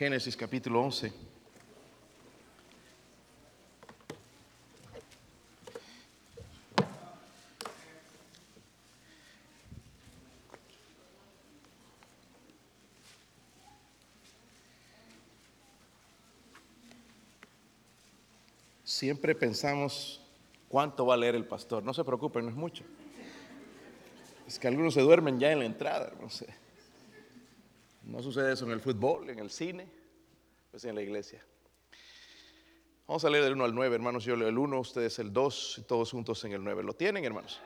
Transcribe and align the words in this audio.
Génesis 0.00 0.34
capítulo 0.34 0.80
11. 0.80 1.12
Siempre 18.84 19.34
pensamos 19.34 20.22
cuánto 20.70 21.04
va 21.04 21.12
a 21.12 21.18
leer 21.18 21.34
el 21.34 21.44
pastor. 21.44 21.82
No 21.82 21.92
se 21.92 22.04
preocupen, 22.04 22.46
no 22.46 22.50
es 22.50 22.56
mucho. 22.56 22.84
Es 24.48 24.58
que 24.58 24.66
algunos 24.66 24.94
se 24.94 25.02
duermen 25.02 25.38
ya 25.38 25.52
en 25.52 25.58
la 25.58 25.66
entrada, 25.66 26.14
no 26.18 26.30
sé. 26.30 26.46
No 28.10 28.20
sucede 28.20 28.52
eso 28.52 28.64
en 28.64 28.72
el 28.72 28.80
fútbol, 28.80 29.30
en 29.30 29.38
el 29.38 29.50
cine, 29.50 29.88
pues 30.68 30.84
en 30.84 30.96
la 30.96 31.02
iglesia. 31.02 31.44
Vamos 33.06 33.24
a 33.24 33.30
leer 33.30 33.44
del 33.44 33.52
1 33.52 33.64
al 33.64 33.74
9, 33.74 33.94
hermanos. 33.94 34.24
Yo 34.24 34.34
leo 34.34 34.48
el 34.48 34.58
1, 34.58 34.80
ustedes 34.80 35.20
el 35.20 35.32
2 35.32 35.78
y 35.78 35.82
todos 35.82 36.10
juntos 36.10 36.44
en 36.44 36.52
el 36.52 36.64
9. 36.64 36.82
¿Lo 36.82 36.92
tienen, 36.92 37.24
hermanos? 37.24 37.60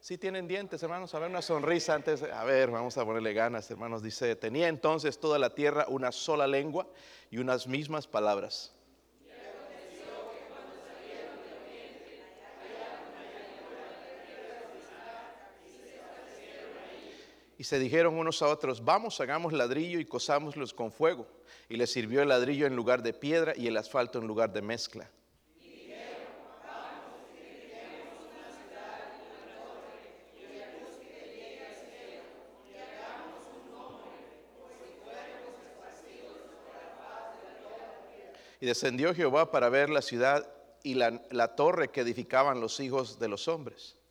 Sí 0.00 0.16
tienen 0.16 0.48
dientes, 0.48 0.82
hermanos. 0.82 1.14
A 1.14 1.18
ver, 1.18 1.28
una 1.28 1.42
sonrisa 1.42 1.94
antes. 1.94 2.22
A 2.22 2.44
ver, 2.44 2.70
vamos 2.70 2.96
a 2.96 3.04
ponerle 3.04 3.34
ganas, 3.34 3.70
hermanos. 3.70 4.02
Dice, 4.02 4.34
tenía 4.36 4.68
entonces 4.68 5.20
toda 5.20 5.38
la 5.38 5.54
tierra 5.54 5.84
una 5.86 6.12
sola 6.12 6.46
lengua 6.46 6.88
y 7.30 7.36
unas 7.36 7.66
mismas 7.66 8.06
palabras. 8.06 8.74
Y 17.62 17.64
se 17.64 17.78
dijeron 17.78 18.18
unos 18.18 18.42
a 18.42 18.48
otros, 18.48 18.84
vamos, 18.84 19.20
hagamos 19.20 19.52
ladrillo 19.52 20.00
y 20.00 20.04
cosámoslos 20.04 20.74
con 20.74 20.90
fuego. 20.90 21.28
Y 21.68 21.76
les 21.76 21.92
sirvió 21.92 22.20
el 22.20 22.30
ladrillo 22.30 22.66
en 22.66 22.74
lugar 22.74 23.04
de 23.04 23.12
piedra 23.12 23.52
y 23.56 23.68
el 23.68 23.76
asfalto 23.76 24.18
en 24.18 24.26
lugar 24.26 24.52
de 24.52 24.62
mezcla. 24.62 25.08
Y 38.58 38.66
descendió 38.66 39.14
Jehová 39.14 39.52
para 39.52 39.68
ver 39.68 39.88
la 39.88 40.02
ciudad 40.02 40.52
y 40.82 40.94
la, 40.94 41.22
la 41.30 41.54
torre 41.54 41.92
que 41.92 42.00
edificaban 42.00 42.60
los 42.60 42.80
hijos 42.80 43.20
de 43.20 43.28
los 43.28 43.46
hombres. 43.46 44.01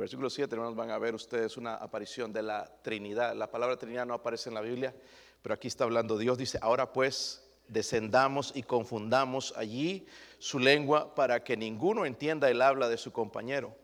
Versículo 0.00 0.30
7, 0.30 0.54
hermanos, 0.54 0.74
van 0.74 0.90
a 0.90 0.98
ver 0.98 1.14
ustedes 1.14 1.58
una 1.58 1.74
aparición 1.74 2.32
de 2.32 2.42
la 2.42 2.64
Trinidad. 2.82 3.36
La 3.36 3.50
palabra 3.50 3.76
Trinidad 3.76 4.06
no 4.06 4.14
aparece 4.14 4.48
en 4.48 4.54
la 4.54 4.62
Biblia, 4.62 4.94
pero 5.42 5.54
aquí 5.54 5.68
está 5.68 5.84
hablando 5.84 6.16
Dios. 6.16 6.38
Dice, 6.38 6.58
ahora 6.62 6.90
pues 6.90 7.46
descendamos 7.68 8.50
y 8.56 8.62
confundamos 8.62 9.52
allí 9.56 10.06
su 10.38 10.58
lengua 10.58 11.14
para 11.14 11.44
que 11.44 11.54
ninguno 11.56 12.06
entienda 12.06 12.50
el 12.50 12.62
habla 12.62 12.88
de 12.88 12.96
su 12.96 13.12
compañero. 13.12 13.76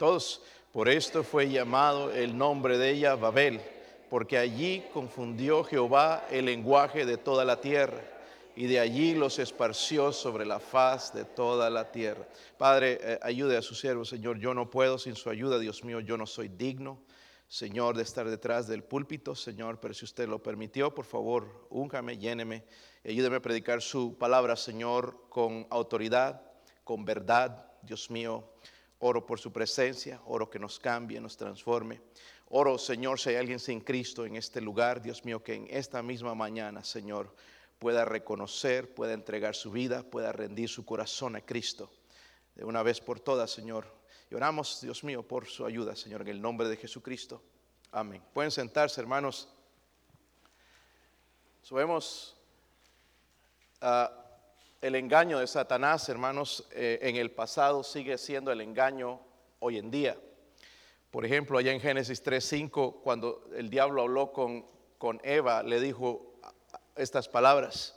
Todos, 0.00 0.42
por 0.72 0.88
esto 0.88 1.22
fue 1.22 1.48
llamado 1.48 2.12
el 2.12 2.36
nombre 2.36 2.76
de 2.76 2.90
ella 2.90 3.14
Babel 3.14 3.60
porque 4.10 4.36
allí 4.36 4.84
confundió 4.92 5.64
Jehová 5.64 6.26
el 6.30 6.46
lenguaje 6.46 7.06
de 7.06 7.16
toda 7.16 7.44
la 7.44 7.60
tierra 7.60 8.15
y 8.56 8.66
de 8.66 8.80
allí 8.80 9.14
los 9.14 9.38
esparció 9.38 10.12
sobre 10.12 10.46
la 10.46 10.58
faz 10.58 11.12
de 11.12 11.24
toda 11.24 11.68
la 11.68 11.92
tierra. 11.92 12.26
Padre, 12.56 12.98
eh, 13.02 13.18
ayude 13.22 13.56
a 13.56 13.62
su 13.62 13.74
siervo, 13.74 14.04
Señor. 14.04 14.38
Yo 14.38 14.54
no 14.54 14.70
puedo 14.70 14.98
sin 14.98 15.14
su 15.14 15.28
ayuda, 15.28 15.58
Dios 15.58 15.84
mío, 15.84 16.00
yo 16.00 16.16
no 16.16 16.26
soy 16.26 16.48
digno, 16.48 17.02
Señor, 17.48 17.96
de 17.96 18.02
estar 18.02 18.28
detrás 18.28 18.66
del 18.66 18.82
púlpito, 18.82 19.34
Señor, 19.34 19.78
pero 19.78 19.94
si 19.94 20.04
usted 20.04 20.26
lo 20.26 20.42
permitió, 20.42 20.92
por 20.92 21.04
favor, 21.04 21.68
úngame, 21.70 22.18
lléneme 22.18 22.64
ayúdeme 23.04 23.36
a 23.36 23.42
predicar 23.42 23.82
su 23.82 24.16
palabra, 24.18 24.56
Señor, 24.56 25.26
con 25.28 25.66
autoridad, 25.70 26.42
con 26.82 27.04
verdad, 27.04 27.66
Dios 27.82 28.10
mío. 28.10 28.44
Oro 28.98 29.26
por 29.26 29.38
su 29.38 29.52
presencia, 29.52 30.20
oro 30.24 30.48
que 30.48 30.58
nos 30.58 30.78
cambie, 30.80 31.20
nos 31.20 31.36
transforme. 31.36 32.00
Oro, 32.48 32.78
Señor, 32.78 33.20
si 33.20 33.30
hay 33.30 33.36
alguien 33.36 33.58
sin 33.58 33.80
Cristo 33.80 34.24
en 34.24 34.36
este 34.36 34.60
lugar, 34.60 35.02
Dios 35.02 35.24
mío, 35.24 35.42
que 35.42 35.54
en 35.54 35.66
esta 35.68 36.02
misma 36.02 36.34
mañana, 36.34 36.82
Señor, 36.82 37.34
pueda 37.78 38.04
reconocer, 38.04 38.94
pueda 38.94 39.12
entregar 39.12 39.54
su 39.54 39.70
vida, 39.70 40.02
pueda 40.02 40.32
rendir 40.32 40.68
su 40.68 40.84
corazón 40.84 41.36
a 41.36 41.40
Cristo. 41.40 41.90
De 42.54 42.64
una 42.64 42.82
vez 42.82 43.00
por 43.00 43.20
todas, 43.20 43.50
Señor. 43.50 43.86
Y 44.30 44.34
oramos, 44.34 44.80
Dios 44.80 45.04
mío, 45.04 45.22
por 45.22 45.46
su 45.46 45.66
ayuda, 45.66 45.94
Señor, 45.94 46.22
en 46.22 46.28
el 46.28 46.42
nombre 46.42 46.68
de 46.68 46.76
Jesucristo. 46.76 47.42
Amén. 47.92 48.22
Pueden 48.32 48.50
sentarse, 48.50 49.00
hermanos. 49.00 49.48
Sabemos 51.62 52.36
ah, 53.80 54.10
el 54.80 54.94
engaño 54.94 55.38
de 55.38 55.46
Satanás, 55.46 56.08
hermanos, 56.08 56.66
eh, 56.72 56.98
en 57.02 57.16
el 57.16 57.30
pasado 57.30 57.82
sigue 57.82 58.18
siendo 58.18 58.52
el 58.52 58.60
engaño 58.60 59.20
hoy 59.60 59.78
en 59.78 59.90
día. 59.90 60.16
Por 61.10 61.24
ejemplo, 61.24 61.58
allá 61.58 61.72
en 61.72 61.80
Génesis 61.80 62.24
3.5, 62.24 63.00
cuando 63.02 63.48
el 63.54 63.70
diablo 63.70 64.02
habló 64.02 64.32
con, 64.32 64.66
con 64.98 65.20
Eva, 65.24 65.62
le 65.62 65.80
dijo 65.80 66.35
estas 66.96 67.28
palabras. 67.28 67.94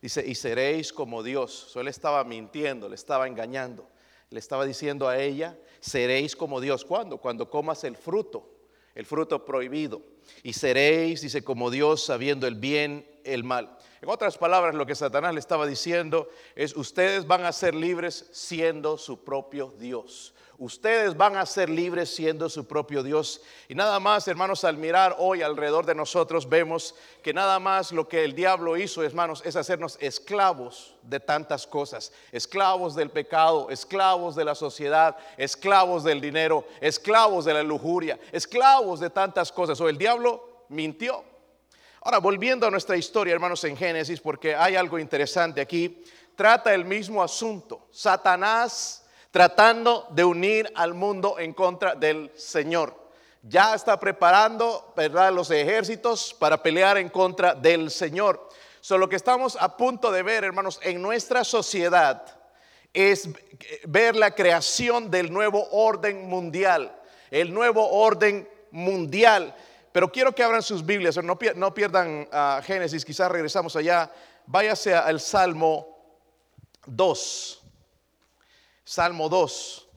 Dice, 0.00 0.26
y 0.26 0.34
seréis 0.34 0.92
como 0.92 1.22
Dios. 1.22 1.68
So, 1.70 1.80
él 1.80 1.88
estaba 1.88 2.24
mintiendo, 2.24 2.88
le 2.88 2.94
estaba 2.94 3.26
engañando. 3.26 3.88
Le 4.30 4.38
estaba 4.38 4.64
diciendo 4.64 5.08
a 5.08 5.18
ella, 5.18 5.56
seréis 5.80 6.34
como 6.34 6.60
Dios. 6.60 6.84
¿Cuándo? 6.84 7.18
Cuando 7.18 7.48
comas 7.50 7.84
el 7.84 7.96
fruto, 7.96 8.48
el 8.94 9.06
fruto 9.06 9.44
prohibido. 9.44 10.02
Y 10.42 10.54
seréis, 10.54 11.20
dice, 11.20 11.44
como 11.44 11.70
Dios, 11.70 12.04
sabiendo 12.04 12.46
el 12.46 12.56
bien, 12.56 13.06
el 13.24 13.44
mal. 13.44 13.78
En 14.02 14.08
otras 14.08 14.36
palabras, 14.36 14.74
lo 14.74 14.84
que 14.84 14.96
Satanás 14.96 15.32
le 15.32 15.38
estaba 15.38 15.64
diciendo 15.64 16.28
es, 16.56 16.74
ustedes 16.76 17.24
van 17.24 17.44
a 17.44 17.52
ser 17.52 17.72
libres 17.72 18.28
siendo 18.32 18.98
su 18.98 19.22
propio 19.22 19.72
Dios. 19.78 20.34
Ustedes 20.58 21.16
van 21.16 21.36
a 21.36 21.46
ser 21.46 21.70
libres 21.70 22.12
siendo 22.12 22.48
su 22.48 22.66
propio 22.66 23.04
Dios. 23.04 23.42
Y 23.68 23.76
nada 23.76 24.00
más, 24.00 24.26
hermanos, 24.26 24.64
al 24.64 24.76
mirar 24.76 25.14
hoy 25.20 25.42
alrededor 25.42 25.86
de 25.86 25.94
nosotros, 25.94 26.48
vemos 26.48 26.96
que 27.22 27.32
nada 27.32 27.60
más 27.60 27.92
lo 27.92 28.08
que 28.08 28.24
el 28.24 28.34
diablo 28.34 28.76
hizo, 28.76 29.04
hermanos, 29.04 29.40
es 29.44 29.54
hacernos 29.54 29.96
esclavos 30.00 30.96
de 31.02 31.20
tantas 31.20 31.64
cosas. 31.64 32.12
Esclavos 32.32 32.96
del 32.96 33.10
pecado, 33.10 33.70
esclavos 33.70 34.34
de 34.34 34.44
la 34.44 34.56
sociedad, 34.56 35.16
esclavos 35.36 36.02
del 36.02 36.20
dinero, 36.20 36.64
esclavos 36.80 37.44
de 37.44 37.54
la 37.54 37.62
lujuria, 37.62 38.18
esclavos 38.32 38.98
de 38.98 39.10
tantas 39.10 39.52
cosas. 39.52 39.80
O 39.80 39.88
el 39.88 39.96
diablo 39.96 40.64
mintió. 40.68 41.31
Ahora, 42.04 42.18
volviendo 42.18 42.66
a 42.66 42.70
nuestra 42.70 42.96
historia, 42.96 43.32
hermanos, 43.32 43.62
en 43.62 43.76
Génesis, 43.76 44.20
porque 44.20 44.56
hay 44.56 44.74
algo 44.74 44.98
interesante 44.98 45.60
aquí, 45.60 46.02
trata 46.34 46.74
el 46.74 46.84
mismo 46.84 47.22
asunto. 47.22 47.86
Satanás 47.92 49.04
tratando 49.30 50.08
de 50.10 50.24
unir 50.24 50.70
al 50.74 50.94
mundo 50.94 51.38
en 51.38 51.52
contra 51.52 51.94
del 51.94 52.32
Señor. 52.34 52.92
Ya 53.42 53.74
está 53.74 54.00
preparando, 54.00 54.92
¿verdad?, 54.96 55.32
los 55.32 55.50
ejércitos 55.52 56.34
para 56.34 56.60
pelear 56.60 56.98
en 56.98 57.08
contra 57.08 57.54
del 57.54 57.88
Señor. 57.88 58.48
Solo 58.80 59.08
que 59.08 59.14
estamos 59.14 59.56
a 59.60 59.76
punto 59.76 60.10
de 60.10 60.24
ver, 60.24 60.42
hermanos, 60.42 60.80
en 60.82 61.00
nuestra 61.00 61.44
sociedad 61.44 62.24
es 62.92 63.28
ver 63.84 64.16
la 64.16 64.34
creación 64.34 65.08
del 65.08 65.32
nuevo 65.32 65.68
orden 65.70 66.28
mundial, 66.28 67.00
el 67.30 67.54
nuevo 67.54 67.88
orden 67.88 68.48
mundial. 68.72 69.54
Pero 69.92 70.10
quiero 70.10 70.34
que 70.34 70.42
abran 70.42 70.62
sus 70.62 70.84
Biblias, 70.84 71.16
no, 71.22 71.38
no 71.54 71.74
pierdan 71.74 72.28
a 72.32 72.62
Génesis, 72.64 73.04
quizás 73.04 73.30
regresamos 73.30 73.76
allá. 73.76 74.10
Váyase 74.46 74.94
al 74.94 75.20
Salmo 75.20 75.86
2. 76.86 77.62
Salmo 78.84 79.28
2. 79.28 79.88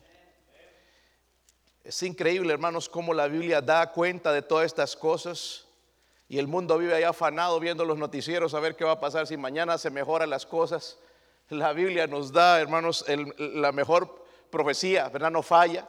Es 1.86 2.03
increíble, 2.03 2.51
hermanos, 2.51 2.89
cómo 2.89 3.13
la 3.13 3.27
Biblia 3.27 3.62
da 3.62 3.92
cuenta 3.92 4.33
de 4.33 4.42
todas 4.42 4.65
estas 4.65 4.95
cosas. 4.95 5.65
Y 6.27 6.39
el 6.39 6.47
mundo 6.47 6.77
vive 6.77 6.95
ahí 6.95 7.03
afanado 7.03 7.59
viendo 7.59 7.86
los 7.86 7.97
noticieros 7.97 8.53
a 8.53 8.59
ver 8.59 8.75
qué 8.75 8.83
va 8.83 8.94
a 8.94 9.00
pasar 9.00 9.27
si 9.27 9.38
mañana 9.38 9.77
se 9.77 9.92
mejoran 9.92 10.30
las 10.30 10.45
cosas. 10.45 10.97
La 11.50 11.74
Biblia 11.74 12.07
nos 12.07 12.31
da, 12.31 12.59
hermanos, 12.59 13.06
la 13.38 13.71
mejor 13.71 14.25
profecía, 14.50 15.07
¿verdad? 15.09 15.30
No 15.30 15.44
falla. 15.44 15.88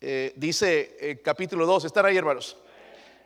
Eh, 0.00 0.34
dice 0.36 0.96
eh, 1.00 1.22
capítulo 1.22 1.64
2, 1.64 1.86
¿están 1.86 2.04
ahí, 2.04 2.16
hermanos? 2.16 2.58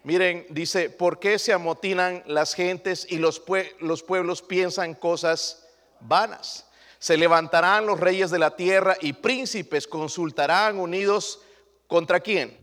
Miren, 0.05 0.47
dice, 0.51 0.91
¿por 0.91 1.19
qué 1.19 1.39
se 1.39 1.53
amotinan 1.53 2.23
las 2.27 2.55
gentes 2.55 3.07
y 3.09 3.19
los, 3.19 3.43
los 3.81 4.03
pueblos 4.03 4.43
piensan 4.43 4.95
cosas 4.95 5.67
vanas? 6.01 6.67
Se 6.99 7.17
levantarán 7.17 7.87
los 7.87 8.01
reyes 8.01 8.31
de 8.31 8.39
la 8.39 8.57
tierra 8.57 8.97
y 9.01 9.13
príncipes 9.13 9.87
consultarán 9.87 10.79
unidos 10.79 11.41
contra 11.87 12.21
quién? 12.21 12.63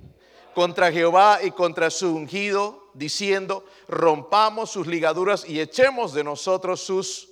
contra 0.60 0.92
Jehová 0.92 1.40
y 1.42 1.52
contra 1.52 1.90
su 1.90 2.14
ungido, 2.14 2.90
diciendo, 2.94 3.66
rompamos 3.88 4.72
sus 4.72 4.88
ligaduras 4.88 5.48
y 5.48 5.62
echemos 5.62 6.14
de 6.14 6.24
nosotros 6.24 6.82
sus 6.82 7.30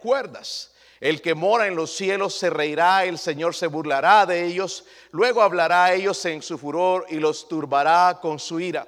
cuerdas. 0.00 0.72
El 1.00 1.22
que 1.22 1.34
mora 1.34 1.68
en 1.68 1.76
los 1.76 1.94
cielos 1.96 2.34
se 2.34 2.50
reirá, 2.50 3.06
el 3.06 3.16
Señor 3.18 3.54
se 3.54 3.68
burlará 3.68 4.26
de 4.26 4.44
ellos, 4.44 4.84
luego 5.12 5.40
hablará 5.42 5.84
a 5.86 5.94
ellos 5.94 6.22
en 6.26 6.42
su 6.42 6.58
furor 6.58 7.06
y 7.08 7.14
los 7.14 7.48
turbará 7.48 8.18
con 8.20 8.38
su 8.38 8.58
ira. 8.58 8.86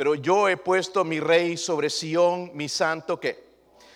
Pero 0.00 0.14
yo 0.14 0.48
he 0.48 0.56
puesto 0.56 1.04
mi 1.04 1.20
rey 1.20 1.58
sobre 1.58 1.90
Sión, 1.90 2.52
mi 2.54 2.70
santo 2.70 3.20
que, 3.20 3.44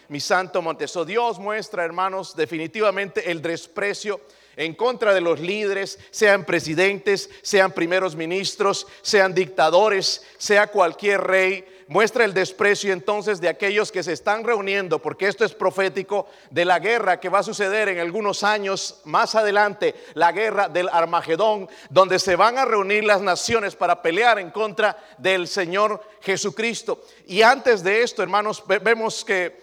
mi 0.08 0.20
santo 0.20 0.60
monte. 0.60 0.84
Dios 1.06 1.38
muestra, 1.38 1.82
hermanos, 1.82 2.36
definitivamente 2.36 3.30
el 3.30 3.40
desprecio 3.40 4.20
en 4.54 4.74
contra 4.74 5.14
de 5.14 5.22
los 5.22 5.40
líderes, 5.40 5.98
sean 6.10 6.44
presidentes, 6.44 7.30
sean 7.40 7.72
primeros 7.72 8.16
ministros, 8.16 8.86
sean 9.00 9.32
dictadores, 9.32 10.22
sea 10.36 10.66
cualquier 10.66 11.22
rey, 11.22 11.64
muestra 11.88 12.24
el 12.24 12.34
desprecio 12.34 12.92
entonces 12.92 13.40
de 13.40 13.48
aquellos 13.48 13.92
que 13.92 14.02
se 14.02 14.12
están 14.12 14.44
reuniendo, 14.44 15.00
porque 15.00 15.28
esto 15.28 15.44
es 15.44 15.54
profético 15.54 16.26
de 16.50 16.64
la 16.64 16.78
guerra 16.78 17.20
que 17.20 17.28
va 17.28 17.40
a 17.40 17.42
suceder 17.42 17.88
en 17.88 17.98
algunos 17.98 18.44
años 18.44 19.00
más 19.04 19.34
adelante, 19.34 19.94
la 20.14 20.32
guerra 20.32 20.68
del 20.68 20.88
Armagedón, 20.88 21.68
donde 21.90 22.18
se 22.18 22.36
van 22.36 22.58
a 22.58 22.64
reunir 22.64 23.04
las 23.04 23.20
naciones 23.20 23.76
para 23.76 24.02
pelear 24.02 24.38
en 24.38 24.50
contra 24.50 24.96
del 25.18 25.48
Señor 25.48 26.02
Jesucristo. 26.20 27.02
Y 27.26 27.42
antes 27.42 27.82
de 27.82 28.02
esto, 28.02 28.22
hermanos, 28.22 28.62
vemos 28.66 29.24
que 29.24 29.62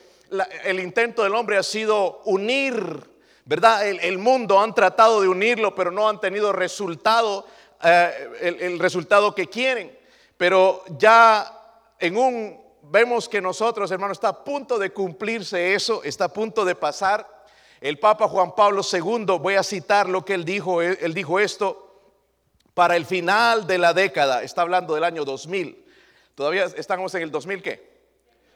el 0.64 0.80
intento 0.80 1.24
del 1.24 1.36
hombre 1.36 1.58
ha 1.58 1.64
sido 1.64 2.22
unir 2.26 3.12
¿verdad? 3.46 3.88
El, 3.88 4.18
mundo 4.18 4.60
han 4.60 4.74
tratado 4.74 5.22
de 5.22 5.28
unirlo, 5.28 5.74
pero 5.76 5.92
no 5.92 6.08
han 6.08 6.22
tenido 6.22 6.54
resultado, 6.54 7.46
eh, 7.84 8.58
el, 8.62 8.80
resultado 8.80 9.34
que 9.34 9.48
quieren. 9.48 9.98
Pero 10.38 10.84
ya 10.98 11.61
en 12.02 12.18
un, 12.18 12.62
vemos 12.82 13.30
que 13.30 13.40
nosotros, 13.40 13.90
hermanos, 13.92 14.18
está 14.18 14.30
a 14.30 14.44
punto 14.44 14.78
de 14.78 14.92
cumplirse 14.92 15.74
eso, 15.74 16.04
está 16.04 16.26
a 16.26 16.34
punto 16.34 16.66
de 16.66 16.76
pasar. 16.76 17.46
El 17.80 18.00
Papa 18.00 18.28
Juan 18.28 18.54
Pablo 18.54 18.82
II, 18.92 19.38
voy 19.40 19.56
a 19.56 19.64
citar 19.64 20.10
lo 20.10 20.26
que 20.26 20.34
él 20.34 20.44
dijo, 20.44 20.82
él 20.82 21.14
dijo 21.14 21.40
esto, 21.40 21.88
para 22.74 22.96
el 22.96 23.06
final 23.06 23.68
de 23.68 23.78
la 23.78 23.94
década, 23.94 24.44
está 24.44 24.64
hablando 24.64 24.96
del 24.96 25.04
año 25.04 25.26
2000. 25.26 25.86
Todavía 26.36 26.66
estamos 26.76 27.14
en 27.16 27.24
el 27.24 27.32
2000, 27.32 27.62
¿qué? 27.62 27.92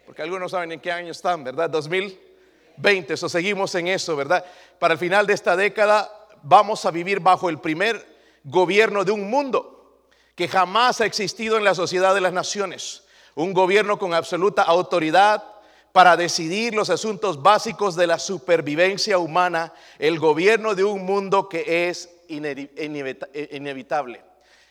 Porque 0.05 0.21
algunos 0.21 0.51
saben 0.51 0.71
en 0.71 0.79
qué 0.79 0.91
año 0.91 1.11
están, 1.11 1.43
¿verdad? 1.43 1.69
2000. 1.69 2.19
20, 2.77 3.13
eso 3.13 3.29
seguimos 3.29 3.73
en 3.75 3.87
eso, 3.87 4.15
¿verdad? 4.15 4.43
Para 4.79 4.93
el 4.93 4.99
final 4.99 5.25
de 5.25 5.33
esta 5.33 5.55
década 5.55 6.11
vamos 6.43 6.85
a 6.85 6.91
vivir 6.91 7.19
bajo 7.19 7.49
el 7.49 7.59
primer 7.59 8.05
gobierno 8.43 9.03
de 9.05 9.11
un 9.11 9.29
mundo 9.29 10.01
que 10.35 10.47
jamás 10.47 10.99
ha 10.99 11.05
existido 11.05 11.57
en 11.57 11.63
la 11.63 11.73
sociedad 11.73 12.13
de 12.13 12.21
las 12.21 12.33
naciones. 12.33 13.04
Un 13.35 13.53
gobierno 13.53 13.99
con 13.99 14.13
absoluta 14.13 14.63
autoridad 14.63 15.43
para 15.91 16.17
decidir 16.17 16.73
los 16.73 16.89
asuntos 16.89 17.41
básicos 17.41 17.95
de 17.95 18.07
la 18.07 18.17
supervivencia 18.19 19.17
humana. 19.17 19.73
El 19.99 20.19
gobierno 20.19 20.73
de 20.75 20.83
un 20.83 21.05
mundo 21.05 21.47
que 21.47 21.87
es 21.89 22.09
inevitable. 22.27 24.21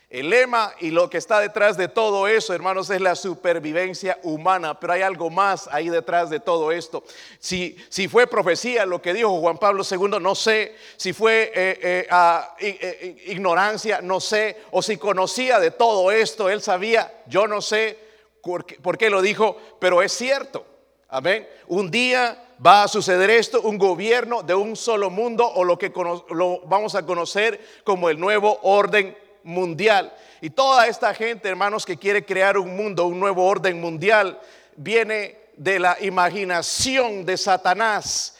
El 0.09 0.29
lema 0.29 0.71
y 0.79 0.91
lo 0.91 1.09
que 1.09 1.17
está 1.17 1.39
detrás 1.39 1.77
de 1.77 1.87
todo 1.87 2.27
eso, 2.27 2.53
hermanos, 2.53 2.89
es 2.89 3.01
la 3.01 3.15
supervivencia 3.15 4.19
humana, 4.23 4.79
pero 4.79 4.93
hay 4.93 5.01
algo 5.01 5.29
más 5.29 5.67
ahí 5.71 5.89
detrás 5.89 6.29
de 6.29 6.39
todo 6.39 6.71
esto. 6.71 7.03
Si, 7.39 7.75
si 7.89 8.07
fue 8.07 8.27
profecía 8.27 8.85
lo 8.85 9.01
que 9.01 9.13
dijo 9.13 9.39
Juan 9.39 9.57
Pablo 9.57 9.83
II, 9.89 10.19
no 10.21 10.35
sé, 10.35 10.75
si 10.95 11.11
fue 11.11 11.51
eh, 11.55 12.07
eh, 12.09 12.57
eh, 12.59 13.23
ignorancia, 13.27 13.99
no 14.01 14.19
sé, 14.19 14.57
o 14.71 14.81
si 14.81 14.97
conocía 14.97 15.59
de 15.59 15.71
todo 15.71 16.11
esto, 16.11 16.49
él 16.49 16.61
sabía, 16.61 17.11
yo 17.27 17.47
no 17.47 17.61
sé 17.61 18.04
por 18.45 18.97
qué, 18.97 19.09
lo 19.09 19.23
dijo, 19.23 19.57
pero 19.79 20.03
es 20.03 20.11
cierto. 20.11 20.65
Amén. 21.09 21.47
Un 21.67 21.89
día 21.89 22.45
va 22.63 22.83
a 22.83 22.87
suceder 22.87 23.29
esto, 23.31 23.61
un 23.61 23.77
gobierno 23.77 24.43
de 24.43 24.53
un 24.53 24.75
solo 24.75 25.09
mundo 25.09 25.47
o 25.47 25.63
lo 25.63 25.79
que 25.79 25.91
lo 26.29 26.61
vamos 26.65 26.93
a 26.93 27.05
conocer 27.05 27.59
como 27.83 28.09
el 28.09 28.19
nuevo 28.19 28.59
orden 28.61 29.17
mundial. 29.43 30.13
Y 30.41 30.51
toda 30.51 30.85
esta 30.87 31.13
gente, 31.15 31.49
hermanos, 31.49 31.85
que 31.85 31.97
quiere 31.97 32.23
crear 32.23 32.57
un 32.57 32.75
mundo, 32.75 33.07
un 33.07 33.19
nuevo 33.19 33.45
orden 33.47 33.81
mundial, 33.81 34.39
viene 34.75 35.39
de 35.57 35.79
la 35.79 35.97
imaginación 36.01 37.25
de 37.25 37.37
Satanás. 37.37 38.37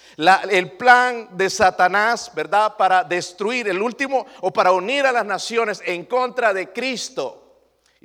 el 0.50 0.72
plan 0.74 1.30
de 1.32 1.50
Satanás, 1.50 2.32
¿verdad? 2.34 2.78
Para 2.78 3.04
destruir 3.04 3.68
el 3.68 3.82
último 3.82 4.26
o 4.42 4.52
para 4.52 4.72
unir 4.72 5.06
a 5.06 5.12
las 5.12 5.26
naciones 5.26 5.82
en 5.84 6.06
contra 6.06 6.54
de 6.54 6.72
Cristo. 6.72 7.45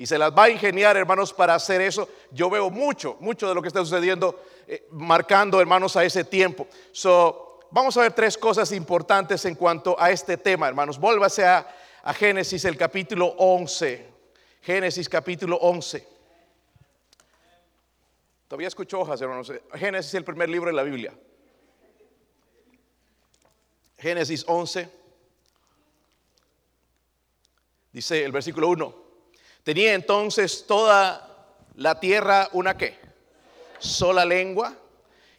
Y 0.00 0.06
se 0.06 0.17
las 0.17 0.32
va 0.32 0.44
a 0.44 0.50
ingeniar, 0.50 0.97
hermanos, 0.97 1.32
para 1.32 1.55
hacer 1.55 1.81
eso. 1.82 2.08
Yo 2.31 2.49
veo 2.49 2.70
mucho, 2.70 3.17
mucho 3.20 3.49
de 3.49 3.55
lo 3.55 3.61
que 3.61 3.69
está 3.69 3.81
sucediendo, 3.81 4.43
eh, 4.67 4.88
marcando, 4.93 5.61
hermanos, 5.61 5.94
a 5.97 6.05
ese 6.05 6.25
tiempo. 6.25 6.67
So, 6.91 7.61
vamos 7.70 7.97
a 7.97 8.02
ver 8.02 8.12
tres 8.12 8.38
cosas 8.38 8.73
importantes 8.73 9.44
en 9.44 9.55
cuanto 9.55 9.94
a 10.00 10.11
este 10.11 10.38
tema, 10.38 10.69
hermanos. 10.69 10.99
Vuélvase 10.99 11.44
a 11.44 11.67
a 12.02 12.14
Génesis 12.14 12.64
el 12.64 12.76
capítulo 12.76 13.26
11. 13.38 14.06
Génesis 14.62 15.08
capítulo 15.08 15.56
11. 15.56 16.06
Todavía 18.49 18.69
escucho 18.69 19.00
hojas, 19.00 19.20
hermanos. 19.20 19.53
Génesis 19.75 20.08
es 20.08 20.14
el 20.14 20.25
primer 20.25 20.49
libro 20.49 20.70
de 20.70 20.76
la 20.76 20.82
Biblia. 20.82 21.14
Génesis 23.99 24.44
11. 24.46 24.88
Dice 27.93 28.25
el 28.25 28.32
versículo 28.32 28.69
1. 28.69 29.09
Tenía 29.62 29.94
entonces 29.94 30.66
toda 30.66 31.26
la 31.74 32.00
tierra 32.00 32.48
una 32.52 32.76
qué? 32.76 32.98
Sola 33.78 34.24
lengua 34.24 34.74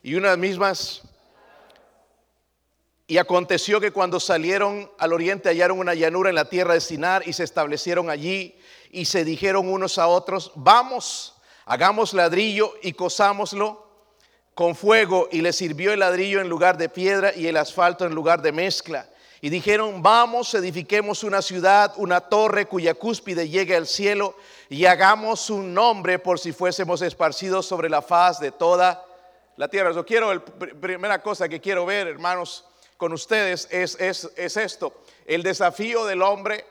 y 0.03 0.15
unas 0.15 0.37
mismas 0.37 1.01
y 3.11 3.17
aconteció 3.17 3.81
que 3.81 3.91
cuando 3.91 4.21
salieron 4.21 4.89
al 4.97 5.11
oriente 5.11 5.49
hallaron 5.49 5.79
una 5.79 5.93
llanura 5.93 6.29
en 6.29 6.35
la 6.35 6.47
tierra 6.47 6.75
de 6.75 6.79
Sinar 6.79 7.27
y 7.27 7.33
se 7.33 7.43
establecieron 7.43 8.09
allí 8.09 8.55
y 8.89 9.03
se 9.03 9.25
dijeron 9.25 9.67
unos 9.67 9.97
a 9.97 10.07
otros, 10.07 10.53
vamos, 10.55 11.35
hagamos 11.65 12.13
ladrillo 12.13 12.73
y 12.81 12.93
cosámoslo 12.93 13.85
con 14.53 14.75
fuego 14.75 15.27
y 15.29 15.41
le 15.41 15.51
sirvió 15.51 15.91
el 15.91 15.99
ladrillo 15.99 16.39
en 16.39 16.47
lugar 16.47 16.77
de 16.77 16.87
piedra 16.87 17.33
y 17.35 17.47
el 17.47 17.57
asfalto 17.57 18.05
en 18.05 18.15
lugar 18.15 18.41
de 18.41 18.53
mezcla. 18.53 19.09
Y 19.43 19.49
dijeron, 19.49 20.03
vamos, 20.03 20.53
edifiquemos 20.53 21.23
una 21.23 21.41
ciudad, 21.41 21.93
una 21.97 22.21
torre 22.21 22.67
cuya 22.67 22.93
cúspide 22.93 23.49
llegue 23.49 23.75
al 23.75 23.87
cielo 23.87 24.35
y 24.69 24.85
hagamos 24.85 25.49
un 25.49 25.73
nombre 25.73 26.19
por 26.19 26.37
si 26.37 26.51
fuésemos 26.51 27.01
esparcidos 27.01 27.65
sobre 27.65 27.89
la 27.89 28.03
faz 28.03 28.39
de 28.39 28.51
toda 28.51 29.03
la 29.57 29.67
tierra. 29.67 29.93
Yo 29.93 30.05
quiero, 30.05 30.31
la 30.31 30.43
primera 30.43 31.23
cosa 31.23 31.49
que 31.49 31.59
quiero 31.59 31.87
ver, 31.87 32.07
hermanos, 32.07 32.65
con 32.97 33.13
ustedes 33.13 33.67
es, 33.71 33.95
es, 33.99 34.57
esto, 34.57 35.01
el 35.25 35.41
desafío 35.41 36.05
del 36.05 36.21
hombre 36.21 36.63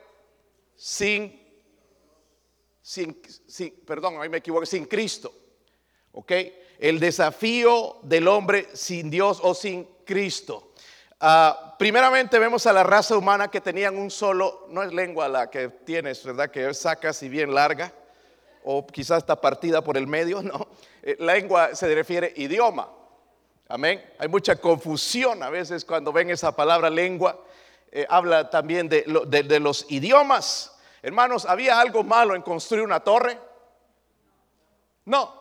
sin, 0.77 1.43
sin, 2.81 3.21
sin, 3.49 3.75
perdón, 3.85 4.23
ahí 4.23 4.29
me 4.29 4.37
equivoqué, 4.39 4.67
sin 4.67 4.85
Cristo. 4.85 5.35
¿Ok? 6.13 6.33
El 6.79 7.01
desafío 7.01 7.99
del 8.05 8.29
hombre 8.29 8.69
sin 8.75 9.11
Dios 9.11 9.41
o 9.43 9.57
sin 9.57 9.89
Cristo. 10.05 10.71
Ah, 11.23 11.75
primeramente 11.79 12.39
vemos 12.39 12.67
a 12.67 12.73
la 12.73 12.83
raza 12.83 13.15
humana 13.15 13.49
que 13.49 13.61
tenían 13.61 13.99
un 13.99 14.11
solo, 14.11 14.67
no 14.71 14.83
es 14.83 14.91
lengua 14.91 15.29
la 15.29 15.51
que 15.51 15.69
tienes, 15.69 16.25
¿verdad? 16.25 16.51
Que 16.51 16.73
sacas 16.73 17.23
y 17.23 17.29
bien 17.29 17.55
larga, 17.55 17.93
o 18.65 18.87
quizás 18.87 19.19
está 19.19 19.39
partida 19.39 19.85
por 19.85 19.99
el 19.99 20.07
medio, 20.07 20.43
no. 20.43 20.69
Eh, 21.03 21.17
lengua 21.19 21.75
se 21.75 21.95
refiere 21.95 22.33
idioma. 22.37 22.89
Amén. 23.69 24.03
Hay 24.19 24.29
mucha 24.29 24.57
confusión 24.57 25.43
a 25.43 25.51
veces 25.51 25.85
cuando 25.85 26.11
ven 26.11 26.31
esa 26.31 26.57
palabra 26.57 26.89
lengua. 26.89 27.39
Eh, 27.93 28.07
habla 28.09 28.49
también 28.49 28.89
de, 28.89 29.03
de, 29.27 29.61
los 29.61 29.87
idiomas. 29.91 30.77
Hermanos, 31.03 31.45
¿había 31.45 31.81
algo 31.81 32.03
malo 32.03 32.35
en 32.35 32.43
construir 32.43 32.83
una 32.83 33.01
torre? 33.01 33.39
No. 35.05 35.35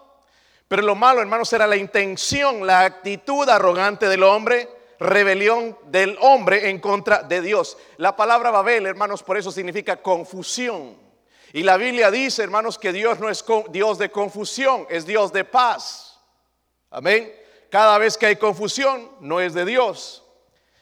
Pero 0.68 0.82
lo 0.82 0.96
malo, 0.96 1.22
hermanos, 1.22 1.52
era 1.54 1.66
la 1.66 1.76
intención, 1.76 2.68
la 2.68 2.82
actitud 2.82 3.48
arrogante 3.50 4.08
del 4.08 4.24
hombre, 4.24 4.68
rebelión 5.00 5.78
del 5.86 6.18
hombre 6.22 6.70
en 6.70 6.80
contra 6.80 7.24
de 7.24 7.42
Dios. 7.42 7.78
La 7.98 8.16
palabra 8.16 8.52
Babel, 8.52 8.86
hermanos, 8.86 9.24
por 9.24 9.38
eso 9.38 9.52
significa 9.52 10.02
confusión. 10.02 10.98
Y 11.54 11.64
la 11.64 11.78
Biblia 11.78 12.12
dice, 12.12 12.44
hermanos, 12.44 12.78
que 12.78 12.94
Dios 12.94 13.20
no 13.20 13.30
es 13.30 13.44
Dios 13.72 13.98
de 13.98 14.12
confusión, 14.12 14.86
es 14.90 15.06
Dios 15.06 15.34
de 15.34 15.44
paz. 15.46 16.20
Amén 16.92 17.40
cada 17.70 17.98
vez 17.98 18.18
que 18.18 18.26
hay 18.26 18.36
confusión, 18.36 19.12
no 19.20 19.40
es 19.40 19.54
de 19.54 19.66
Dios. 19.66 20.24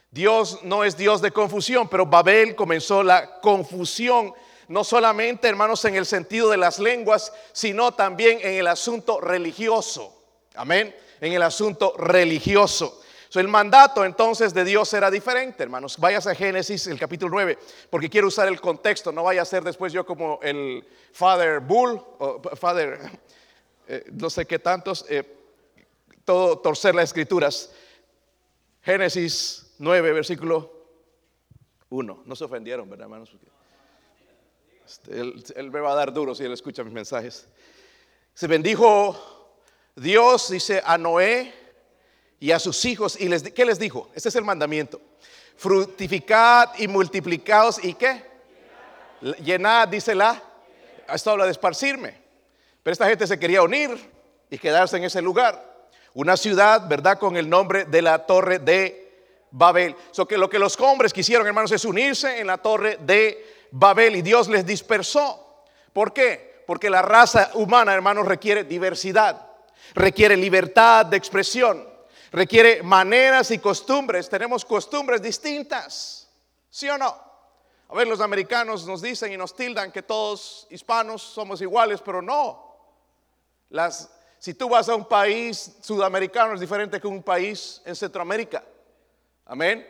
Dios 0.09 0.59
no 0.63 0.83
es 0.83 0.95
Dios 0.97 1.21
de 1.21 1.31
confusión, 1.31 1.89
pero 1.89 2.05
Babel 2.05 2.55
comenzó 2.55 3.03
la 3.03 3.39
confusión, 3.41 4.33
no 4.69 4.83
solamente, 4.83 5.47
hermanos, 5.47 5.83
en 5.85 5.95
el 5.95 6.05
sentido 6.05 6.49
de 6.49 6.57
las 6.57 6.79
lenguas, 6.79 7.33
sino 7.51 7.93
también 7.93 8.39
en 8.41 8.55
el 8.55 8.67
asunto 8.67 9.19
religioso. 9.19 10.13
Amén. 10.55 10.95
En 11.19 11.33
el 11.33 11.41
asunto 11.41 11.93
religioso. 11.97 13.01
So, 13.29 13.39
el 13.39 13.47
mandato 13.47 14.05
entonces 14.05 14.53
de 14.53 14.63
Dios 14.63 14.93
era 14.93 15.11
diferente, 15.11 15.63
hermanos. 15.63 15.97
Vayas 15.97 16.27
a 16.27 16.35
Génesis, 16.35 16.87
el 16.87 16.99
capítulo 16.99 17.31
9, 17.31 17.57
porque 17.89 18.09
quiero 18.09 18.27
usar 18.27 18.47
el 18.47 18.61
contexto. 18.61 19.11
No 19.11 19.23
vaya 19.23 19.41
a 19.41 19.45
ser 19.45 19.63
después 19.63 19.91
yo 19.91 20.05
como 20.05 20.39
el 20.41 20.85
Father 21.11 21.59
Bull, 21.59 22.01
o 22.19 22.41
Father, 22.55 22.99
eh, 23.87 24.05
no 24.13 24.29
sé 24.29 24.45
qué 24.45 24.59
tantos, 24.59 25.05
eh, 25.09 25.23
todo 26.23 26.59
torcer 26.59 26.95
las 26.95 27.05
escrituras. 27.05 27.71
Génesis 28.81 29.73
9, 29.79 30.13
versículo 30.13 30.71
1. 31.89 32.23
No 32.25 32.35
se 32.35 32.43
ofendieron, 32.45 32.89
¿verdad, 32.89 33.05
hermanos? 33.05 33.31
Este, 34.85 35.19
él, 35.19 35.71
me 35.71 35.81
va 35.81 35.91
a 35.91 35.95
dar 35.95 36.13
duro 36.13 36.33
si 36.33 36.45
él 36.45 36.53
escucha 36.53 36.81
mis 36.83 36.93
mensajes. 36.93 37.45
Se 38.33 38.47
bendijo 38.47 39.17
Dios, 39.95 40.49
dice 40.49 40.81
a 40.85 40.97
Noé 40.97 41.53
y 42.39 42.51
a 42.51 42.59
sus 42.59 42.83
hijos. 42.85 43.19
¿Y 43.19 43.27
les, 43.27 43.43
qué 43.43 43.65
les 43.65 43.79
dijo? 43.79 44.09
Este 44.15 44.29
es 44.29 44.35
el 44.35 44.43
mandamiento. 44.43 45.01
Fructificad 45.57 46.69
y 46.77 46.87
multiplicaos 46.87 47.83
y 47.83 47.93
qué? 47.93 48.23
Llenad, 49.43 49.87
dice 49.87 50.13
la. 50.13 50.41
Esto 51.13 51.31
habla 51.31 51.45
de 51.45 51.51
esparcirme. 51.51 52.15
Pero 52.83 52.93
esta 52.93 53.07
gente 53.07 53.25
se 53.27 53.39
quería 53.39 53.61
unir 53.61 53.97
y 54.49 54.57
quedarse 54.57 54.97
en 54.97 55.05
ese 55.05 55.21
lugar. 55.21 55.63
Una 56.13 56.37
ciudad, 56.37 56.87
¿verdad? 56.87 57.17
Con 57.19 57.37
el 57.37 57.49
nombre 57.49 57.85
de 57.85 58.01
la 58.01 58.25
torre 58.25 58.59
de 58.59 59.07
Babel. 59.51 59.95
So 60.11 60.27
que 60.27 60.37
lo 60.37 60.49
que 60.49 60.59
los 60.59 60.79
hombres 60.79 61.13
quisieron, 61.13 61.47
hermanos, 61.47 61.71
es 61.71 61.85
unirse 61.85 62.39
en 62.39 62.47
la 62.47 62.57
torre 62.57 62.97
de 63.01 63.67
Babel 63.71 64.15
y 64.15 64.21
Dios 64.21 64.47
les 64.47 64.65
dispersó. 64.65 65.65
¿Por 65.93 66.13
qué? 66.13 66.63
Porque 66.65 66.89
la 66.89 67.01
raza 67.01 67.51
humana, 67.55 67.93
hermanos, 67.93 68.27
requiere 68.27 68.63
diversidad, 68.63 69.47
requiere 69.93 70.35
libertad 70.37 71.05
de 71.05 71.17
expresión, 71.17 71.87
requiere 72.31 72.83
maneras 72.83 73.51
y 73.51 73.59
costumbres. 73.59 74.29
Tenemos 74.29 74.65
costumbres 74.65 75.21
distintas, 75.21 76.29
¿sí 76.69 76.89
o 76.89 76.97
no? 76.97 77.27
A 77.89 77.95
ver, 77.95 78.07
los 78.07 78.19
americanos 78.19 78.85
nos 78.85 79.01
dicen 79.01 79.31
y 79.31 79.37
nos 79.37 79.55
tildan 79.55 79.91
que 79.91 80.01
todos 80.01 80.67
hispanos 80.69 81.21
somos 81.21 81.61
iguales, 81.61 82.01
pero 82.03 82.21
no. 82.21 82.75
Las, 83.69 84.09
si 84.39 84.53
tú 84.53 84.69
vas 84.69 84.89
a 84.89 84.95
un 84.95 85.05
país 85.05 85.77
sudamericano 85.81 86.53
es 86.53 86.59
diferente 86.59 86.99
que 86.99 87.07
un 87.07 87.23
país 87.23 87.81
en 87.85 87.95
Centroamérica. 87.95 88.63
Amén. 89.45 89.87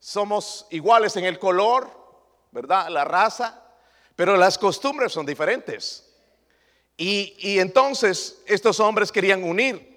Somos 0.00 0.66
iguales 0.70 1.16
en 1.16 1.24
el 1.24 1.38
color, 1.38 1.88
¿verdad? 2.50 2.88
La 2.88 3.04
raza, 3.04 3.62
pero 4.16 4.36
las 4.36 4.58
costumbres 4.58 5.12
son 5.12 5.24
diferentes. 5.24 6.06
Y, 6.96 7.58
entonces 7.58 8.42
estos 8.44 8.78
hombres 8.78 9.10
querían 9.10 9.42
unir, 9.42 9.89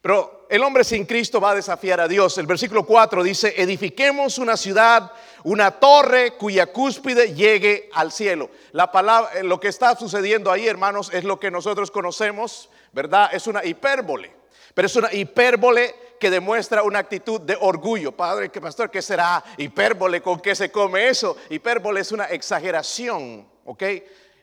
pero 0.00 0.46
el 0.48 0.62
hombre 0.62 0.84
sin 0.84 1.04
Cristo 1.04 1.40
va 1.40 1.50
a 1.50 1.54
desafiar 1.54 2.00
a 2.00 2.08
Dios. 2.08 2.38
El 2.38 2.46
versículo 2.46 2.84
4 2.84 3.22
dice, 3.22 3.54
edifiquemos 3.56 4.38
una 4.38 4.56
ciudad, 4.56 5.12
una 5.44 5.72
torre 5.72 6.32
cuya 6.32 6.66
cúspide 6.66 7.34
llegue 7.34 7.90
al 7.92 8.12
cielo. 8.12 8.50
La 8.72 8.92
palabra, 8.92 9.42
lo 9.42 9.58
que 9.58 9.68
está 9.68 9.96
sucediendo 9.96 10.52
ahí, 10.52 10.66
hermanos, 10.66 11.10
es 11.12 11.24
lo 11.24 11.40
que 11.40 11.50
nosotros 11.50 11.90
conocemos, 11.90 12.70
¿verdad? 12.92 13.30
Es 13.32 13.46
una 13.46 13.64
hipérbole, 13.64 14.32
pero 14.74 14.86
es 14.86 14.96
una 14.96 15.12
hipérbole 15.12 15.94
que 16.18 16.30
demuestra 16.30 16.82
una 16.82 16.98
actitud 16.98 17.40
de 17.40 17.56
orgullo. 17.60 18.12
Padre, 18.12 18.50
que 18.50 18.60
pastor, 18.60 18.90
¿qué 18.90 19.02
será 19.02 19.42
hipérbole? 19.56 20.22
¿Con 20.22 20.40
qué 20.40 20.54
se 20.54 20.70
come 20.70 21.08
eso? 21.08 21.36
Hipérbole 21.50 22.00
es 22.00 22.12
una 22.12 22.24
exageración, 22.26 23.46
¿ok? 23.64 23.82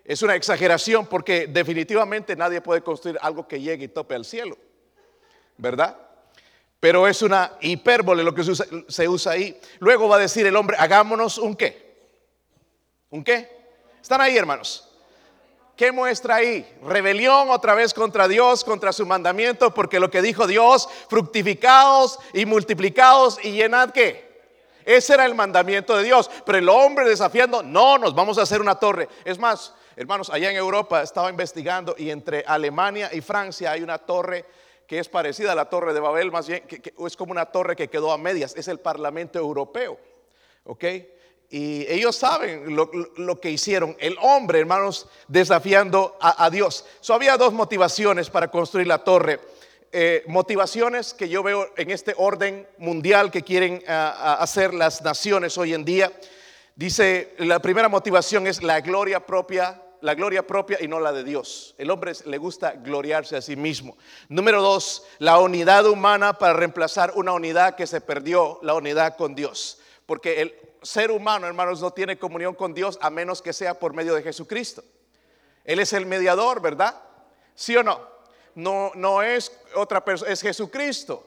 Es 0.06 0.22
una 0.22 0.36
exageración 0.36 1.08
porque 1.08 1.48
definitivamente 1.48 2.36
nadie 2.36 2.62
puede 2.62 2.82
construir 2.82 3.18
algo 3.22 3.48
que 3.48 3.62
llegue 3.62 3.86
y 3.86 3.88
tope 3.88 4.16
al 4.16 4.26
cielo, 4.26 4.58
¿verdad? 5.58 5.98
Pero 6.80 7.08
es 7.08 7.22
una 7.22 7.54
hipérbole 7.62 8.24
lo 8.24 8.36
que 8.36 8.44
se 8.44 9.08
usa, 9.08 9.32
ahí. 9.32 9.58
Luego 9.80 10.10
va 10.10 10.18
a 10.18 10.20
decir 10.20 10.46
el 10.46 10.56
hombre, 10.56 10.76
hagámonos 10.78 11.38
un 11.38 11.56
qué. 11.56 11.96
¿Un 13.10 13.24
qué? 13.24 13.50
¿Están 14.02 14.20
ahí, 14.20 14.38
hermanos? 14.38 14.90
¿Qué 15.78 15.92
muestra 15.92 16.36
ahí? 16.36 16.68
Rebelión 16.84 17.50
otra 17.50 17.74
vez 17.74 17.94
contra 17.94 18.28
Dios, 18.28 18.64
contra 18.64 18.92
su 18.92 19.06
mandamiento, 19.06 19.74
porque 19.74 20.00
lo 20.00 20.12
que 20.12 20.22
dijo 20.22 20.46
Dios, 20.46 20.90
fructificados 21.10 22.20
y 22.34 22.46
multiplicados 22.46 23.40
y 23.44 23.54
llenad 23.54 23.92
qué. 23.92 24.34
Ese 24.86 25.14
era 25.14 25.26
el 25.26 25.36
mandamiento 25.36 25.96
de 25.96 26.04
Dios, 26.04 26.30
pero 26.46 26.58
el 26.58 26.68
hombre 26.68 27.08
desafiando, 27.08 27.64
no, 27.64 27.98
nos 27.98 28.14
vamos 28.14 28.38
a 28.38 28.42
hacer 28.42 28.60
una 28.60 28.76
torre. 28.76 29.08
Es 29.24 29.40
más, 29.40 29.74
hermanos, 29.96 30.30
allá 30.30 30.52
en 30.52 30.58
Europa 30.58 31.02
estaba 31.02 31.30
investigando 31.30 31.96
y 31.98 32.10
entre 32.10 32.44
Alemania 32.46 33.10
y 33.14 33.22
Francia 33.22 33.72
hay 33.72 33.82
una 33.82 33.98
torre 33.98 34.46
que 34.88 35.00
es 35.00 35.10
parecida 35.10 35.54
a 35.54 35.56
la 35.56 35.70
torre 35.70 35.94
de 35.94 36.00
Babel, 36.00 36.32
más 36.32 36.48
bien, 36.48 36.64
que, 36.68 36.94
es 37.06 37.18
como 37.18 37.32
una 37.32 37.48
torre 37.48 37.76
que 37.76 37.90
quedó 37.90 38.12
a 38.12 38.18
medias, 38.18 38.56
es 38.56 38.68
el 38.68 38.80
Parlamento 38.80 39.40
Europeo. 39.40 39.98
¿Ok? 40.66 40.84
Y 41.50 41.86
ellos 41.88 42.16
saben 42.16 42.76
lo, 42.76 43.40
que 43.40 43.52
hicieron. 43.52 43.96
El 44.00 44.18
hombre, 44.22 44.60
hermanos, 44.60 45.08
desafiando 45.28 46.18
a, 46.20 46.50
Dios. 46.50 46.84
So, 47.00 47.14
había 47.14 47.38
dos 47.38 47.54
motivaciones 47.54 48.32
para 48.32 48.50
construir 48.50 48.88
la 48.88 49.04
torre. 49.04 49.40
Eh, 49.92 50.24
motivaciones 50.26 51.14
que 51.14 51.30
yo 51.30 51.44
veo 51.44 51.72
en 51.78 51.92
este 51.92 52.16
orden 52.18 52.68
mundial 52.80 53.30
que 53.30 53.44
quieren 53.44 53.84
hacer 53.88 54.74
las 54.74 55.04
naciones 55.04 55.56
hoy 55.60 55.76
en 55.76 55.86
día. 55.86 56.12
Dice, 56.76 57.36
la 57.38 57.60
primera 57.60 57.88
motivación 57.88 58.48
es 58.48 58.64
la 58.64 58.82
gloria 58.82 59.24
propia, 59.24 59.83
la 60.04 60.16
gloria 60.16 60.46
propia 60.46 60.78
y 60.82 60.88
no 60.90 61.00
la 61.00 61.14
de 61.14 61.24
Dios. 61.24 61.76
El 61.78 61.90
hombre 61.90 62.12
le 62.26 62.38
gusta 62.38 62.74
gloriarse 62.74 63.38
a 63.38 63.42
sí 63.42 63.56
mismo. 63.56 63.98
Número 64.28 64.62
dos, 64.62 65.06
la 65.18 65.40
unidad 65.40 65.86
humana 65.86 66.38
para 66.38 66.52
reemplazar 66.52 67.14
una 67.16 67.32
unidad 67.32 67.76
que 67.76 67.88
se 67.88 68.02
perdió, 68.02 68.60
la 68.64 68.74
unidad 68.74 69.16
con 69.16 69.34
Dios. 69.34 69.80
Porque 70.06 70.42
el 70.42 70.56
ser 70.82 71.10
humano, 71.10 71.48
hermanos, 71.48 71.80
no 71.80 71.92
tiene 71.92 72.20
comunión 72.20 72.54
con 72.54 72.74
Dios 72.74 73.00
a 73.02 73.10
menos 73.10 73.42
que 73.42 73.54
sea 73.54 73.80
por 73.80 73.94
medio 73.94 74.14
de 74.14 74.24
Jesucristo. 74.24 74.84
Él 75.64 75.80
es 75.80 75.94
el 75.94 76.06
mediador, 76.06 76.62
¿verdad? 76.62 77.02
¿Sí 77.56 77.78
o 77.78 77.82
no? 77.82 78.06
No, 78.56 78.92
no 78.96 79.24
es 79.24 79.58
otra 79.74 80.04
persona, 80.04 80.34
es 80.34 80.42
Jesucristo. 80.42 81.26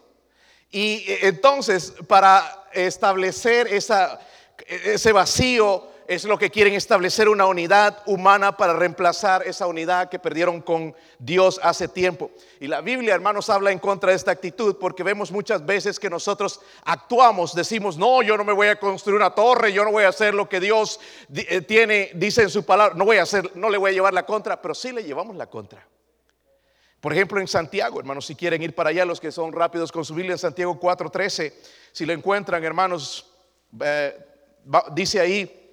Y 0.71 1.11
eh, 1.11 1.21
entonces, 1.23 1.95
para 2.07 2.69
establecer 2.75 3.69
esa, 3.69 4.21
ese 4.67 5.13
vacío, 5.13 5.96
es 6.09 6.25
lo 6.25 6.39
que 6.39 6.51
quieren 6.51 6.75
establecer 6.75 7.29
una 7.29 7.47
unidad 7.47 8.03
humana 8.07 8.57
para 8.57 8.75
reemplazar 8.75 9.43
esa 9.47 9.67
unidad 9.67 10.09
que 10.09 10.19
perdieron 10.19 10.61
con 10.61 10.95
Dios 11.19 11.59
hace 11.63 11.89
tiempo. 11.89 12.31
Y 12.61 12.69
la 12.69 12.81
Biblia, 12.81 13.15
hermanos, 13.15 13.51
habla 13.51 13.73
en 13.73 13.81
contra 13.81 14.11
de 14.11 14.17
esta 14.17 14.31
actitud 14.31 14.77
porque 14.77 15.03
vemos 15.03 15.33
muchas 15.33 15.67
veces 15.67 15.99
que 15.99 16.09
nosotros 16.09 16.61
actuamos, 16.85 17.55
decimos, 17.55 17.97
no, 17.97 18.23
yo 18.23 18.37
no 18.37 18.45
me 18.45 18.53
voy 18.53 18.69
a 18.69 18.79
construir 18.79 19.17
una 19.17 19.35
torre, 19.35 19.73
yo 19.73 19.85
no 19.85 19.91
voy 19.91 20.05
a 20.05 20.09
hacer 20.09 20.33
lo 20.33 20.49
que 20.49 20.61
Dios 20.61 21.01
eh, 21.35 21.61
tiene, 21.63 22.11
dice 22.15 22.43
en 22.43 22.51
su 22.51 22.65
palabra, 22.65 22.95
no 22.95 23.05
voy 23.05 23.17
a 23.17 23.23
hacer, 23.23 23.51
no 23.57 23.69
le 23.69 23.79
voy 23.79 23.91
a 23.91 23.95
llevar 23.95 24.15
la 24.15 24.25
contra, 24.25 24.63
pero 24.63 24.75
sí 24.75 24.93
le 24.93 25.03
llevamos 25.03 25.35
la 25.35 25.47
contra. 25.47 25.85
Por 27.01 27.13
ejemplo, 27.13 27.41
en 27.41 27.49
Santiago, 27.49 27.99
hermanos, 27.99 28.27
si 28.27 28.35
quieren 28.35 28.63
ir 28.63 28.75
para 28.75 28.91
allá, 28.91 29.05
los 29.05 29.21
que 29.21 29.33
son 29.33 29.53
rápidos 29.53 29.91
con 29.91 30.05
su 30.05 30.15
Biblia 30.15 30.33
en 30.33 30.39
Santiago 30.39 30.79
4:13, 30.79 31.53
si 31.93 32.07
lo 32.07 32.13
encuentran, 32.13 32.63
hermanos, 32.65 33.33
eh, 33.81 34.17
dice 34.93 35.21
ahí, 35.21 35.66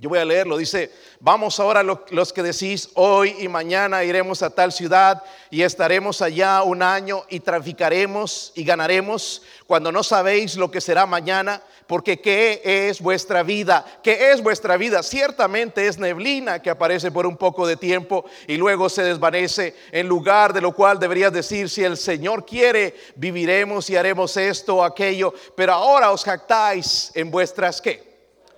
yo 0.00 0.08
voy 0.08 0.20
a 0.20 0.24
leerlo, 0.24 0.56
dice, 0.56 0.92
vamos 1.18 1.58
ahora 1.58 1.82
los 1.82 2.32
que 2.32 2.42
decís, 2.44 2.88
hoy 2.94 3.34
y 3.40 3.48
mañana 3.48 4.04
iremos 4.04 4.42
a 4.42 4.50
tal 4.50 4.72
ciudad 4.72 5.24
y 5.50 5.62
estaremos 5.62 6.22
allá 6.22 6.62
un 6.62 6.84
año 6.84 7.24
y 7.28 7.40
traficaremos 7.40 8.52
y 8.54 8.62
ganaremos 8.62 9.42
cuando 9.66 9.90
no 9.90 10.04
sabéis 10.04 10.56
lo 10.56 10.70
que 10.70 10.80
será 10.80 11.04
mañana, 11.04 11.62
porque 11.88 12.20
¿qué 12.20 12.60
es 12.64 13.00
vuestra 13.00 13.42
vida? 13.42 13.84
¿Qué 14.04 14.30
es 14.30 14.40
vuestra 14.40 14.76
vida? 14.76 15.02
Ciertamente 15.02 15.88
es 15.88 15.98
neblina 15.98 16.62
que 16.62 16.70
aparece 16.70 17.10
por 17.10 17.26
un 17.26 17.36
poco 17.36 17.66
de 17.66 17.76
tiempo 17.76 18.24
y 18.46 18.56
luego 18.56 18.88
se 18.88 19.02
desvanece, 19.02 19.74
en 19.90 20.06
lugar 20.06 20.52
de 20.52 20.60
lo 20.60 20.72
cual 20.72 21.00
deberías 21.00 21.32
decir, 21.32 21.68
si 21.68 21.82
el 21.82 21.96
Señor 21.96 22.46
quiere, 22.46 22.94
viviremos 23.16 23.90
y 23.90 23.96
haremos 23.96 24.36
esto 24.36 24.76
o 24.76 24.84
aquello, 24.84 25.34
pero 25.56 25.72
ahora 25.72 26.12
os 26.12 26.22
jactáis 26.22 27.10
en 27.14 27.32
vuestras 27.32 27.80
qué? 27.80 28.07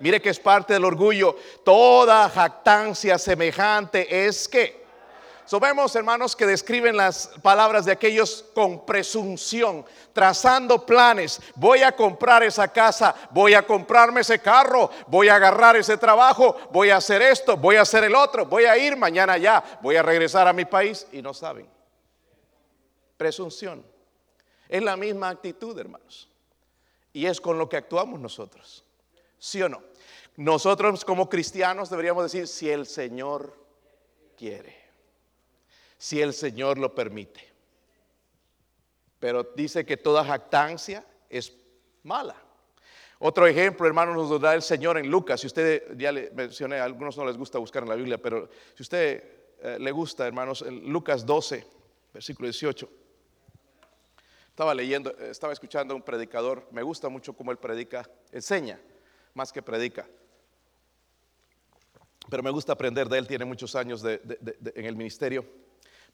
Mire 0.01 0.21
que 0.21 0.31
es 0.31 0.41
parte 0.41 0.73
del 0.73 0.85
orgullo. 0.85 1.37
Toda 1.65 2.29
jactancia 2.29 3.19
semejante 3.19 4.27
es 4.27 4.49
que. 4.49 4.81
So 5.45 5.59
vemos, 5.59 5.97
hermanos, 5.97 6.37
que 6.37 6.47
describen 6.47 6.97
las 6.97 7.29
palabras 7.43 7.85
de 7.85 7.91
aquellos 7.91 8.45
con 8.55 8.87
presunción, 8.87 9.85
trazando 10.13 10.87
planes. 10.87 11.41
Voy 11.57 11.83
a 11.83 11.91
comprar 11.91 12.45
esa 12.45 12.69
casa, 12.69 13.15
voy 13.31 13.55
a 13.55 13.67
comprarme 13.67 14.21
ese 14.21 14.39
carro, 14.39 14.91
voy 15.09 15.29
a 15.29 15.35
agarrar 15.35 15.77
ese 15.77 15.97
trabajo, 15.97 16.57
voy 16.71 16.91
a 16.91 16.99
hacer 16.99 17.21
esto, 17.21 17.57
voy 17.57 17.77
a 17.77 17.83
hacer 17.83 18.05
el 18.05 18.15
otro, 18.15 18.47
voy 18.47 18.65
a 18.65 18.79
ir 18.79 18.97
mañana 18.97 19.37
ya, 19.39 19.81
voy 19.83 19.97
a 19.97 20.05
regresar 20.05 20.47
a 20.47 20.53
mi 20.53 20.67
país 20.67 21.07
y 21.11 21.21
no 21.21 21.35
saben. 21.35 21.69
Presunción. 23.17 23.85
Es 24.69 24.83
la 24.85 24.97
misma 24.97 25.31
actitud, 25.31 25.77
hermanos. 25.77 26.29
Y 27.13 27.27
es 27.27 27.41
con 27.41 27.59
lo 27.59 27.69
que 27.69 27.77
actuamos 27.77 28.21
nosotros. 28.21 28.85
¿Sí 29.37 29.61
o 29.61 29.69
no? 29.69 29.90
Nosotros 30.37 31.05
como 31.05 31.29
cristianos 31.29 31.91
deberíamos 31.91 32.25
decir, 32.25 32.47
si 32.47 32.71
el 32.71 32.87
Señor 32.87 33.59
quiere, 34.37 34.75
si 35.99 36.21
el 36.21 36.33
Señor 36.33 36.79
lo 36.79 36.95
permite. 36.95 37.49
Pero 39.19 39.43
dice 39.55 39.85
que 39.85 39.97
toda 39.97 40.25
jactancia 40.25 41.05
es 41.29 41.53
mala. 42.03 42.37
Otro 43.19 43.47
ejemplo, 43.47 43.87
hermanos, 43.87 44.17
nos 44.17 44.41
da 44.41 44.55
el 44.55 44.63
Señor 44.63 44.97
en 44.97 45.11
Lucas. 45.11 45.43
Si 45.43 45.47
usted, 45.47 45.95
ya 45.99 46.11
le 46.11 46.31
mencioné, 46.31 46.79
a 46.79 46.85
algunos 46.85 47.19
no 47.19 47.27
les 47.27 47.37
gusta 47.37 47.59
buscar 47.59 47.83
en 47.83 47.91
la 47.91 47.95
Biblia, 47.95 48.17
pero 48.17 48.49
si 48.75 48.83
usted 48.83 49.23
eh, 49.61 49.77
le 49.79 49.91
gusta, 49.91 50.27
hermanos, 50.27 50.63
en 50.63 50.91
Lucas 50.91 51.27
12, 51.27 51.67
versículo 52.15 52.47
18. 52.49 52.89
Estaba 54.49 54.75
leyendo, 54.75 55.11
estaba 55.19 55.53
escuchando 55.53 55.93
a 55.93 55.97
un 55.97 56.03
predicador, 56.03 56.67
me 56.71 56.83
gusta 56.83 57.11
mucho 57.11 57.35
cómo 57.35 57.51
él 57.51 57.59
predica, 57.59 58.09
enseña 58.33 58.81
más 59.35 59.53
que 59.53 59.63
predica. 59.63 60.07
Pero 62.31 62.43
me 62.43 62.51
gusta 62.51 62.73
aprender 62.73 63.09
de 63.09 63.19
él, 63.19 63.27
tiene 63.27 63.45
muchos 63.45 63.75
años 63.75 64.05
en 64.05 64.85
el 64.87 64.97
ministerio. 64.97 65.45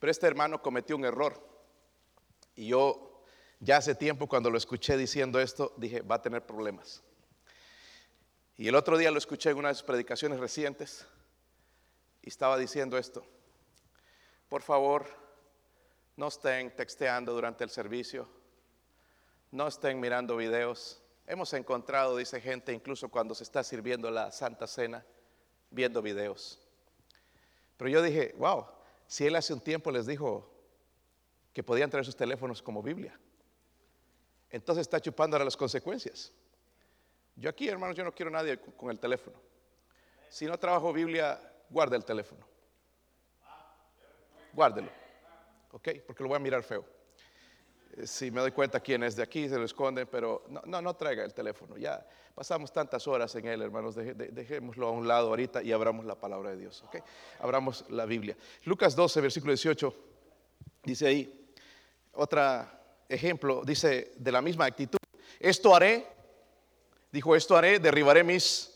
Pero 0.00 0.10
este 0.10 0.26
hermano 0.26 0.62
cometió 0.62 0.96
un 0.96 1.04
error. 1.04 1.40
Y 2.54 2.68
yo 2.68 3.22
ya 3.60 3.76
hace 3.76 3.94
tiempo 3.94 4.26
cuando 4.26 4.50
lo 4.50 4.58
escuché 4.58 4.96
diciendo 4.96 5.40
esto, 5.40 5.74
dije, 5.76 6.00
va 6.00 6.16
a 6.16 6.22
tener 6.22 6.44
problemas. 6.44 7.02
Y 8.56 8.68
el 8.68 8.74
otro 8.74 8.96
día 8.96 9.10
lo 9.10 9.18
escuché 9.18 9.50
en 9.50 9.58
una 9.58 9.68
de 9.68 9.74
sus 9.74 9.84
predicaciones 9.84 10.40
recientes 10.40 11.06
y 12.22 12.28
estaba 12.28 12.56
diciendo 12.56 12.96
esto. 12.96 13.24
Por 14.48 14.62
favor, 14.62 15.06
no 16.16 16.28
estén 16.28 16.74
texteando 16.74 17.34
durante 17.34 17.64
el 17.64 17.70
servicio, 17.70 18.26
no 19.50 19.68
estén 19.68 20.00
mirando 20.00 20.36
videos. 20.36 21.02
Hemos 21.26 21.52
encontrado, 21.52 22.16
dice 22.16 22.40
gente, 22.40 22.72
incluso 22.72 23.10
cuando 23.10 23.34
se 23.34 23.42
está 23.42 23.62
sirviendo 23.62 24.10
la 24.10 24.32
Santa 24.32 24.66
Cena, 24.66 25.04
viendo 25.70 26.02
videos. 26.02 26.60
Pero 27.76 27.90
yo 27.90 28.02
dije, 28.02 28.34
wow, 28.38 28.66
si 29.06 29.26
él 29.26 29.36
hace 29.36 29.52
un 29.52 29.60
tiempo 29.60 29.90
les 29.90 30.06
dijo 30.06 30.50
que 31.52 31.62
podían 31.62 31.90
traer 31.90 32.04
sus 32.04 32.16
teléfonos 32.16 32.62
como 32.62 32.82
Biblia 32.82 33.18
entonces 34.50 34.82
está 34.82 35.00
chupando 35.00 35.36
ahora 35.36 35.44
las 35.44 35.56
consecuencias. 35.56 36.32
Yo 37.34 37.50
aquí, 37.50 37.68
hermanos, 37.68 37.96
yo 37.96 38.04
no 38.04 38.14
quiero 38.14 38.30
nadie 38.30 38.58
con 38.58 38.90
el 38.90 38.98
teléfono. 38.98 39.36
Si 40.28 40.46
no 40.46 40.58
trabajo 40.58 40.92
Biblia, 40.92 41.38
guarda 41.68 41.96
el 41.96 42.04
teléfono. 42.04 42.46
Guárdelo. 44.52 44.90
¿Ok? 45.72 45.88
Porque 46.06 46.22
lo 46.22 46.30
voy 46.30 46.36
a 46.36 46.40
mirar 46.40 46.62
feo. 46.62 46.84
Si 48.04 48.30
me 48.30 48.40
doy 48.40 48.52
cuenta 48.52 48.80
quién 48.80 49.02
es 49.02 49.16
de 49.16 49.22
aquí, 49.22 49.48
se 49.48 49.56
lo 49.56 49.64
esconde, 49.64 50.04
pero 50.04 50.44
no, 50.48 50.82
no, 50.82 50.94
traiga 50.94 51.24
el 51.24 51.32
teléfono. 51.32 51.78
Ya 51.78 52.06
pasamos 52.34 52.70
tantas 52.72 53.06
horas 53.06 53.34
en 53.36 53.46
él, 53.46 53.62
hermanos. 53.62 53.94
dejémoslo 53.94 54.88
a 54.88 54.90
un 54.90 55.08
lado 55.08 55.28
ahorita 55.28 55.62
y 55.62 55.72
abramos 55.72 56.04
la 56.04 56.14
palabra 56.14 56.50
de 56.50 56.58
Dios. 56.58 56.82
¿Ok? 56.82 56.96
Abramos 57.40 57.86
la 57.88 58.04
Biblia. 58.04 58.36
Lucas 58.64 58.94
12, 58.94 59.20
versículo 59.22 59.52
18, 59.52 59.94
dice 60.84 61.06
ahí, 61.06 61.50
otra 62.12 62.76
ejemplo, 63.08 63.62
dice 63.64 64.12
de 64.16 64.32
la 64.32 64.42
misma 64.42 64.66
actitud, 64.66 64.98
esto 65.38 65.74
haré, 65.74 66.06
dijo, 67.12 67.34
esto 67.34 67.56
haré, 67.56 67.78
derribaré 67.78 68.24
mis 68.24 68.75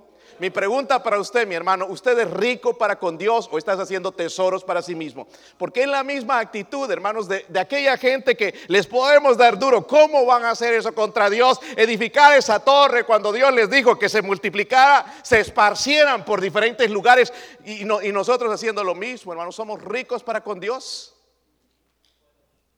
mi 0.41 0.49
pregunta 0.49 1.03
para 1.03 1.19
usted, 1.19 1.47
mi 1.47 1.53
hermano, 1.53 1.85
¿usted 1.85 2.17
es 2.17 2.31
rico 2.31 2.75
para 2.75 2.97
con 2.97 3.15
Dios 3.15 3.47
o 3.51 3.59
estás 3.59 3.77
haciendo 3.77 4.11
tesoros 4.11 4.63
para 4.63 4.81
sí 4.81 4.95
mismo? 4.95 5.27
Porque 5.55 5.83
es 5.83 5.87
la 5.87 6.03
misma 6.03 6.39
actitud, 6.39 6.89
hermanos, 6.89 7.27
de, 7.27 7.45
aquella 7.59 7.95
gente 7.95 8.35
que 8.35 8.55
les 8.67 8.87
podemos 8.87 9.37
dar 9.37 9.59
duro. 9.59 9.85
¿Cómo 9.85 10.25
van 10.25 10.43
a 10.43 10.49
hacer 10.49 10.73
eso 10.73 10.95
contra 10.95 11.29
Dios? 11.29 11.59
Edificar 11.77 12.35
esa 12.35 12.59
torre 12.59 13.03
cuando 13.03 13.31
Dios 13.31 13.53
les 13.53 13.69
dijo 13.69 13.99
que 13.99 14.09
se 14.09 14.23
multiplicara, 14.23 15.13
se 15.21 15.41
esparcieran 15.41 16.25
por 16.25 16.41
diferentes 16.41 16.89
lugares 16.89 17.31
y, 17.63 17.83
y 17.83 18.11
nosotros 18.11 18.51
haciendo 18.51 18.83
lo 18.83 18.95
mismo, 18.95 19.33
hermanos, 19.33 19.53
somos 19.53 19.79
ricos 19.79 20.23
para 20.23 20.43
con 20.43 20.59
Dios. 20.59 21.13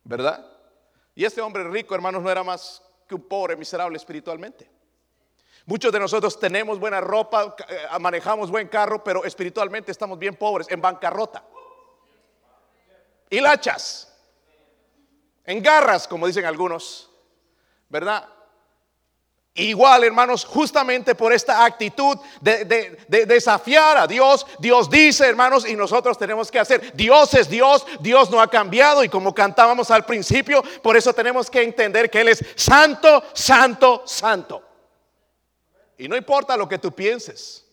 ¿Verdad? 0.03 0.45
Y 1.15 1.23
este 1.23 1.39
hombre 1.39 1.63
rico, 1.63 1.95
hermanos, 1.95 2.21
no 2.23 2.29
era 2.29 2.43
más 2.43 2.83
que 3.07 3.15
un 3.15 3.25
pobre 3.25 3.55
miserable 3.55 3.95
espiritualmente. 3.95 4.82
Muchos 5.65 5.93
de 5.93 5.99
nosotros 5.99 6.38
tenemos 6.38 6.78
buena 6.78 6.99
ropa, 6.99 7.56
eh, 7.69 7.99
manejamos 7.99 8.52
buen 8.52 8.67
carro, 8.67 9.02
pero 9.04 9.23
espiritualmente 9.23 9.91
estamos 9.91 10.19
bien 10.19 10.36
pobres, 10.36 10.67
en 10.69 10.82
bancarrota. 10.82 11.43
Y 13.30 13.39
lachas, 13.39 14.13
en 15.45 15.63
garras, 15.63 16.08
como 16.08 16.28
dicen 16.28 16.45
algunos, 16.45 17.10
¿verdad? 17.88 18.28
Igual, 19.56 20.04
hermanos, 20.04 20.45
justamente 20.45 21.15
por 21.15 21.32
esta 21.32 21.63
actitud 21.63 22.17
de, 22.41 22.65
de, 22.65 23.26
desafiar 23.26 23.97
a 23.97 24.08
Dios, 24.08 24.45
Dios 24.60 24.89
dice, 24.89 25.28
hermanos, 25.28 25.65
y 25.67 25.76
nosotros 25.76 26.17
tenemos 26.17 26.49
que 26.49 26.60
hacer. 26.60 26.91
Dios 26.93 27.34
es 27.36 27.49
Dios, 27.49 27.86
Dios 27.99 28.32
no 28.32 28.41
ha 28.41 28.49
cambiado 28.49 29.04
y 29.04 29.10
como 29.10 29.34
cantábamos 29.34 29.91
al 29.91 30.06
principio, 30.06 30.63
por 30.82 30.97
eso 30.97 31.13
tenemos 31.13 31.49
que 31.52 31.62
entender 31.62 32.10
que 32.10 32.21
Él 32.21 32.30
es 32.30 32.43
santo, 32.56 33.23
santo, 33.34 34.02
santo. 34.06 34.72
Y 35.97 36.08
no 36.08 36.15
importa 36.15 36.58
lo 36.58 36.67
que 36.67 36.79
tú 36.79 36.91
pienses. 36.91 37.65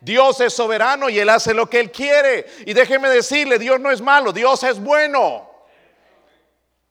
Dios 0.00 0.40
es 0.40 0.54
soberano 0.54 1.08
y 1.08 1.18
Él 1.18 1.28
hace 1.28 1.54
lo 1.54 1.68
que 1.68 1.80
Él 1.80 1.90
quiere. 1.90 2.46
Y 2.66 2.72
déjeme 2.72 3.08
decirle, 3.08 3.58
Dios 3.58 3.80
no 3.80 3.90
es 3.90 4.00
malo, 4.00 4.32
Dios 4.32 4.62
es 4.62 4.80
bueno. 4.80 5.48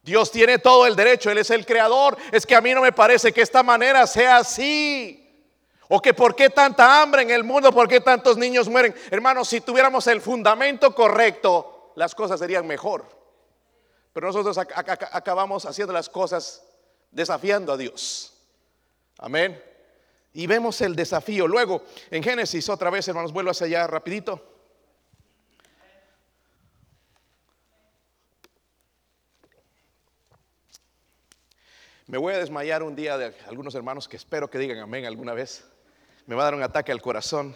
Dios 0.02 0.32
tiene 0.32 0.60
todo 0.60 0.86
el 0.86 0.96
derecho, 0.96 1.30
Él 1.30 1.38
es 1.38 1.50
el 1.50 1.66
creador. 1.66 2.18
Es 2.32 2.46
que 2.46 2.56
a 2.56 2.62
mí 2.62 2.74
no 2.74 2.82
me 2.82 2.92
parece 2.92 3.32
que 3.34 3.42
esta 3.42 3.64
manera 3.64 4.08
sea 4.08 4.38
así. 4.38 5.24
O 5.90 6.02
que 6.02 6.14
por 6.14 6.36
qué 6.36 6.50
tanta 6.50 7.02
hambre 7.02 7.22
en 7.22 7.30
el 7.30 7.44
mundo, 7.44 7.72
por 7.72 7.88
qué 7.88 8.02
tantos 8.02 8.38
niños 8.38 8.68
mueren. 8.68 8.94
Hermanos, 9.10 9.48
si 9.48 9.62
tuviéramos 9.62 10.06
el 10.08 10.22
fundamento 10.22 10.94
correcto, 10.94 11.94
las 11.96 12.14
cosas 12.14 12.40
serían 12.40 12.68
mejor. 12.68 13.06
Pero 14.12 14.28
nosotros 14.28 14.58
acabamos 14.58 15.66
haciendo 15.66 15.94
las 15.94 16.10
cosas 16.10 16.64
desafiando 17.12 17.72
a 17.72 17.78
Dios. 17.78 18.34
Amén. 19.18 19.62
Y 20.38 20.46
vemos 20.46 20.80
el 20.82 20.96
desafío. 20.96 21.48
Luego, 21.48 21.84
en 22.12 22.22
Génesis, 22.22 22.70
otra 22.70 22.92
vez, 22.92 23.08
hermanos, 23.08 23.34
vuelvo 23.34 23.50
hacia 23.50 23.66
allá 23.66 23.88
rapidito. 23.88 24.40
Me 32.06 32.20
voy 32.20 32.36
a 32.36 32.38
desmayar 32.38 32.84
un 32.84 32.96
día 32.96 33.18
de 33.18 33.34
algunos 33.48 33.74
hermanos 33.74 34.08
que 34.08 34.16
espero 34.16 34.48
que 34.48 34.60
digan 34.60 34.78
amén 34.78 35.08
alguna 35.08 35.34
vez. 35.34 35.66
Me 36.28 36.36
va 36.36 36.44
a 36.44 36.46
dar 36.46 36.54
un 36.54 36.62
ataque 36.62 36.92
al 36.92 37.02
corazón. 37.02 37.56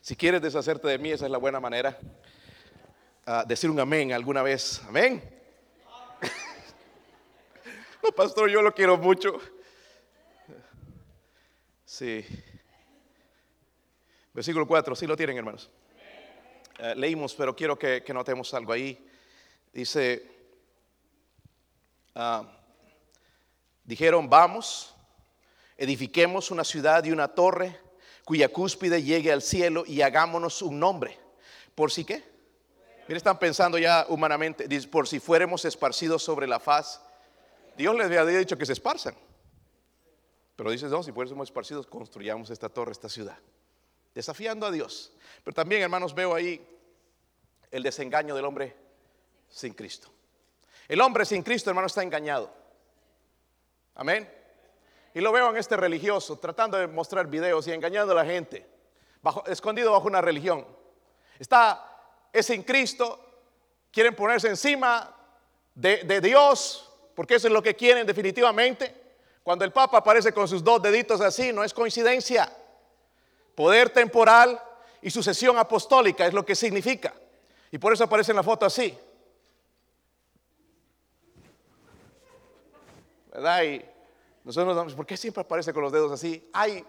Si 0.00 0.16
quieres 0.16 0.42
deshacerte 0.42 0.88
de 0.88 0.98
mí, 0.98 1.12
esa 1.12 1.26
es 1.26 1.30
la 1.30 1.38
buena 1.38 1.60
manera. 1.60 1.96
Ah, 3.24 3.44
decir 3.46 3.70
un 3.70 3.78
amén 3.78 4.12
alguna 4.12 4.42
vez. 4.42 4.82
Amén. 4.88 5.22
no, 8.02 8.10
pastor, 8.10 8.50
yo 8.50 8.62
lo 8.62 8.74
quiero 8.74 8.98
mucho. 8.98 9.38
Sí. 11.90 12.24
Versículo 14.32 14.64
4, 14.64 14.94
sí 14.94 15.08
lo 15.08 15.16
tienen 15.16 15.36
hermanos. 15.36 15.68
Eh, 16.78 16.94
leímos, 16.94 17.34
pero 17.34 17.56
quiero 17.56 17.76
que, 17.76 18.04
notemos 18.14 18.54
algo 18.54 18.72
ahí. 18.72 19.04
Dice, 19.72 20.24
ah, 22.14 22.44
dijeron, 23.82 24.30
vamos, 24.30 24.94
edifiquemos 25.76 26.52
una 26.52 26.62
ciudad 26.62 27.02
y 27.02 27.10
una 27.10 27.26
torre 27.26 27.76
cuya 28.24 28.48
cúspide 28.50 29.02
llegue 29.02 29.32
al 29.32 29.42
cielo 29.42 29.82
y 29.84 30.00
hagámonos 30.00 30.62
un 30.62 30.78
nombre. 30.78 31.18
¿Por 31.74 31.90
si 31.90 32.04
qué? 32.04 32.22
Miren, 33.08 33.16
están 33.16 33.40
pensando 33.40 33.78
ya 33.78 34.06
humanamente, 34.08 34.68
por 34.86 35.08
si 35.08 35.18
fuéramos 35.18 35.64
esparcidos 35.64 36.22
sobre 36.22 36.46
la 36.46 36.60
faz. 36.60 37.02
Dios 37.76 37.96
les 37.96 38.06
había 38.06 38.38
dicho 38.38 38.56
que 38.56 38.64
se 38.64 38.74
esparzan. 38.74 39.16
Pero 40.60 40.72
dices, 40.72 40.90
no, 40.90 41.02
si 41.02 41.10
por 41.10 41.24
eso 41.24 41.32
somos 41.32 41.48
esparcidos, 41.48 41.86
construyamos 41.86 42.50
esta 42.50 42.68
torre, 42.68 42.92
esta 42.92 43.08
ciudad. 43.08 43.38
Desafiando 44.14 44.66
a 44.66 44.70
Dios. 44.70 45.10
Pero 45.42 45.54
también, 45.54 45.80
hermanos, 45.80 46.14
veo 46.14 46.34
ahí 46.34 46.62
el 47.70 47.82
desengaño 47.82 48.34
del 48.34 48.44
hombre 48.44 48.76
sin 49.48 49.72
Cristo. 49.72 50.10
El 50.86 51.00
hombre 51.00 51.24
sin 51.24 51.42
Cristo, 51.42 51.70
hermano, 51.70 51.86
está 51.86 52.02
engañado. 52.02 52.52
Amén. 53.94 54.30
Y 55.14 55.22
lo 55.22 55.32
veo 55.32 55.48
en 55.48 55.56
este 55.56 55.78
religioso, 55.78 56.38
tratando 56.38 56.76
de 56.76 56.88
mostrar 56.88 57.26
videos 57.26 57.66
y 57.66 57.72
engañando 57.72 58.12
a 58.12 58.16
la 58.16 58.26
gente, 58.26 58.68
escondido 59.46 59.92
bajo 59.92 60.08
una 60.08 60.20
religión. 60.20 60.66
Está, 61.38 62.02
es 62.34 62.44
sin 62.44 62.64
Cristo, 62.64 63.18
quieren 63.90 64.14
ponerse 64.14 64.48
encima 64.48 65.16
de, 65.74 66.04
de 66.04 66.20
Dios, 66.20 66.86
porque 67.14 67.36
eso 67.36 67.46
es 67.46 67.52
lo 67.54 67.62
que 67.62 67.74
quieren 67.74 68.06
definitivamente. 68.06 68.99
Cuando 69.50 69.64
el 69.64 69.72
Papa 69.72 69.98
aparece 69.98 70.32
con 70.32 70.46
sus 70.46 70.62
dos 70.62 70.80
deditos 70.80 71.20
así, 71.20 71.52
no 71.52 71.64
es 71.64 71.74
coincidencia. 71.74 72.56
Poder 73.56 73.90
temporal 73.90 74.62
y 75.02 75.10
sucesión 75.10 75.58
apostólica, 75.58 76.24
es 76.24 76.32
lo 76.32 76.46
que 76.46 76.54
significa. 76.54 77.12
Y 77.72 77.78
por 77.78 77.92
eso 77.92 78.04
aparece 78.04 78.30
en 78.30 78.36
la 78.36 78.44
foto 78.44 78.64
así. 78.64 78.96
¿Verdad? 83.32 83.62
Y 83.64 83.84
nosotros 84.44 84.68
nos 84.68 84.76
damos, 84.76 84.94
¿por 84.94 85.04
qué 85.04 85.16
siempre 85.16 85.40
aparece 85.40 85.72
con 85.72 85.82
los 85.82 85.90
dedos 85.90 86.12
así? 86.12 86.48
Hay 86.52 86.84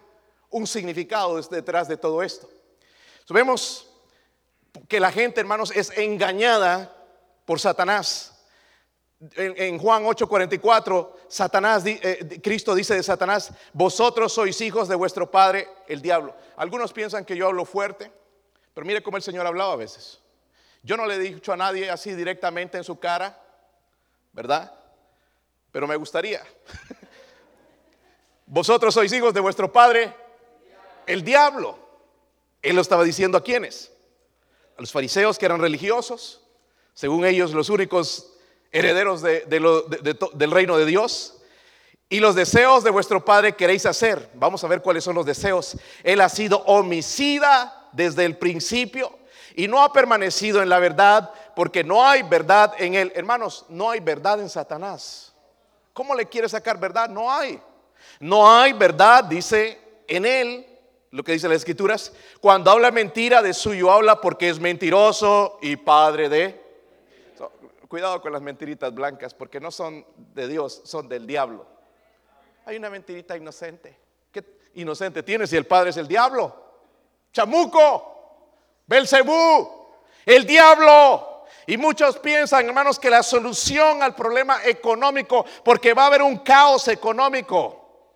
un 0.51 0.67
significado 0.67 1.41
detrás 1.41 1.87
de 1.87 1.97
todo 1.97 2.21
esto. 2.21 2.47
vemos 3.29 3.89
que 4.87 4.99
la 4.99 5.11
gente, 5.11 5.41
hermanos, 5.41 5.71
es 5.71 5.89
engañada 5.97 6.95
por 7.43 7.59
Satanás. 7.59 8.30
En, 9.35 9.77
Juan 9.77 10.03
8:44, 10.03 11.15
Satanás, 11.27 11.83
eh, 11.85 12.39
Cristo 12.41 12.73
dice 12.73 12.95
de 12.95 13.03
Satanás, 13.03 13.51
vosotros 13.71 14.33
sois 14.33 14.59
hijos 14.61 14.87
de 14.87 14.95
vuestro 14.95 15.29
padre, 15.29 15.69
el 15.87 16.01
diablo. 16.01 16.35
Algunos 16.57 16.91
piensan 16.91 17.23
que 17.23 17.37
yo 17.37 17.47
hablo 17.47 17.63
fuerte, 17.65 18.11
pero 18.73 18.85
mire 18.85 19.03
cómo 19.03 19.17
el 19.17 19.23
Señor 19.23 19.45
hablaba 19.45 19.73
a 19.73 19.75
veces. 19.75 20.19
Yo 20.81 20.97
no 20.97 21.05
le 21.05 21.15
he 21.15 21.19
dicho 21.19 21.53
a 21.53 21.57
nadie 21.57 21.91
así 21.91 22.15
directamente 22.15 22.79
en 22.79 22.83
su 22.83 22.99
cara, 22.99 23.39
¿verdad? 24.33 24.73
Pero 25.71 25.87
me 25.87 25.95
gustaría. 25.97 26.41
vosotros 28.47 28.91
sois 28.91 29.13
hijos 29.13 29.35
de 29.35 29.39
vuestro 29.39 29.71
padre, 29.71 30.15
el 31.05 31.23
diablo. 31.23 31.77
Él 32.63 32.75
lo 32.75 32.81
estaba 32.81 33.03
diciendo 33.03 33.37
a 33.37 33.43
quienes? 33.43 33.91
A 34.77 34.81
los 34.81 34.91
fariseos 34.91 35.37
que 35.37 35.45
eran 35.45 35.61
religiosos, 35.61 36.41
según 36.95 37.23
ellos 37.23 37.53
los 37.53 37.69
únicos 37.69 38.31
herederos 38.71 39.21
del 39.21 40.51
reino 40.51 40.77
de 40.77 40.85
Dios. 40.85 41.37
Y 42.09 42.19
los 42.19 42.35
deseos 42.35 42.83
de 42.83 42.89
vuestro 42.89 43.23
Padre 43.23 43.55
queréis 43.55 43.85
hacer. 43.85 44.29
Vamos 44.33 44.63
a 44.63 44.67
ver 44.67 44.81
cuáles 44.81 45.03
son 45.03 45.15
los 45.15 45.25
deseos. 45.25 45.77
Él 46.03 46.19
ha 46.19 46.27
sido 46.27 46.59
homicida 46.65 47.89
desde 47.93 48.25
el 48.25 48.37
principio 48.37 49.17
y 49.55 49.67
no 49.67 49.81
ha 49.81 49.93
permanecido 49.93 50.61
en 50.61 50.69
la 50.69 50.79
verdad 50.79 51.31
porque 51.55 51.83
no 51.83 52.05
hay 52.05 52.23
verdad 52.23 52.73
en 52.77 52.95
él. 52.95 53.11
Hermanos, 53.15 53.65
no 53.69 53.89
hay 53.89 54.01
verdad 54.01 54.41
en 54.41 54.49
Satanás. 54.49 55.33
¿Cómo 55.93 56.15
le 56.15 56.25
quiere 56.25 56.49
sacar 56.49 56.79
verdad? 56.79 57.09
No 57.09 57.31
hay. 57.31 57.61
No 58.19 58.51
hay 58.51 58.73
verdad, 58.73 59.23
dice 59.23 59.79
en 60.07 60.25
él, 60.25 60.65
lo 61.11 61.23
que 61.23 61.33
dice 61.33 61.47
las 61.47 61.57
escrituras. 61.57 62.13
Cuando 62.39 62.71
habla 62.71 62.91
mentira, 62.91 63.41
de 63.41 63.53
suyo 63.53 63.91
habla 63.91 64.19
porque 64.19 64.49
es 64.49 64.59
mentiroso 64.59 65.59
y 65.61 65.75
padre 65.75 66.29
de 66.29 66.60
Cuidado 67.91 68.21
con 68.21 68.31
las 68.31 68.41
mentiritas 68.41 68.93
blancas 68.93 69.33
porque 69.33 69.59
no 69.59 69.69
son 69.69 70.05
de 70.15 70.47
Dios, 70.47 70.81
son 70.85 71.09
del 71.09 71.27
diablo. 71.27 71.67
Hay 72.63 72.77
una 72.77 72.89
mentirita 72.89 73.35
inocente. 73.35 73.99
¿Qué 74.31 74.45
inocente 74.75 75.21
tiene 75.23 75.45
si 75.45 75.57
el 75.57 75.67
padre 75.67 75.89
es 75.89 75.97
el 75.97 76.07
diablo? 76.07 76.55
Chamuco, 77.33 78.45
Belcebú, 78.87 79.89
el 80.25 80.45
diablo. 80.45 81.43
Y 81.67 81.75
muchos 81.75 82.17
piensan, 82.19 82.65
hermanos, 82.65 82.97
que 82.97 83.09
la 83.09 83.23
solución 83.23 84.01
al 84.01 84.15
problema 84.15 84.63
económico, 84.63 85.45
porque 85.61 85.93
va 85.93 86.03
a 86.03 86.07
haber 86.07 86.21
un 86.21 86.37
caos 86.37 86.87
económico, 86.87 88.07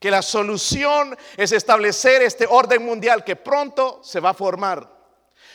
que 0.00 0.10
la 0.10 0.20
solución 0.20 1.16
es 1.36 1.52
establecer 1.52 2.22
este 2.22 2.48
orden 2.50 2.84
mundial 2.84 3.22
que 3.22 3.36
pronto 3.36 4.00
se 4.02 4.18
va 4.18 4.30
a 4.30 4.34
formar. 4.34 4.91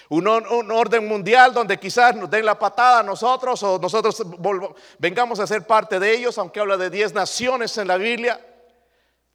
Un, 0.10 0.28
orden 0.28 1.08
mundial 1.08 1.54
donde 1.54 1.78
quizás 1.78 2.15
nos 2.15 2.30
den 2.30 2.46
la 2.46 2.58
patada 2.58 3.00
a 3.00 3.04
nosotros 3.04 3.62
o 3.63 3.78
nosotros 3.78 4.24
vengamos 4.98 5.39
a 5.39 5.48
ser 5.48 5.67
parte 5.67 6.00
de 6.00 6.15
ellos, 6.15 6.38
aunque 6.38 6.62
habla 6.62 6.78
de 6.78 6.89
10 6.89 7.13
naciones 7.13 7.78
en 7.78 7.88
la 7.88 7.98
Biblia. 7.98 8.39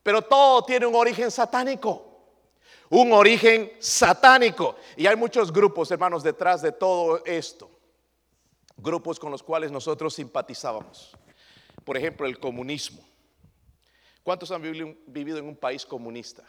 Pero 0.02 0.22
todo 0.22 0.64
tiene 0.64 0.86
un 0.86 0.94
origen 0.94 1.30
satánico. 1.30 2.08
Un 2.88 3.12
origen 3.12 3.72
satánico. 3.78 4.76
Y 4.96 5.06
hay 5.06 5.16
muchos 5.16 5.52
grupos, 5.52 5.90
hermanos, 5.90 6.22
detrás 6.22 6.62
de 6.62 6.72
todo 6.72 7.22
esto. 7.24 7.70
Grupos 8.76 9.20
con 9.20 9.30
los 9.30 9.42
cuales 9.42 9.70
nosotros 9.70 10.14
simpatizábamos. 10.14 11.16
Por 11.84 11.96
ejemplo, 11.96 12.26
el 12.26 12.38
comunismo. 12.38 13.02
¿Cuántos 14.22 14.50
han 14.50 14.62
vivido 14.62 15.38
en 15.38 15.46
un 15.46 15.56
país 15.56 15.84
comunista? 15.84 16.44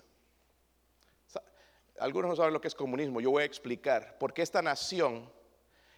Algunos 2.00 2.30
no 2.30 2.36
saben 2.36 2.54
lo 2.54 2.62
que 2.62 2.68
es 2.68 2.76
comunismo. 2.76 3.22
Yo 3.22 3.32
voy 3.32 3.44
a 3.44 3.46
explicar 3.46 4.18
por 4.18 4.34
qué 4.34 4.42
esta 4.42 4.62
nación 4.62 5.30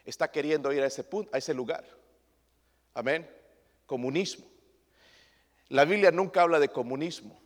está 0.03 0.29
queriendo 0.29 0.71
ir 0.71 0.81
a 0.81 0.87
ese 0.87 1.03
punto, 1.03 1.33
a 1.33 1.37
ese 1.37 1.53
lugar. 1.53 1.85
Amén. 2.93 3.29
Comunismo. 3.85 4.45
La 5.69 5.85
Biblia 5.85 6.11
nunca 6.11 6.41
habla 6.41 6.59
de 6.59 6.69
comunismo, 6.69 7.39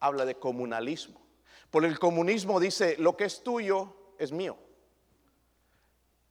habla 0.00 0.24
de 0.24 0.36
comunalismo. 0.36 1.20
Por 1.70 1.84
el 1.84 1.98
comunismo 1.98 2.60
dice, 2.60 2.96
lo 2.98 3.16
que 3.16 3.24
es 3.24 3.42
tuyo 3.42 3.96
es 4.18 4.30
mío. 4.30 4.56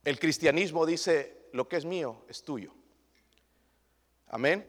El 0.06 0.20
cristianismo 0.20 0.86
dice, 0.86 1.50
lo 1.52 1.68
que 1.68 1.78
es 1.78 1.86
mío 1.86 2.24
es 2.30 2.44
tuyo. 2.44 2.74
Amén. 4.28 4.68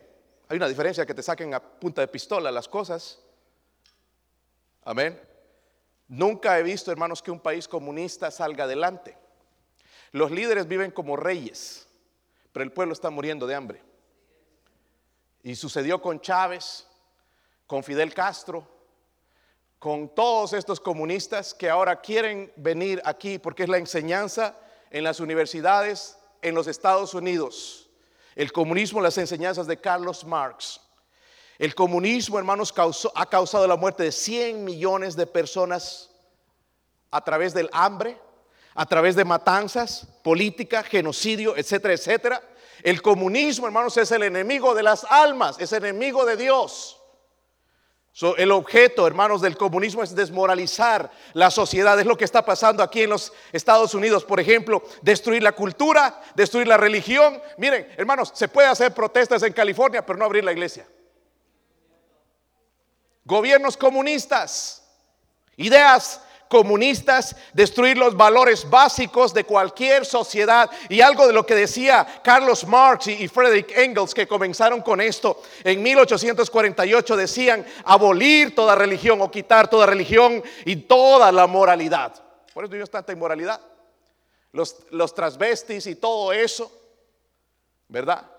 Hay 0.49 0.57
una 0.57 0.69
diferencia 0.69 1.07
que 1.07 1.15
te 1.15 1.23
saquen 1.23 1.55
a 1.55 1.63
punta 1.63 2.01
de 2.01 2.09
pistola 2.09 2.51
las 2.51 2.69
cosas. 2.69 3.21
Amén. 4.83 5.19
Nunca 6.09 6.59
he 6.59 6.63
visto, 6.63 6.91
hermanos, 6.93 7.23
que 7.23 7.31
un 7.31 7.41
país 7.41 7.67
comunista 7.67 8.31
salga 8.31 8.65
adelante. 8.65 9.17
Los 10.13 10.31
líderes 10.31 10.69
viven 10.69 10.91
como 10.91 11.17
reyes, 11.17 11.89
pero 12.53 12.63
el 12.63 12.73
pueblo 12.73 12.93
está 12.93 13.11
muriendo 13.11 13.47
de 13.47 13.55
hambre. 13.55 13.83
Y 15.43 15.57
sucedió 15.57 16.01
con 16.01 16.21
Chávez, 16.21 16.87
con 17.67 17.83
Fidel 17.83 18.15
Castro, 18.15 18.67
con 19.79 20.15
todos 20.15 20.53
estos 20.53 20.81
comunistas 20.81 21.53
que 21.53 21.69
ahora 21.69 22.01
quieren 22.01 22.53
venir 22.57 23.03
aquí 23.05 23.39
porque 23.39 23.65
es 23.65 23.69
la 23.69 23.79
enseñanza 23.79 24.57
en 24.91 25.05
las 25.05 25.21
universidades 25.21 26.19
en 26.41 26.55
los 26.55 26.69
Estados 26.69 27.13
Unidos. 27.15 27.91
El 28.35 28.53
comunismo, 28.53 29.01
las 29.01 29.19
enseñanzas 29.19 29.67
de 29.67 29.81
Carlos 29.81 30.25
Marx. 30.25 30.81
El 31.59 31.75
comunismo, 31.75 32.39
hermanos, 32.39 32.75
ha 33.15 33.27
causado 33.27 33.67
la 33.67 33.77
muerte 33.77 34.03
de 34.03 34.13
100 34.13 34.65
millones 34.65 35.15
de 35.15 35.27
personas 35.27 36.11
a 37.11 37.23
través 37.23 37.55
del 37.55 37.71
hambre, 37.73 38.19
a 38.75 38.87
través 38.87 39.15
de 39.15 39.25
matanzas, 39.25 40.07
política, 40.25 40.83
genocidio, 40.83 41.57
etcétera, 41.57 41.95
etcétera. 41.95 42.43
El 42.83 43.01
comunismo, 43.01 43.67
hermanos, 43.67 43.97
es 43.97 44.11
el 44.11 44.25
enemigo 44.25 44.75
de 44.75 44.83
las 44.83 45.05
almas, 45.05 45.57
es 45.61 45.73
enemigo 45.73 46.25
de 46.25 46.37
Dios. 46.37 47.01
el 48.37 48.53
objeto, 48.53 49.07
hermanos, 49.07 49.41
del 49.41 49.57
comunismo 49.57 50.03
es 50.03 50.15
desmoralizar 50.15 51.11
la 51.33 51.51
sociedad. 51.51 51.99
Es 51.99 52.07
lo 52.07 52.17
que 52.17 52.25
está 52.25 52.45
pasando 52.45 52.83
aquí 52.83 53.03
en 53.03 53.11
los 53.11 53.33
Estados 53.53 53.95
Unidos, 53.95 54.25
por 54.25 54.39
ejemplo, 54.39 54.83
destruir 55.03 55.43
la 55.43 55.53
cultura, 55.53 56.21
destruir 56.35 56.67
la 56.67 56.77
religión. 56.77 57.41
Miren, 57.59 57.89
hermanos, 57.97 58.33
se 58.35 58.49
puede 58.49 58.69
hacer 58.69 58.93
protestas 58.93 59.43
en 59.45 59.53
California, 59.53 60.05
pero 60.05 60.19
no 60.19 60.25
abrir 60.25 60.45
la 60.45 60.53
iglesia. 60.53 60.87
Gobiernos 63.25 63.77
comunistas, 63.77 64.83
ideas 65.57 66.21
comunistas, 66.49 67.35
destruir 67.53 67.97
los 67.99 68.17
valores 68.17 68.69
básicos 68.69 69.35
de 69.35 69.45
cualquier 69.45 70.05
sociedad. 70.05 70.71
Y 70.89 71.01
algo 71.01 71.27
de 71.27 71.33
lo 71.33 71.45
que 71.45 71.55
decía 71.55 72.07
Carlos 72.23 72.67
Marx 72.67 73.09
y 73.09 73.27
Frederick 73.29 73.77
Engels, 73.77 74.15
que 74.15 74.29
comenzaron 74.29 74.83
con 74.83 75.01
esto 75.01 75.43
en 75.65 75.83
1848, 75.83 77.17
decían 77.17 77.67
abolir 77.85 78.55
toda 78.55 78.75
religión 78.75 79.21
o 79.21 79.31
quitar 79.31 79.69
toda 79.69 79.87
religión 79.87 80.43
y 80.65 80.77
toda 80.77 81.33
la 81.33 81.47
moralidad. 81.47 82.15
Por 82.53 82.65
eso 82.65 82.71
tuvimos 82.71 82.91
tanta 82.91 83.13
inmoralidad. 83.13 83.61
Los, 84.53 84.77
los 84.91 85.13
transvestis 85.13 85.87
y 85.89 85.97
todo 85.97 86.33
eso, 86.33 86.71
¿verdad? 87.89 88.31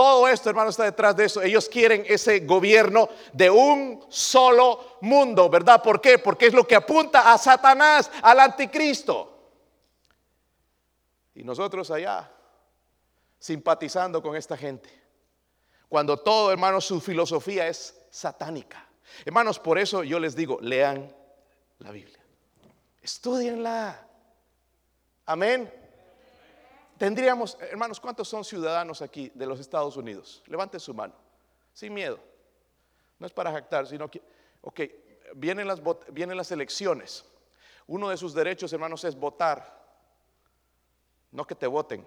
Todo 0.00 0.26
esto, 0.28 0.48
hermano, 0.48 0.70
está 0.70 0.84
detrás 0.84 1.14
de 1.14 1.26
eso. 1.26 1.42
Ellos 1.42 1.68
quieren 1.68 2.06
ese 2.08 2.40
gobierno 2.40 3.10
de 3.34 3.50
un 3.50 4.02
solo 4.08 4.96
mundo, 5.02 5.50
¿verdad? 5.50 5.82
¿Por 5.82 6.00
qué? 6.00 6.18
Porque 6.18 6.46
es 6.46 6.54
lo 6.54 6.66
que 6.66 6.74
apunta 6.74 7.30
a 7.30 7.36
Satanás, 7.36 8.10
al 8.22 8.40
anticristo. 8.40 9.52
Y 11.34 11.44
nosotros 11.44 11.90
allá, 11.90 12.32
simpatizando 13.38 14.22
con 14.22 14.36
esta 14.36 14.56
gente. 14.56 14.88
Cuando 15.86 16.16
todo, 16.16 16.50
hermano, 16.50 16.80
su 16.80 16.98
filosofía 16.98 17.68
es 17.68 17.94
satánica. 18.08 18.88
Hermanos, 19.26 19.58
por 19.58 19.78
eso 19.78 20.02
yo 20.02 20.18
les 20.18 20.34
digo, 20.34 20.56
lean 20.62 21.14
la 21.78 21.90
Biblia. 21.90 22.24
Estudienla. 23.02 24.02
Amén. 25.26 25.79
Tendríamos, 27.00 27.56
hermanos, 27.62 27.98
¿cuántos 27.98 28.28
son 28.28 28.44
ciudadanos 28.44 29.00
aquí 29.00 29.32
de 29.34 29.46
los 29.46 29.58
Estados 29.58 29.96
Unidos? 29.96 30.42
Levante 30.44 30.78
su 30.78 30.92
mano, 30.92 31.14
sin 31.72 31.94
miedo. 31.94 32.20
No 33.18 33.26
es 33.26 33.32
para 33.32 33.50
jactar, 33.50 33.86
sino 33.86 34.10
que, 34.10 34.20
ok, 34.60 34.80
vienen 35.34 35.66
las, 35.66 35.80
vienen 36.12 36.36
las 36.36 36.52
elecciones. 36.52 37.24
Uno 37.86 38.10
de 38.10 38.18
sus 38.18 38.34
derechos, 38.34 38.70
hermanos, 38.74 39.02
es 39.04 39.16
votar. 39.16 39.80
No 41.32 41.46
que 41.46 41.54
te 41.54 41.66
voten, 41.66 42.06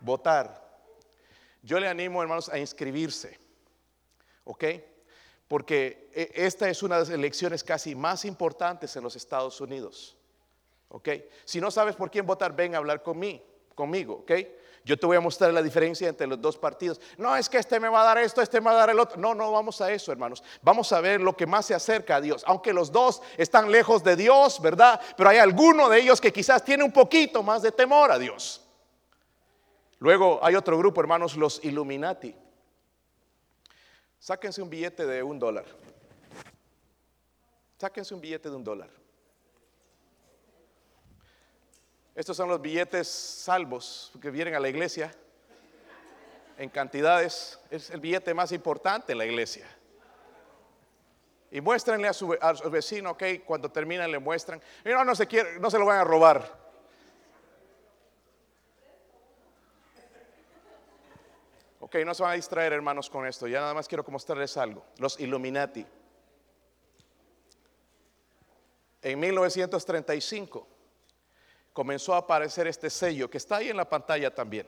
votar. 0.00 0.82
Yo 1.62 1.78
le 1.78 1.86
animo, 1.86 2.20
hermanos, 2.20 2.48
a 2.48 2.58
inscribirse, 2.58 3.38
¿ok? 4.42 4.64
porque 5.46 6.10
eh, 6.12 6.32
esta 6.34 6.68
es 6.68 6.82
una 6.82 6.96
de 6.96 7.02
las 7.02 7.10
elecciones 7.10 7.62
casi 7.62 7.94
más 7.94 8.24
importantes 8.24 8.96
en 8.96 9.04
los 9.04 9.14
Estados 9.14 9.60
Unidos. 9.60 10.15
¿Ok? 10.88 11.08
Si 11.44 11.60
no 11.60 11.70
sabes 11.70 11.96
por 11.96 12.10
quién 12.10 12.26
votar, 12.26 12.54
ven 12.54 12.74
a 12.74 12.78
hablar 12.78 13.02
conmigo, 13.02 13.42
conmigo, 13.74 14.14
¿ok? 14.14 14.32
Yo 14.86 14.96
te 14.96 15.04
voy 15.04 15.16
a 15.16 15.20
mostrar 15.20 15.52
la 15.52 15.62
diferencia 15.62 16.08
entre 16.08 16.28
los 16.28 16.40
dos 16.40 16.56
partidos. 16.56 17.00
No 17.18 17.34
es 17.34 17.48
que 17.48 17.58
este 17.58 17.80
me 17.80 17.88
va 17.88 18.02
a 18.02 18.04
dar 18.04 18.18
esto, 18.18 18.40
este 18.40 18.60
me 18.60 18.66
va 18.66 18.72
a 18.72 18.76
dar 18.76 18.90
el 18.90 19.00
otro. 19.00 19.18
No, 19.18 19.34
no 19.34 19.50
vamos 19.50 19.80
a 19.80 19.90
eso, 19.90 20.12
hermanos. 20.12 20.44
Vamos 20.62 20.92
a 20.92 21.00
ver 21.00 21.20
lo 21.20 21.36
que 21.36 21.44
más 21.44 21.66
se 21.66 21.74
acerca 21.74 22.14
a 22.14 22.20
Dios. 22.20 22.44
Aunque 22.46 22.72
los 22.72 22.92
dos 22.92 23.20
están 23.36 23.72
lejos 23.72 24.04
de 24.04 24.14
Dios, 24.14 24.62
¿verdad? 24.62 25.00
Pero 25.16 25.28
hay 25.28 25.38
alguno 25.38 25.88
de 25.88 25.98
ellos 25.98 26.20
que 26.20 26.32
quizás 26.32 26.64
tiene 26.64 26.84
un 26.84 26.92
poquito 26.92 27.42
más 27.42 27.62
de 27.62 27.72
temor 27.72 28.12
a 28.12 28.18
Dios. 28.18 28.64
Luego 29.98 30.38
hay 30.40 30.54
otro 30.54 30.78
grupo, 30.78 31.00
hermanos, 31.00 31.36
los 31.36 31.64
Illuminati. 31.64 32.32
Sáquense 34.20 34.62
un 34.62 34.70
billete 34.70 35.04
de 35.04 35.20
un 35.20 35.36
dólar. 35.40 35.64
Sáquense 37.76 38.14
un 38.14 38.20
billete 38.20 38.48
de 38.48 38.54
un 38.54 38.62
dólar. 38.62 39.05
Estos 42.16 42.34
son 42.34 42.48
los 42.48 42.62
billetes 42.62 43.06
salvos 43.06 44.10
que 44.22 44.30
vienen 44.30 44.54
a 44.54 44.60
la 44.60 44.70
iglesia 44.70 45.12
en 46.56 46.70
cantidades. 46.70 47.60
Es 47.70 47.90
el 47.90 48.00
billete 48.00 48.32
más 48.32 48.52
importante 48.52 49.12
en 49.12 49.18
la 49.18 49.26
iglesia. 49.26 49.66
Y 51.50 51.60
muéstrenle 51.60 52.08
a 52.08 52.14
su, 52.14 52.28
vecino, 52.70 53.10
ok, 53.10 53.22
cuando 53.44 53.70
terminan 53.70 54.10
le 54.10 54.18
muestran. 54.18 54.62
No, 54.82 55.04
no 55.04 55.14
se, 55.14 55.26
quiere, 55.26 55.58
no 55.60 55.70
se 55.70 55.78
lo 55.78 55.84
van 55.84 55.98
a 55.98 56.04
robar. 56.04 56.66
Ok, 61.80 61.96
no 61.96 62.14
se 62.14 62.22
van 62.22 62.32
a 62.32 62.36
distraer 62.36 62.72
hermanos 62.72 63.10
con 63.10 63.26
esto. 63.26 63.46
Ya 63.46 63.60
nada 63.60 63.74
más 63.74 63.86
quiero 63.86 64.02
mostrarles 64.08 64.56
algo. 64.56 64.82
Los 64.96 65.20
Illuminati. 65.20 65.84
En 69.02 69.20
1935 69.20 70.75
comenzó 71.76 72.14
a 72.14 72.18
aparecer 72.18 72.66
este 72.66 72.88
sello 72.88 73.28
que 73.28 73.36
está 73.36 73.56
ahí 73.56 73.68
en 73.68 73.76
la 73.76 73.86
pantalla 73.86 74.34
también. 74.34 74.66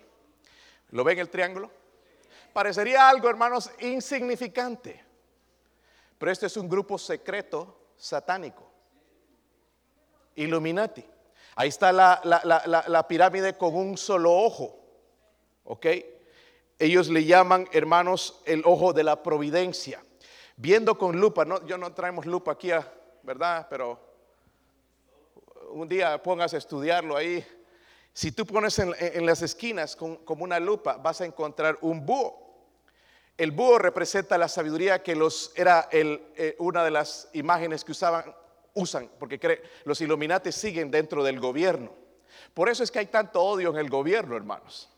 ¿Lo 0.90 1.02
ven 1.04 1.18
el 1.18 1.30
triángulo? 1.30 1.70
Parecería 2.52 3.08
algo, 3.08 3.30
hermanos, 3.30 3.70
insignificante. 3.78 5.02
Pero 6.18 6.30
este 6.30 6.44
es 6.44 6.56
un 6.58 6.68
grupo 6.68 6.98
secreto 6.98 7.92
satánico. 7.96 8.70
Illuminati. 10.34 11.02
Ahí 11.56 11.70
está 11.70 11.92
la, 11.92 12.20
la, 12.24 13.08
pirámide 13.08 13.56
con 13.56 13.74
un 13.74 13.96
solo 13.96 14.30
ojo. 14.30 14.78
¿Ok? 15.64 15.86
Ellos 16.78 17.08
le 17.08 17.24
llaman, 17.24 17.66
hermanos, 17.72 18.42
el 18.44 18.60
ojo 18.66 18.92
de 18.92 19.04
la 19.04 19.22
providencia. 19.22 20.04
Viendo 20.56 20.98
con 20.98 21.18
lupa, 21.18 21.46
no, 21.46 21.66
yo 21.66 21.78
no 21.78 21.94
traemos 21.94 22.26
lupa 22.26 22.52
aquí, 22.52 22.68
¿verdad? 23.22 23.66
Pero 23.70 24.07
un 25.78 25.88
día 25.88 26.20
pongas 26.22 26.54
a 26.54 26.56
estudiarlo 26.56 27.16
ahí. 27.16 27.44
Si 28.12 28.32
tú 28.32 28.44
pones 28.44 28.78
en, 28.78 29.26
las 29.26 29.42
esquinas 29.42 29.94
como 29.96 30.44
una 30.44 30.58
lupa, 30.58 30.96
vas 30.96 31.20
a 31.20 31.24
encontrar 31.24 31.78
un 31.82 32.04
búho. 32.04 32.46
El 33.36 33.52
búho 33.52 33.78
representa 33.78 34.36
la 34.36 34.48
sabiduría 34.48 35.02
que 35.02 35.14
los 35.14 35.52
era 35.54 35.88
el, 35.92 36.20
eh, 36.36 36.56
una 36.58 36.82
de 36.82 36.90
las 36.90 37.28
imágenes 37.34 37.84
que 37.84 37.92
usaban, 37.92 38.34
usan, 38.74 39.08
porque 39.20 39.62
los 39.84 40.00
Illuminati 40.00 40.50
siguen 40.50 40.90
dentro 40.90 41.22
del 41.22 41.38
gobierno. 41.38 41.92
Por 42.52 42.68
eso 42.68 42.82
es 42.82 42.90
que 42.90 42.98
hay 42.98 43.06
tanto 43.06 43.40
odio 43.40 43.70
en 43.70 43.76
el 43.76 43.88
gobierno, 43.88 44.36
hermanos. 44.36 44.88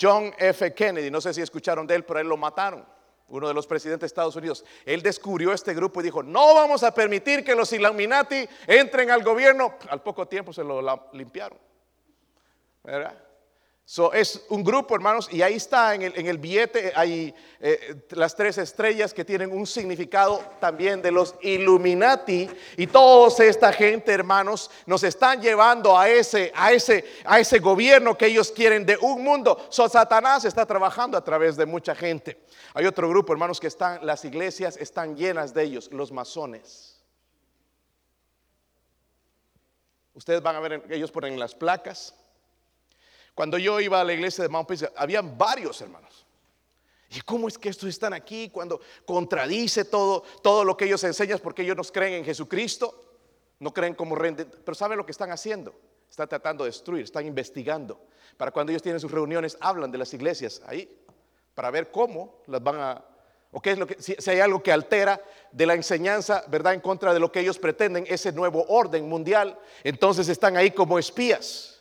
John 0.00 0.32
F. 0.38 0.72
Kennedy, 0.72 1.10
no 1.10 1.20
sé 1.20 1.34
si 1.34 1.42
escucharon 1.42 1.86
de 1.86 1.96
él, 1.96 2.04
pero 2.04 2.20
él 2.20 2.28
lo 2.28 2.38
mataron 2.38 2.84
uno 3.28 3.48
de 3.48 3.54
los 3.54 3.66
presidentes 3.66 4.00
de 4.00 4.06
Estados 4.06 4.36
Unidos, 4.36 4.64
él 4.84 5.02
descubrió 5.02 5.52
este 5.52 5.74
grupo 5.74 6.00
y 6.00 6.04
dijo, 6.04 6.22
no 6.22 6.54
vamos 6.54 6.82
a 6.82 6.94
permitir 6.94 7.44
que 7.44 7.54
los 7.54 7.72
Illuminati 7.72 8.48
entren 8.66 9.10
al 9.10 9.22
gobierno. 9.22 9.74
Al 9.90 10.02
poco 10.02 10.26
tiempo 10.26 10.52
se 10.52 10.64
lo 10.64 10.80
limpiaron. 11.12 11.58
¿Verdad? 12.82 13.27
Es 14.12 14.44
un 14.50 14.62
grupo, 14.62 14.94
hermanos, 14.94 15.30
y 15.32 15.40
ahí 15.40 15.54
está 15.54 15.94
en 15.94 16.02
el, 16.02 16.36
billete, 16.36 16.92
hay 16.94 17.34
eh, 17.58 18.04
las 18.10 18.36
tres 18.36 18.58
estrellas 18.58 19.14
que 19.14 19.24
tienen 19.24 19.50
un 19.50 19.66
significado 19.66 20.44
también 20.60 21.00
de 21.00 21.10
los 21.10 21.34
Illuminati. 21.40 22.50
Y 22.76 22.86
toda 22.86 23.42
esta 23.42 23.72
gente, 23.72 24.12
hermanos, 24.12 24.70
nos 24.84 25.02
están 25.04 25.40
llevando 25.40 25.98
a 25.98 26.06
ese, 26.10 26.52
gobierno 27.62 28.18
que 28.18 28.26
ellos 28.26 28.52
quieren 28.52 28.84
de 28.84 28.98
un 29.00 29.24
mundo. 29.24 29.66
Satanás 29.70 30.44
está 30.44 30.66
trabajando 30.66 31.16
a 31.16 31.24
través 31.24 31.56
de 31.56 31.64
mucha 31.64 31.94
gente. 31.94 32.44
Hay 32.74 32.84
otro 32.84 33.08
grupo, 33.08 33.32
hermanos, 33.32 33.58
que 33.58 33.68
están, 33.68 34.04
las 34.04 34.22
iglesias 34.26 34.76
están 34.76 35.16
llenas 35.16 35.54
de 35.54 35.62
ellos, 35.62 35.88
los 35.92 36.12
masones. 36.12 37.00
Ustedes 40.12 40.42
van 40.42 40.56
a 40.56 40.60
ver, 40.60 40.82
ellos 40.90 41.10
ponen 41.10 41.38
las 41.38 41.54
placas 41.54 42.14
cuando 43.38 43.56
yo 43.56 43.78
iba 43.78 44.00
a 44.00 44.02
la 44.02 44.12
iglesia 44.12 44.42
de 44.42 44.48
Mount 44.48 44.66
Peace, 44.66 44.90
habían 44.96 45.38
varios 45.38 45.80
hermanos. 45.80 46.26
¿Y 47.08 47.20
cómo 47.20 47.46
es 47.46 47.56
que 47.56 47.68
estos 47.68 47.88
están 47.88 48.12
aquí 48.12 48.50
cuando 48.50 48.80
contradice 49.06 49.84
todo, 49.84 50.24
todo 50.42 50.64
lo 50.64 50.76
que 50.76 50.86
ellos 50.86 51.04
enseñan 51.04 51.38
porque 51.38 51.62
ellos 51.62 51.76
no 51.76 51.84
creen 51.84 52.14
en 52.14 52.24
Jesucristo? 52.24 52.92
No 53.60 53.72
creen 53.72 53.94
como 53.94 54.16
renden, 54.16 54.50
pero 54.64 54.74
¿saben 54.74 54.98
lo 54.98 55.06
que 55.06 55.12
están 55.12 55.30
haciendo? 55.30 55.72
Están 56.10 56.28
tratando 56.28 56.64
de 56.64 56.70
destruir, 56.70 57.04
están 57.04 57.26
investigando. 57.26 58.00
Para 58.36 58.50
cuando 58.50 58.72
ellos 58.72 58.82
tienen 58.82 58.98
sus 58.98 59.12
reuniones, 59.12 59.56
hablan 59.60 59.92
de 59.92 59.98
las 59.98 60.12
iglesias 60.12 60.60
ahí, 60.66 60.90
para 61.54 61.70
ver 61.70 61.92
cómo 61.92 62.42
las 62.48 62.60
van 62.60 62.80
a, 62.80 63.04
o 63.52 63.62
qué 63.62 63.70
es 63.70 63.78
lo 63.78 63.86
que, 63.86 64.02
si, 64.02 64.16
si 64.18 64.30
hay 64.30 64.40
algo 64.40 64.64
que 64.64 64.72
altera 64.72 65.22
de 65.52 65.64
la 65.64 65.74
enseñanza, 65.74 66.42
¿verdad? 66.48 66.74
En 66.74 66.80
contra 66.80 67.14
de 67.14 67.20
lo 67.20 67.30
que 67.30 67.38
ellos 67.38 67.60
pretenden, 67.60 68.04
ese 68.08 68.32
nuevo 68.32 68.64
orden 68.66 69.08
mundial, 69.08 69.56
entonces 69.84 70.28
están 70.28 70.56
ahí 70.56 70.72
como 70.72 70.98
espías 70.98 71.77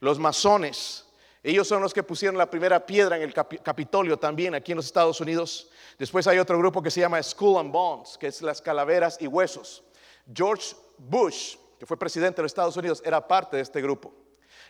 los 0.00 0.18
masones. 0.18 1.06
Ellos 1.42 1.68
son 1.68 1.80
los 1.80 1.94
que 1.94 2.02
pusieron 2.02 2.36
la 2.36 2.50
primera 2.50 2.84
piedra 2.84 3.16
en 3.16 3.22
el 3.22 3.32
Capitolio 3.32 4.18
también 4.18 4.54
aquí 4.54 4.72
en 4.72 4.76
los 4.76 4.86
Estados 4.86 5.20
Unidos. 5.20 5.70
Después 5.98 6.26
hay 6.26 6.38
otro 6.38 6.58
grupo 6.58 6.82
que 6.82 6.90
se 6.90 7.00
llama 7.00 7.22
Skull 7.22 7.58
and 7.58 7.72
Bones, 7.72 8.18
que 8.18 8.26
es 8.26 8.42
las 8.42 8.60
calaveras 8.60 9.16
y 9.20 9.26
huesos. 9.26 9.82
George 10.34 10.74
Bush, 10.98 11.56
que 11.78 11.86
fue 11.86 11.96
presidente 11.96 12.36
de 12.36 12.42
los 12.42 12.50
Estados 12.50 12.76
Unidos, 12.76 13.02
era 13.04 13.26
parte 13.26 13.56
de 13.56 13.62
este 13.62 13.80
grupo. 13.80 14.12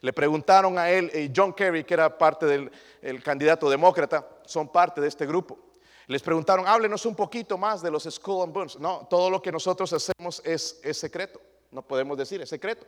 Le 0.01 0.13
preguntaron 0.13 0.79
a 0.79 0.91
él, 0.91 1.11
y 1.13 1.31
John 1.35 1.53
Kerry, 1.53 1.83
que 1.85 1.95
era 1.95 2.17
parte 2.17 2.47
del 2.47 3.23
candidato 3.23 3.69
demócrata, 3.69 4.27
son 4.47 4.69
parte 4.69 5.01
de 5.01 5.09
este 5.09 5.27
grupo. 5.27 5.59
Les 6.07 6.23
preguntaron, 6.23 6.67
háblenos 6.67 7.05
un 7.05 7.15
poquito 7.15 7.59
más 7.59 7.83
de 7.83 7.91
los 7.91 8.05
Skull 8.05 8.45
and 8.45 8.53
Bones. 8.53 8.79
No, 8.79 9.07
todo 9.11 9.29
lo 9.29 9.43
que 9.43 9.53
nosotros 9.53 9.93
hacemos 9.93 10.41
es, 10.45 10.81
es 10.83 10.99
secreto. 10.99 11.41
No 11.71 11.83
podemos 11.83 12.17
decir, 12.17 12.41
es 12.41 12.49
secreto 12.49 12.87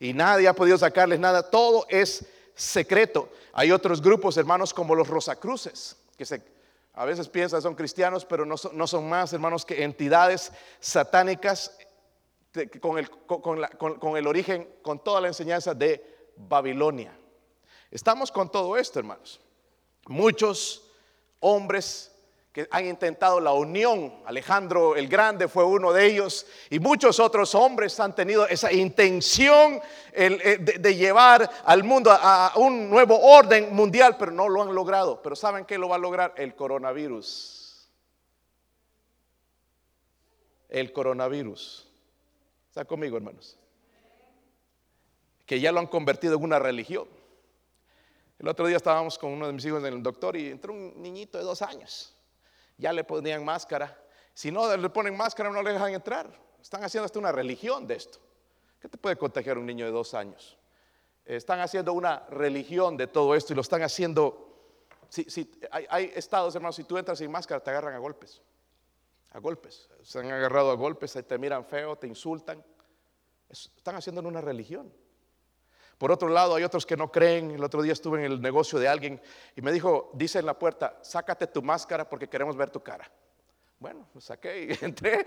y 0.00 0.12
nadie 0.12 0.48
ha 0.48 0.54
podido 0.54 0.78
sacarles 0.78 1.18
nada. 1.18 1.50
Todo 1.50 1.86
es 1.88 2.24
secreto. 2.54 3.28
Hay 3.52 3.70
otros 3.70 4.00
grupos, 4.00 4.36
hermanos, 4.36 4.72
como 4.74 4.94
los 4.94 5.08
Rosacruces, 5.08 5.96
que 6.16 6.24
a 6.94 7.04
veces 7.04 7.28
piensan 7.28 7.60
son 7.60 7.74
cristianos, 7.74 8.24
pero 8.24 8.44
no 8.44 8.56
son, 8.56 9.08
más, 9.08 9.32
hermanos, 9.32 9.64
que 9.64 9.82
entidades 9.82 10.52
satánicas 10.80 11.76
con 12.80 12.98
el, 12.98 13.10
con 13.10 14.16
el 14.16 14.26
origen, 14.26 14.68
con 14.82 14.98
toda 14.98 15.20
la 15.20 15.28
enseñanza 15.28 15.74
de 15.74 16.32
Babilonia. 16.36 17.16
Estamos 17.90 18.32
con 18.32 18.50
todo 18.50 18.76
esto, 18.76 18.98
hermanos. 18.98 19.40
Muchos 20.06 20.90
hombres 21.40 22.15
que 22.56 22.66
han 22.70 22.86
intentado 22.86 23.38
la 23.38 23.52
unión. 23.52 24.22
Alejandro 24.24 24.96
el 24.96 25.08
Grande 25.08 25.46
fue 25.46 25.62
uno 25.62 25.92
de 25.92 26.06
ellos 26.06 26.46
y 26.70 26.78
muchos 26.78 27.20
otros 27.20 27.54
hombres 27.54 28.00
han 28.00 28.14
tenido 28.14 28.48
esa 28.48 28.72
intención 28.72 29.78
eh, 30.14 30.56
de, 30.80 30.94
llevar 30.94 31.50
al 31.66 31.84
mundo 31.84 32.10
a, 32.10 32.54
un 32.56 32.88
nuevo 32.88 33.20
orden 33.20 33.76
mundial, 33.76 34.16
pero 34.18 34.32
no 34.32 34.48
lo 34.48 34.62
han 34.62 34.74
logrado. 34.74 35.20
Pero 35.22 35.36
¿saben 35.36 35.66
qué 35.66 35.76
lo 35.76 35.90
va 35.90 35.96
a 35.96 35.98
lograr? 35.98 36.32
El 36.38 36.54
coronavirus. 36.54 37.90
El 40.70 40.94
coronavirus. 40.94 41.86
¿Está 42.70 42.86
conmigo, 42.86 43.18
hermanos? 43.18 43.58
Que 45.44 45.60
ya 45.60 45.72
lo 45.72 45.80
han 45.80 45.88
convertido 45.88 46.36
en 46.36 46.42
una 46.42 46.58
religión. 46.58 47.06
El 48.38 48.48
otro 48.48 48.66
día 48.66 48.78
estábamos 48.78 49.18
con 49.18 49.30
uno 49.30 49.46
de 49.46 49.52
mis 49.52 49.66
hijos 49.66 49.84
en 49.84 49.92
el 49.92 50.02
doctor 50.02 50.38
y 50.38 50.48
entró 50.48 50.72
un 50.72 51.02
niñito 51.02 51.36
de 51.36 51.44
dos 51.44 51.60
años 51.60 52.15
ya 52.76 52.92
le 52.92 53.04
ponían 53.04 53.44
máscara. 53.44 53.96
Si 54.34 54.50
no 54.50 54.76
le 54.76 54.90
ponen 54.90 55.16
máscara, 55.16 55.50
no 55.50 55.62
le 55.62 55.72
dejan 55.72 55.94
entrar. 55.94 56.30
Están 56.60 56.84
haciendo 56.84 57.06
hasta 57.06 57.18
una 57.18 57.32
religión 57.32 57.86
de 57.86 57.94
esto. 57.94 58.18
¿Qué 58.80 58.88
te 58.88 58.98
puede 58.98 59.16
contagiar 59.16 59.58
un 59.58 59.66
niño 59.66 59.86
de 59.86 59.92
dos 59.92 60.14
años? 60.14 60.58
Están 61.24 61.60
haciendo 61.60 61.92
una 61.92 62.26
religión 62.28 62.96
de 62.96 63.06
todo 63.06 63.34
esto 63.34 63.52
y 63.52 63.56
lo 63.56 63.62
están 63.62 63.82
haciendo. 63.82 64.42
Si, 65.08 65.50
hay, 65.70 66.12
estados, 66.14 66.54
hermanos, 66.54 66.76
si 66.76 66.84
tú 66.84 66.98
entras 66.98 67.18
sin 67.18 67.30
máscara, 67.30 67.60
te 67.62 67.70
agarran 67.70 67.94
a 67.94 67.98
golpes. 67.98 68.42
A 69.30 69.38
golpes. 69.38 69.88
Se 70.02 70.18
han 70.18 70.30
agarrado 70.30 70.70
a 70.70 70.74
golpes, 70.74 71.12
te 71.26 71.38
miran 71.38 71.64
feo, 71.64 71.96
te 71.96 72.06
insultan. 72.06 72.64
Están 73.48 73.96
haciendo 73.96 74.20
una 74.22 74.40
religión. 74.40 74.92
Por 75.98 76.12
otro 76.12 76.28
lado, 76.28 76.54
hay 76.54 76.64
otros 76.64 76.84
que 76.84 76.96
no 76.96 77.10
creen. 77.10 77.52
El 77.52 77.64
otro 77.64 77.82
día 77.82 77.92
estuve 77.92 78.24
en 78.24 78.32
el 78.32 78.40
negocio 78.40 78.78
de 78.78 78.88
alguien 78.88 79.20
y 79.54 79.62
me 79.62 79.72
dijo, 79.72 80.10
dice 80.14 80.38
en 80.38 80.46
la 80.46 80.58
puerta, 80.58 80.98
sácate 81.00 81.46
tu 81.46 81.62
máscara 81.62 82.08
porque 82.08 82.28
queremos 82.28 82.56
ver 82.56 82.70
tu 82.70 82.82
cara. 82.82 83.10
Bueno, 83.78 84.06
saqué 84.18 84.64
y 84.64 84.84
entré. 84.84 85.26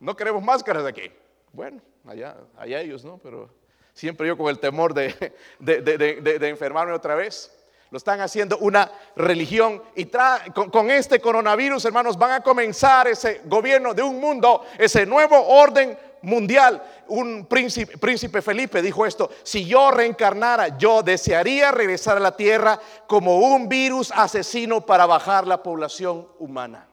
No 0.00 0.16
queremos 0.16 0.42
máscaras 0.42 0.86
aquí. 0.86 1.10
Bueno, 1.52 1.80
allá, 2.06 2.36
allá 2.56 2.80
ellos, 2.80 3.04
¿no? 3.04 3.18
Pero 3.18 3.50
siempre 3.92 4.26
yo 4.26 4.38
con 4.38 4.48
el 4.48 4.58
temor 4.58 4.94
de, 4.94 5.34
enfermarme 6.48 6.92
otra 6.92 7.14
vez. 7.14 7.54
Lo 7.90 7.96
están 7.96 8.20
haciendo 8.20 8.58
una 8.58 8.92
religión 9.16 9.82
y 9.94 10.10
con, 10.52 10.90
este 10.90 11.20
coronavirus, 11.20 11.86
hermanos, 11.86 12.18
van 12.18 12.32
a 12.32 12.42
comenzar 12.42 13.08
ese 13.08 13.40
gobierno 13.46 13.94
de 13.94 14.02
un 14.02 14.20
mundo, 14.20 14.62
ese 14.76 15.06
nuevo 15.06 15.42
orden 15.42 15.98
mundial. 16.22 16.82
Un 17.08 17.46
príncipe, 17.46 17.98
príncipe 17.98 18.42
Felipe 18.42 18.82
dijo 18.82 19.06
esto, 19.06 19.30
si 19.42 19.64
yo 19.64 19.90
reencarnara, 19.90 20.78
yo 20.78 21.02
desearía 21.02 21.70
regresar 21.70 22.16
a 22.16 22.20
la 22.20 22.36
tierra 22.36 22.80
como 23.06 23.38
un 23.38 23.68
virus 23.68 24.12
asesino 24.14 24.84
para 24.84 25.06
bajar 25.06 25.46
la 25.46 25.62
población 25.62 26.28
humana. 26.38 26.88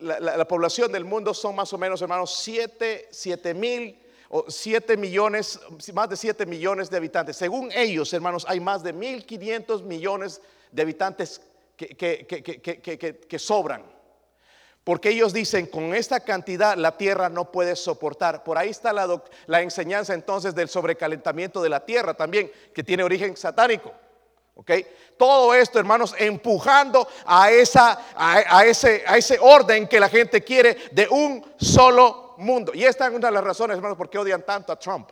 La, 0.00 0.46
población 0.46 0.92
del 0.92 1.04
mundo 1.04 1.34
son 1.34 1.56
más 1.56 1.72
o 1.72 1.78
menos, 1.78 2.00
hermanos, 2.00 2.38
7, 2.38 3.08
7 3.10 3.54
mil 3.54 3.98
o 4.28 4.44
7 4.48 4.96
millones, 4.96 5.58
más 5.92 6.08
de 6.08 6.16
7 6.16 6.46
millones 6.46 6.88
de 6.88 6.96
habitantes. 6.98 7.36
Según 7.36 7.72
ellos, 7.72 8.12
hermanos, 8.12 8.46
hay 8.48 8.60
más 8.60 8.84
de 8.84 8.94
1.500 8.94 9.82
millones 9.82 10.40
de 10.70 10.82
habitantes 10.82 11.40
que, 11.76 13.26
que 13.28 13.38
sobran. 13.40 13.97
Porque 14.88 15.10
ellos 15.10 15.34
dicen, 15.34 15.66
con 15.66 15.94
esta 15.94 16.20
cantidad 16.20 16.74
la 16.74 16.96
tierra 16.96 17.28
no 17.28 17.52
puede 17.52 17.76
soportar. 17.76 18.42
Por 18.42 18.56
ahí 18.56 18.70
está 18.70 18.90
la, 18.90 19.20
la 19.44 19.60
enseñanza 19.60 20.14
entonces 20.14 20.54
del 20.54 20.70
sobrecalentamiento 20.70 21.60
de 21.60 21.68
la 21.68 21.84
tierra 21.84 22.14
también, 22.14 22.50
que 22.72 22.82
tiene 22.82 23.04
origen 23.04 23.36
satánico. 23.36 23.92
Todo 25.18 25.52
esto, 25.52 25.78
hermanos, 25.78 26.14
empujando 26.16 27.06
a, 27.26 27.50
esa, 27.50 28.00
a, 28.16 28.64
ese, 28.64 29.04
a 29.06 29.18
ese 29.18 29.38
orden 29.38 29.88
que 29.88 30.00
la 30.00 30.08
gente 30.08 30.42
quiere 30.42 30.78
de 30.90 31.06
un 31.06 31.44
solo 31.58 32.34
mundo. 32.38 32.72
Y 32.74 32.84
esta 32.84 33.08
es 33.08 33.12
una 33.12 33.28
de 33.28 33.34
las 33.34 33.44
razones, 33.44 33.76
hermanos, 33.76 33.98
por 33.98 34.08
qué 34.08 34.16
odian 34.16 34.40
tanto 34.40 34.72
a 34.72 34.78
Trump. 34.78 35.10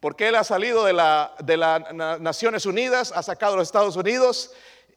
Porque 0.00 0.28
él 0.28 0.34
ha 0.34 0.44
salido 0.44 0.86
de 0.86 0.94
las 0.94 1.30
de 1.40 1.58
Naciones 2.20 2.64
Unidas, 2.64 3.12
ha 3.14 3.22
sacado 3.22 3.52
a 3.52 3.56
los 3.58 3.68
Estados 3.68 3.96
Unidos 3.96 4.50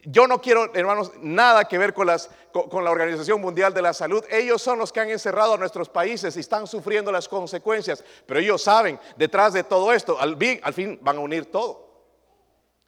yo 0.05 0.27
no 0.27 0.41
quiero, 0.41 0.73
hermanos, 0.75 1.11
nada 1.21 1.65
que 1.65 1.77
ver 1.77 1.93
con, 1.93 2.07
las, 2.07 2.29
la 2.53 2.91
Organización 2.91 3.41
Mundial 3.41 3.73
de 3.73 3.81
la 3.81 3.93
Salud. 3.93 4.23
Ellos 4.29 4.61
son 4.61 4.79
los 4.79 4.91
que 4.91 4.99
han 4.99 5.09
encerrado 5.09 5.55
a 5.55 5.57
nuestros 5.57 5.89
países 5.89 6.37
y 6.37 6.39
están 6.39 6.67
sufriendo 6.67 7.11
las 7.11 7.27
consecuencias. 7.27 8.03
Pero 8.25 8.39
ellos 8.39 8.61
saben, 8.61 8.99
detrás 9.17 9.53
de 9.53 9.63
todo 9.63 9.91
esto, 9.91 10.17
al 10.19 10.37
fin 10.73 10.99
van 11.01 11.17
a 11.17 11.19
unir 11.19 11.51
todo. 11.51 11.85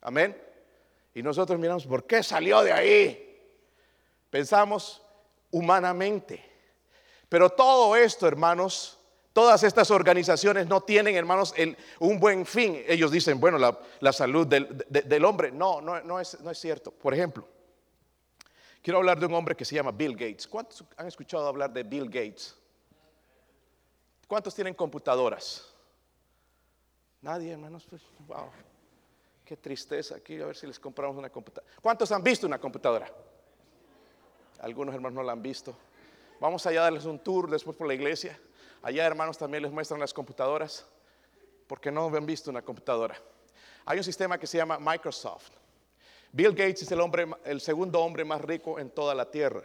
Amén. 0.01 0.39
Y 1.13 1.23
nosotros 1.23 1.59
miramos, 1.59 1.85
¿por 1.85 2.05
qué 2.05 2.21
salió 2.21 2.61
de 2.61 2.71
ahí? 2.71 3.27
Pensamos 4.29 5.01
humanamente. 5.51 6.43
Pero 7.27 7.49
todo 7.49 7.95
esto, 7.95 8.27
hermanos, 8.27 8.96
Todas 9.37 9.61
estas 9.61 9.91
organizaciones 9.91 10.65
no 10.65 10.81
tienen, 10.81 11.15
hermanos, 11.15 11.53
un 11.99 12.19
buen 12.19 12.43
fin. 12.43 12.83
Ellos 12.87 13.11
dicen, 13.11 13.39
bueno, 13.39 13.59
la, 13.59 14.11
salud 14.11 14.47
del, 14.47 15.25
hombre. 15.25 15.51
No, 15.51 15.79
no, 15.79 16.19
es, 16.19 16.41
no 16.41 16.49
es 16.49 16.57
cierto. 16.57 16.89
Por 16.89 17.13
ejemplo, 17.13 17.47
quiero 18.81 18.97
hablar 18.97 19.19
de 19.19 19.27
un 19.27 19.35
hombre 19.35 19.55
que 19.55 19.63
se 19.63 19.75
llama 19.75 19.91
Bill 19.91 20.13
Gates. 20.13 20.47
¿Cuántos 20.47 20.83
han 20.97 21.05
escuchado 21.05 21.47
hablar 21.47 21.71
de 21.71 21.83
Bill 21.83 22.05
Gates? 22.05 22.57
¿Cuántos 24.27 24.55
tienen 24.55 24.73
computadoras? 24.73 25.71
Nadie, 27.21 27.51
hermanos. 27.51 27.85
Pues, 27.87 28.01
wow, 28.25 28.49
qué 29.45 29.55
tristeza 29.55 30.15
aquí. 30.15 30.41
A 30.41 30.47
ver 30.47 30.55
si 30.55 30.65
les 30.65 30.79
compramos 30.79 31.15
una 31.15 31.29
computadora. 31.29 31.71
¿Cuántos 31.79 32.11
han 32.11 32.23
visto 32.23 32.47
una 32.47 32.57
computadora? 32.57 33.07
Algunos 34.61 34.95
hermanos 34.95 35.13
no 35.13 35.21
la 35.21 35.33
han 35.33 35.43
visto. 35.43 35.77
Vamos 36.39 36.65
allá 36.65 36.79
a 36.79 36.83
darles 36.85 37.05
un 37.05 37.19
tour 37.19 37.51
después 37.51 37.77
por 37.77 37.85
la 37.85 37.93
iglesia. 37.93 38.35
Allá, 38.81 39.05
hermanos, 39.05 39.37
también 39.37 39.63
les 39.63 39.71
muestran 39.71 39.99
las 39.99 40.13
computadoras, 40.13 40.85
porque 41.67 41.91
no 41.91 42.07
han 42.07 42.25
visto 42.25 42.49
una 42.49 42.61
computadora. 42.61 43.19
Hay 43.85 43.97
un 43.97 44.03
sistema 44.03 44.37
que 44.37 44.47
se 44.47 44.57
llama 44.57 44.77
Microsoft. 44.79 45.51
Bill 46.31 46.51
Gates 46.51 46.83
es 46.83 46.91
el, 46.91 46.99
hombre, 46.99 47.27
el 47.45 47.61
segundo 47.61 48.01
hombre 48.01 48.25
más 48.25 48.41
rico 48.41 48.79
en 48.79 48.89
toda 48.89 49.15
la 49.15 49.29
tierra. 49.29 49.63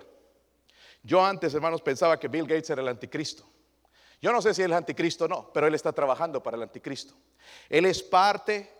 Yo 1.03 1.25
antes, 1.25 1.53
hermanos, 1.55 1.83
pensaba 1.83 2.19
que 2.19 2.29
Bill 2.29 2.47
Gates 2.47 2.71
era 2.71 2.83
el 2.83 2.89
anticristo. 2.89 3.45
Yo 4.21 4.33
no 4.33 4.41
sé 4.41 4.55
si 4.55 4.63
es 4.63 4.71
anticristo 4.71 5.25
o 5.25 5.29
no, 5.29 5.53
pero 5.53 5.67
él 5.67 5.75
está 5.75 5.93
trabajando 5.93 6.41
para 6.43 6.57
el 6.57 6.63
anticristo. 6.63 7.15
Él 7.69 7.85
es 7.87 8.03
parte, 8.03 8.73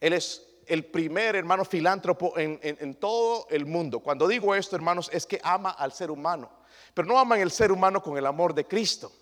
él 0.00 0.12
es 0.12 0.48
el 0.66 0.84
primer 0.84 1.34
hermano 1.34 1.64
filántropo 1.64 2.38
en, 2.38 2.60
en, 2.62 2.94
todo 2.94 3.48
el 3.50 3.66
mundo. 3.66 3.98
Cuando 4.00 4.28
digo 4.28 4.54
esto, 4.54 4.76
hermanos, 4.76 5.10
es 5.12 5.26
que 5.26 5.40
ama 5.42 5.70
al 5.70 5.92
ser 5.92 6.10
humano 6.10 6.57
pero 6.94 7.08
no 7.08 7.18
aman 7.18 7.40
el 7.40 7.50
ser 7.50 7.72
humano 7.72 8.02
con 8.02 8.16
el 8.18 8.26
amor 8.26 8.54
de 8.54 8.66
Cristo, 8.66 9.12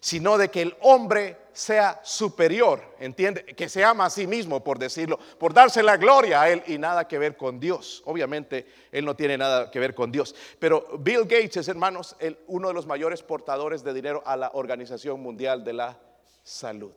sino 0.00 0.36
de 0.36 0.50
que 0.50 0.62
el 0.62 0.76
hombre 0.80 1.38
sea 1.52 2.00
superior, 2.02 2.82
¿entiende? 2.98 3.44
Que 3.44 3.68
se 3.68 3.84
ama 3.84 4.06
a 4.06 4.10
sí 4.10 4.26
mismo, 4.26 4.64
por 4.64 4.78
decirlo, 4.78 5.18
por 5.38 5.54
darse 5.54 5.82
la 5.82 5.96
gloria 5.96 6.42
a 6.42 6.50
él 6.50 6.62
y 6.66 6.78
nada 6.78 7.06
que 7.06 7.18
ver 7.18 7.36
con 7.36 7.60
Dios. 7.60 8.02
Obviamente, 8.06 8.66
él 8.90 9.04
no 9.04 9.14
tiene 9.14 9.38
nada 9.38 9.70
que 9.70 9.78
ver 9.78 9.94
con 9.94 10.10
Dios. 10.10 10.34
Pero 10.58 10.98
Bill 10.98 11.22
Gates 11.22 11.58
es, 11.58 11.68
hermanos, 11.68 12.16
uno 12.46 12.68
de 12.68 12.74
los 12.74 12.86
mayores 12.86 13.22
portadores 13.22 13.84
de 13.84 13.94
dinero 13.94 14.22
a 14.26 14.36
la 14.36 14.50
Organización 14.54 15.20
Mundial 15.20 15.62
de 15.62 15.72
la 15.74 15.98
Salud. 16.42 16.92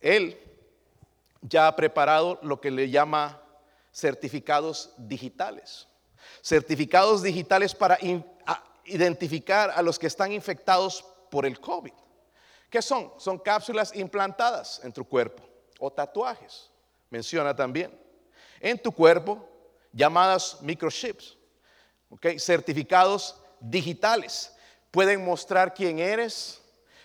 Él 0.00 0.38
ya 1.40 1.66
ha 1.66 1.74
preparado 1.74 2.38
lo 2.42 2.60
que 2.60 2.70
le 2.70 2.90
llama 2.90 3.40
certificados 3.92 4.92
digitales. 4.98 5.88
Certificados 6.42 7.22
digitales 7.22 7.74
para 7.74 7.98
identificar 8.86 9.70
a 9.70 9.82
los 9.82 9.98
que 9.98 10.06
están 10.06 10.32
infectados 10.32 11.04
por 11.30 11.46
el 11.46 11.60
COVID. 11.60 11.92
¿Qué 12.70 12.82
son? 12.82 13.12
Son 13.18 13.38
cápsulas 13.38 13.94
implantadas 13.94 14.80
en 14.82 14.92
tu 14.92 15.04
cuerpo 15.04 15.42
o 15.78 15.92
tatuajes, 15.92 16.70
menciona 17.10 17.54
también, 17.54 17.96
en 18.60 18.80
tu 18.80 18.92
cuerpo 18.92 19.48
llamadas 19.92 20.58
microchips, 20.60 21.36
¿okay? 22.10 22.38
certificados 22.38 23.40
digitales. 23.60 24.52
Pueden 24.90 25.24
mostrar 25.24 25.74
quién 25.74 25.98
eres, 25.98 26.60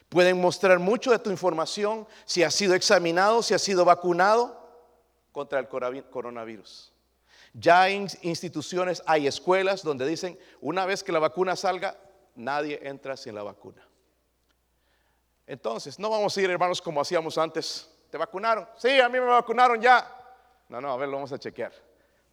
pueden 0.09 0.39
mostrar 0.39 0.79
mucho 0.79 1.11
de 1.11 1.19
tu 1.19 1.29
información, 1.29 2.07
si 2.25 2.43
has 2.43 2.55
sido 2.55 2.73
examinado, 2.73 3.43
si 3.43 3.53
has 3.53 3.61
sido 3.61 3.85
vacunado 3.85 4.59
contra 5.31 5.59
el 5.59 5.67
coronavirus. 5.67 6.91
Ya 7.60 7.82
hay 7.82 8.08
instituciones, 8.22 9.04
hay 9.06 9.28
escuelas 9.28 9.84
donde 9.84 10.08
dicen, 10.08 10.39
una 10.62 10.86
vez 10.86 11.04
que 11.04 11.12
la 11.12 11.19
vacuna 11.19 11.56
salga, 11.56 11.98
nadie 12.36 12.80
entra 12.84 13.17
sin 13.17 13.36
la 13.36 13.43
vacuna. 13.43 13.86
Entonces, 15.45 16.00
no 16.00 16.10
vamos 16.10 16.38
a 16.38 16.41
ir, 16.41 16.50
hermanos, 16.50 16.82
como 16.82 17.02
hacíamos 17.02 17.38
antes. 17.38 17.89
¿Te 18.10 18.17
vacunaron? 18.17 18.67
Sí, 18.78 19.00
a 19.00 19.10
mí 19.10 19.19
me 19.19 19.26
vacunaron 19.26 19.82
ya. 19.82 20.08
No, 20.69 20.80
no, 20.80 20.91
a 20.91 20.98
ver, 20.98 21.10
lo 21.10 21.15
vamos 21.15 21.34
a 21.34 21.39
chequear. 21.39 21.74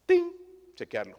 ¡Ting! 0.04 0.30
Chequearlo. 0.74 1.18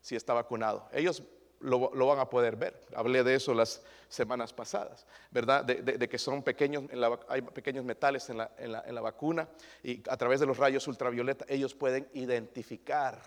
Si 0.00 0.16
está 0.16 0.34
vacunado. 0.34 0.88
Ellos 0.92 1.22
lo, 1.60 2.06
van 2.06 2.18
a 2.18 2.28
poder 2.28 2.56
ver. 2.56 2.86
Hablé 2.94 3.22
de 3.22 3.34
eso 3.34 3.54
las 3.54 3.82
semanas 4.08 4.52
pasadas, 4.52 5.06
¿verdad? 5.30 5.64
De, 5.64 6.08
que 6.08 6.18
son 6.18 6.42
pequeños, 6.42 6.84
hay 7.28 7.42
pequeños 7.42 7.84
metales 7.84 8.28
en 8.30 8.38
la, 8.38 9.00
vacuna 9.00 9.48
y 9.82 10.02
a 10.08 10.16
través 10.16 10.40
de 10.40 10.46
los 10.46 10.56
rayos 10.56 10.86
ultravioleta 10.88 11.44
ellos 11.48 11.74
pueden 11.74 12.08
identificar 12.14 13.20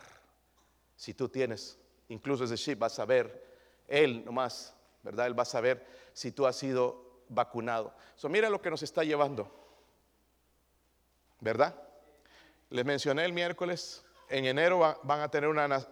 si 0.95 1.13
tú 1.13 1.29
tienes, 1.29 1.77
incluso 2.09 2.43
ese 2.43 2.55
chip, 2.55 2.81
va 2.81 2.87
a 2.87 2.89
saber, 2.89 3.43
él 3.87 4.23
nomás, 4.25 4.75
¿verdad? 5.01 5.27
Él 5.27 5.37
va 5.37 5.43
a 5.43 5.45
saber 5.45 5.85
si 6.13 6.31
tú 6.31 6.45
has 6.45 6.55
sido 6.55 7.23
vacunado. 7.29 7.93
So, 8.15 8.29
mira 8.29 8.49
lo 8.49 8.61
que 8.61 8.69
nos 8.69 8.83
está 8.83 9.03
llevando, 9.03 9.51
¿verdad? 11.39 11.75
Les 12.69 12.85
mencioné 12.85 13.25
el 13.25 13.33
miércoles 13.33 14.02
en 14.29 14.45
enero 14.45 14.99
van 15.03 15.21
a 15.21 15.29
tener 15.29 15.49
una, 15.49 15.85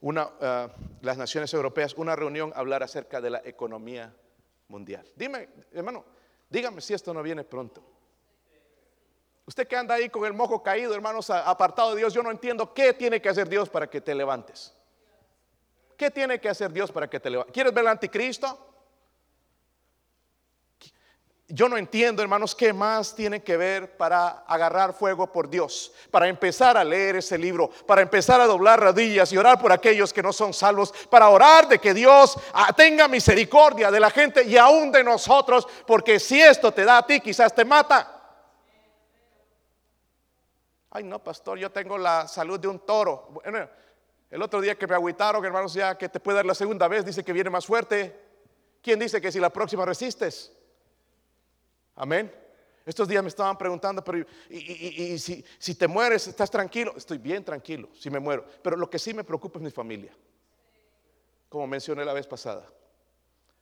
una 0.00 0.26
uh, 0.26 0.70
las 1.00 1.16
naciones 1.16 1.52
europeas 1.54 1.94
una 1.94 2.16
reunión 2.16 2.52
a 2.54 2.58
hablar 2.58 2.82
acerca 2.82 3.20
de 3.20 3.30
la 3.30 3.42
economía 3.44 4.14
mundial. 4.68 5.06
Dime, 5.16 5.48
hermano, 5.72 6.04
dígame 6.48 6.80
si 6.80 6.94
esto 6.94 7.12
no 7.14 7.22
viene 7.22 7.44
pronto. 7.44 7.82
Usted 9.46 9.68
que 9.68 9.76
anda 9.76 9.94
ahí 9.94 10.08
con 10.08 10.24
el 10.24 10.32
mojo 10.32 10.62
caído, 10.62 10.94
hermanos, 10.94 11.28
apartado 11.30 11.90
de 11.90 11.98
Dios, 11.98 12.14
yo 12.14 12.22
no 12.22 12.30
entiendo 12.30 12.72
qué 12.72 12.94
tiene 12.94 13.20
que 13.20 13.28
hacer 13.28 13.48
Dios 13.48 13.68
para 13.68 13.88
que 13.88 14.00
te 14.00 14.14
levantes. 14.14 14.74
¿Qué 15.96 16.10
tiene 16.10 16.40
que 16.40 16.48
hacer 16.48 16.72
Dios 16.72 16.90
para 16.90 17.08
que 17.08 17.20
te 17.20 17.30
levantes? 17.30 17.52
¿Quieres 17.52 17.72
ver 17.72 17.82
el 17.82 17.88
anticristo? 17.88 18.73
Yo 21.48 21.68
no 21.68 21.76
entiendo, 21.76 22.22
hermanos, 22.22 22.54
qué 22.54 22.72
más 22.72 23.14
tiene 23.14 23.42
que 23.42 23.58
ver 23.58 23.98
para 23.98 24.44
agarrar 24.46 24.94
fuego 24.94 25.30
por 25.30 25.50
Dios, 25.50 25.92
para 26.10 26.26
empezar 26.26 26.78
a 26.78 26.84
leer 26.84 27.16
ese 27.16 27.36
libro, 27.36 27.68
para 27.86 28.00
empezar 28.00 28.40
a 28.40 28.46
doblar 28.46 28.80
rodillas 28.80 29.30
y 29.30 29.36
orar 29.36 29.60
por 29.60 29.70
aquellos 29.70 30.10
que 30.10 30.22
no 30.22 30.32
son 30.32 30.54
salvos, 30.54 30.94
para 31.10 31.28
orar 31.28 31.68
de 31.68 31.78
que 31.78 31.92
Dios 31.92 32.38
ah, 32.54 32.72
tenga 32.72 33.08
misericordia 33.08 33.90
de 33.90 34.00
la 34.00 34.08
gente 34.08 34.42
y 34.42 34.56
aún 34.56 34.90
de 34.90 35.04
nosotros, 35.04 35.68
porque 35.86 36.18
si 36.18 36.40
esto 36.40 36.72
te 36.72 36.82
da 36.82 36.98
a 36.98 37.06
ti, 37.06 37.20
quizás 37.20 37.54
te 37.54 37.64
mata. 37.66 38.10
Ay, 40.92 41.04
no, 41.04 41.22
pastor, 41.22 41.58
yo 41.58 41.70
tengo 41.70 41.98
la 41.98 42.26
salud 42.26 42.58
de 42.58 42.68
un 42.68 42.78
toro. 42.80 43.28
Bueno, 43.30 43.68
El 44.30 44.40
otro 44.40 44.62
día 44.62 44.76
que 44.76 44.86
me 44.86 44.94
agüitaron, 44.94 45.44
hermanos, 45.44 45.74
ya 45.74 45.98
que 45.98 46.08
te 46.08 46.20
puede 46.20 46.36
dar 46.36 46.46
la 46.46 46.54
segunda 46.54 46.88
vez, 46.88 47.04
dice 47.04 47.22
que 47.22 47.34
viene 47.34 47.50
más 47.50 47.66
fuerte. 47.66 48.18
¿Quién 48.80 48.98
dice 48.98 49.20
que 49.20 49.30
si 49.30 49.38
la 49.40 49.50
próxima 49.50 49.84
resistes? 49.84 50.50
Amén. 51.96 52.32
Estos 52.86 53.08
días 53.08 53.22
me 53.22 53.28
estaban 53.28 53.56
preguntando, 53.56 54.04
pero 54.04 54.26
y, 54.50 55.18
si, 55.18 55.44
si, 55.58 55.74
te 55.74 55.88
mueres, 55.88 56.26
¿estás 56.26 56.50
tranquilo? 56.50 56.92
Estoy 56.96 57.18
bien 57.18 57.42
tranquilo 57.42 57.88
si 57.98 58.10
me 58.10 58.20
muero. 58.20 58.44
Pero 58.62 58.76
lo 58.76 58.90
que 58.90 58.98
sí 58.98 59.14
me 59.14 59.24
preocupa 59.24 59.58
es 59.58 59.62
mi 59.62 59.70
familia. 59.70 60.12
Como 61.48 61.66
mencioné 61.66 62.04
la 62.04 62.12
vez 62.12 62.26
pasada. 62.26 62.68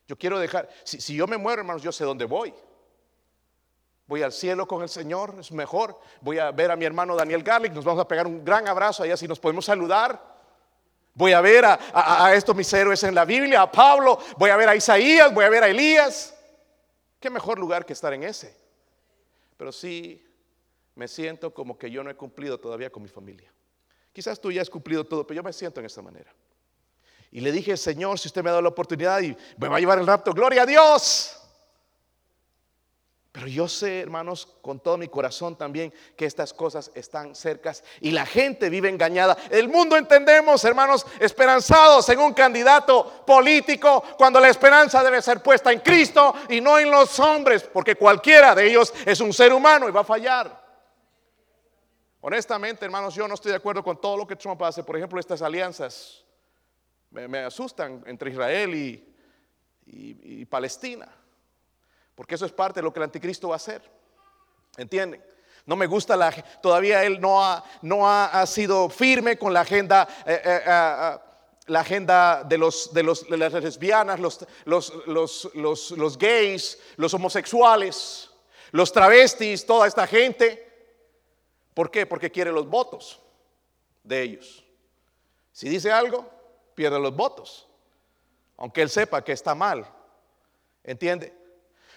Yo 0.08 0.18
quiero 0.18 0.38
dejar, 0.38 0.68
si, 0.82 1.00
si 1.00 1.14
yo 1.14 1.26
me 1.26 1.36
muero, 1.36 1.60
hermanos, 1.60 1.82
yo 1.82 1.92
sé 1.92 2.04
dónde 2.04 2.24
voy. 2.24 2.52
Voy 4.06 4.22
al 4.22 4.32
cielo 4.32 4.66
con 4.66 4.82
el 4.82 4.88
Señor, 4.88 5.36
es 5.38 5.52
mejor. 5.52 5.98
Voy 6.20 6.38
a 6.38 6.50
ver 6.50 6.70
a 6.70 6.76
mi 6.76 6.84
hermano 6.84 7.14
Daniel 7.14 7.42
Garlic, 7.42 7.72
nos 7.72 7.84
vamos 7.84 8.02
a 8.02 8.08
pegar 8.08 8.26
un 8.26 8.44
gran 8.44 8.66
abrazo 8.66 9.04
allá 9.04 9.16
si 9.16 9.28
nos 9.28 9.38
podemos 9.38 9.64
saludar. 9.64 10.20
Voy 11.14 11.32
a 11.32 11.40
ver 11.40 11.64
a, 11.64 12.34
estos 12.34 12.56
mis 12.56 12.72
héroes 12.72 13.02
en 13.04 13.14
la 13.14 13.24
Biblia, 13.24 13.62
a 13.62 13.70
Pablo, 13.70 14.18
voy 14.38 14.50
a 14.50 14.56
ver 14.56 14.68
a 14.68 14.76
Isaías, 14.76 15.32
voy 15.32 15.44
a 15.44 15.50
ver 15.50 15.62
a 15.62 15.68
Elías. 15.68 16.31
¿Qué 17.22 17.30
mejor 17.30 17.56
lugar 17.56 17.86
que 17.86 17.92
estar 17.92 18.12
en 18.12 18.24
ese? 18.24 18.52
Pero 19.56 19.70
sí 19.70 20.26
me 20.96 21.06
siento 21.06 21.54
como 21.54 21.78
que 21.78 21.88
yo 21.88 22.02
no 22.02 22.10
he 22.10 22.16
cumplido 22.16 22.58
todavía 22.58 22.90
con 22.90 23.00
mi 23.00 23.08
familia. 23.08 23.48
Quizás 24.12 24.40
tú 24.40 24.50
ya 24.50 24.60
has 24.60 24.68
cumplido 24.68 25.04
todo, 25.04 25.24
pero 25.24 25.36
yo 25.36 25.42
me 25.44 25.52
siento 25.52 25.78
en 25.78 25.86
esta 25.86 26.02
manera. 26.02 26.34
Y 27.30 27.40
le 27.40 27.52
dije, 27.52 27.76
Señor, 27.76 28.18
si 28.18 28.26
usted 28.26 28.42
me 28.42 28.50
ha 28.50 28.54
dado 28.54 28.62
la 28.62 28.70
oportunidad 28.70 29.20
y 29.22 29.36
me 29.56 29.68
va 29.68 29.76
a 29.76 29.78
llevar 29.78 30.00
el 30.00 30.06
rapto, 30.06 30.32
gloria 30.32 30.62
a 30.62 30.66
Dios. 30.66 31.41
Pero 33.32 33.46
yo 33.46 33.66
sé, 33.66 34.00
hermanos, 34.00 34.46
con 34.60 34.78
todo 34.78 34.98
mi 34.98 35.08
corazón 35.08 35.56
también 35.56 35.92
que 36.14 36.26
estas 36.26 36.52
cosas 36.52 36.90
están 36.94 37.34
cercas 37.34 37.82
y 38.02 38.10
la 38.10 38.26
gente 38.26 38.68
vive 38.68 38.90
engañada. 38.90 39.38
El 39.50 39.70
mundo 39.70 39.96
entendemos, 39.96 40.62
hermanos, 40.66 41.06
esperanzados 41.18 42.06
en 42.10 42.18
un 42.18 42.34
candidato 42.34 43.24
político 43.24 44.04
cuando 44.18 44.38
la 44.38 44.50
esperanza 44.50 45.02
debe 45.02 45.22
ser 45.22 45.42
puesta 45.42 45.72
en 45.72 45.80
Cristo 45.80 46.34
y 46.50 46.60
no 46.60 46.78
en 46.78 46.90
los 46.90 47.18
hombres, 47.20 47.62
porque 47.62 47.96
cualquiera 47.96 48.54
de 48.54 48.68
ellos 48.68 48.92
es 49.06 49.18
un 49.20 49.32
ser 49.32 49.54
humano 49.54 49.88
y 49.88 49.92
va 49.92 50.00
a 50.02 50.04
fallar. 50.04 50.62
Honestamente, 52.20 52.84
hermanos, 52.84 53.14
yo 53.14 53.26
no 53.26 53.32
estoy 53.32 53.52
de 53.52 53.56
acuerdo 53.56 53.82
con 53.82 53.98
todo 53.98 54.14
lo 54.14 54.26
que 54.26 54.36
Trump 54.36 54.60
hace. 54.62 54.84
Por 54.84 54.98
ejemplo, 54.98 55.18
estas 55.18 55.40
alianzas 55.40 56.22
me, 57.10 57.38
asustan 57.38 58.04
entre 58.06 58.30
Israel 58.30 58.74
y 59.86 60.44
Palestina. 60.44 61.21
Porque 62.14 62.34
eso 62.34 62.46
es 62.46 62.52
parte 62.52 62.80
de 62.80 62.84
lo 62.84 62.92
que 62.92 63.00
el 63.00 63.04
anticristo 63.04 63.48
va 63.48 63.54
a 63.54 63.56
hacer. 63.56 63.82
¿Entienden? 64.76 65.22
No 65.64 65.76
me 65.76 65.86
gusta 65.86 66.16
la 66.16 66.32
todavía 66.60 67.04
él 67.04 67.20
no 67.20 67.44
ha, 67.44 67.64
no 67.82 68.08
ha, 68.08 68.44
sido 68.46 68.88
firme 68.88 69.38
con 69.38 69.52
la 69.52 69.60
agenda 69.60 70.08
eh, 70.26 70.40
eh, 70.44 70.60
eh, 70.66 71.18
la 71.66 71.80
agenda 71.80 72.42
de, 72.42 72.58
los, 72.58 72.92
de, 72.92 73.02
los, 73.04 73.28
de 73.28 73.36
las 73.36 73.52
lesbianas, 73.52 74.18
los, 74.18 74.46
los, 74.64 75.54
los, 75.54 76.18
gays, 76.18 76.78
los 76.96 77.14
homosexuales, 77.14 78.30
los 78.72 78.92
travestis, 78.92 79.64
toda 79.64 79.86
esta 79.86 80.06
gente. 80.06 80.68
¿Por 81.72 81.90
qué? 81.90 82.04
Porque 82.04 82.30
quiere 82.32 82.50
los 82.50 82.68
votos 82.68 83.20
de 84.02 84.22
ellos. 84.22 84.64
Si 85.52 85.68
dice 85.68 85.92
algo, 85.92 86.28
pierde 86.74 86.98
los 86.98 87.14
votos. 87.14 87.68
Aunque 88.56 88.82
él 88.82 88.90
sepa 88.90 89.22
que 89.22 89.32
está 89.32 89.54
mal. 89.54 89.86
¿Entiende? 90.82 91.32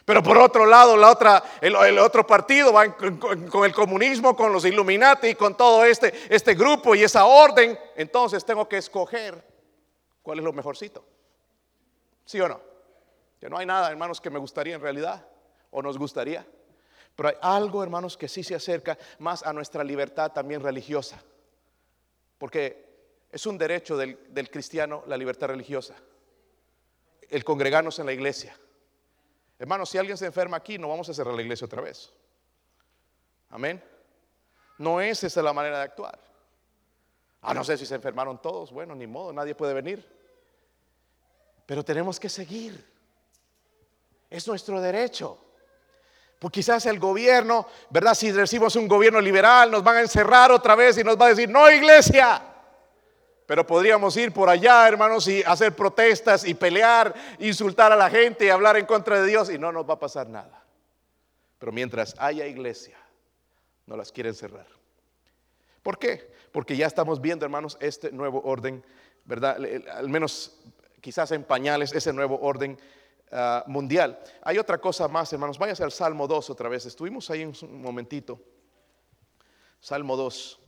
Pero 0.06 0.22
por 0.22 0.38
otro 0.38 0.68
lado, 0.68 0.96
la 0.96 1.10
otra, 1.10 1.44
el, 1.60 1.98
otro 1.98 2.28
partido 2.28 2.72
va 2.72 2.96
con, 2.96 3.66
el 3.66 3.74
comunismo, 3.74 4.36
con 4.36 4.54
los 4.54 4.64
Illuminati, 4.64 5.34
con 5.34 5.58
todo 5.58 5.84
este, 5.84 6.14
este 6.30 6.54
grupo 6.54 6.94
y 6.94 7.04
esa 7.04 7.26
orden. 7.26 7.78
Entonces 7.96 8.46
tengo 8.46 8.70
que 8.70 8.78
escoger 8.78 9.44
cuál 10.22 10.38
es 10.38 10.46
lo 10.46 10.54
mejorcito. 10.54 11.04
¿Sí 12.24 12.40
o 12.40 12.48
no? 12.48 12.62
Que 13.40 13.50
no 13.50 13.58
hay 13.58 13.66
nada, 13.66 13.90
hermanos, 13.90 14.22
que 14.22 14.30
me 14.30 14.38
gustaría 14.38 14.76
en 14.76 14.82
realidad 14.82 15.26
o 15.72 15.82
nos 15.82 15.98
gustaría. 15.98 16.46
Pero 17.16 17.30
hay 17.30 17.36
algo, 17.42 17.82
hermanos, 17.82 18.16
que 18.16 18.28
sí 18.28 18.44
se 18.44 18.54
acerca 18.54 19.00
más 19.18 19.42
a 19.42 19.54
nuestra 19.54 19.84
libertad 19.84 20.32
también 20.32 20.62
religiosa. 20.62 21.20
Porque 22.38 22.86
es 23.32 23.44
un 23.48 23.58
derecho 23.58 23.98
del, 23.98 24.20
del 24.30 24.52
cristiano 24.52 25.04
la 25.08 25.18
libertad 25.18 25.48
religiosa. 25.48 25.96
El 27.28 27.44
congregarnos 27.44 27.98
en 27.98 28.06
la 28.06 28.14
iglesia 28.14 28.56
Hermanos, 29.58 29.90
si 29.90 29.98
alguien 29.98 30.18
se 30.18 30.26
enferma 30.26 30.58
aquí, 30.58 30.78
no 30.78 30.90
vamos 30.90 31.08
a 31.10 31.14
cerrar 31.14 31.34
la 31.34 31.42
iglesia 31.42 31.66
otra 31.66 31.82
vez. 31.82 32.12
Amén. 33.50 33.82
No 34.78 35.00
es 35.00 35.24
esa 35.24 35.42
la 35.42 35.54
manera 35.54 35.78
de 35.78 35.84
actuar. 35.84 36.20
Ah, 37.42 37.54
no 37.54 37.64
sé 37.64 37.78
si 37.78 37.86
se 37.86 37.96
enfermaron 37.96 38.42
todos. 38.42 38.72
Bueno, 38.72 38.96
ni 38.96 39.08
modo, 39.08 39.32
nadie 39.32 39.56
puede 39.56 39.74
venir. 39.74 40.06
Pero 41.66 41.84
tenemos 41.86 42.20
que 42.20 42.28
seguir. 42.28 42.86
Es 44.30 44.48
nuestro 44.48 44.82
derecho. 44.82 45.40
Pues 46.40 46.52
quizás 46.52 46.86
el 46.88 47.00
gobierno, 47.00 47.68
¿verdad? 47.90 48.14
Si 48.14 48.32
recibimos 48.32 48.76
un 48.76 48.88
gobierno 48.88 49.22
liberal, 49.22 49.72
nos 49.72 49.84
van 49.84 49.98
a 49.98 50.02
encerrar 50.02 50.52
otra 50.52 50.76
vez 50.76 50.98
y 50.98 51.04
nos 51.04 51.20
va 51.20 51.28
a 51.28 51.30
decir, 51.30 51.50
no 51.50 51.72
iglesia. 51.72 52.55
Pero 53.46 53.66
podríamos 53.66 54.18
ir 54.18 54.32
por 54.32 54.50
allá, 54.50 54.88
hermanos, 54.88 55.28
y 55.28 55.44
hacer 55.44 55.76
protestas 55.76 56.48
y 56.48 56.56
pelear, 56.56 57.14
insultar 57.40 57.92
a 57.92 57.96
la 57.96 58.10
gente 58.10 58.46
y 58.46 58.50
hablar 58.50 58.78
en 58.78 58.86
contra 58.86 59.22
de 59.22 59.28
Dios 59.28 59.52
y 59.52 59.60
no 59.60 59.72
nos 59.72 59.88
va 59.88 59.96
a 59.96 60.00
pasar 60.00 60.28
nada. 60.28 60.64
Pero 61.60 61.72
mientras 61.72 62.16
haya 62.18 62.48
iglesia, 62.48 62.98
no 63.86 63.96
las 63.96 64.12
quieren 64.12 64.34
cerrar. 64.34 64.66
¿Por 65.84 66.00
qué? 66.00 66.34
Porque 66.52 66.76
ya 66.76 66.88
estamos 66.88 67.22
viendo, 67.22 67.46
hermanos, 67.46 67.78
este 67.80 68.12
nuevo 68.12 68.42
orden, 68.44 68.84
¿verdad? 69.26 69.58
Al 69.94 70.10
menos 70.10 70.58
quizás 71.00 71.32
en 71.32 71.44
pañales, 71.44 71.94
ese 71.94 72.12
nuevo 72.14 72.40
orden 72.42 72.80
ah, 73.32 73.64
mundial. 73.68 74.20
Hay 74.42 74.58
otra 74.58 74.80
cosa 74.80 75.08
más, 75.08 75.32
hermanos. 75.32 75.60
Váyase 75.60 75.84
al 75.84 75.92
Salmo 75.92 76.28
2 76.28 76.50
otra 76.50 76.68
vez. 76.68 76.88
Estuvimos 76.88 77.30
ahí 77.30 77.46
un 77.46 77.82
momentito. 77.82 78.42
Salmo 79.80 80.18
2. 80.18 80.65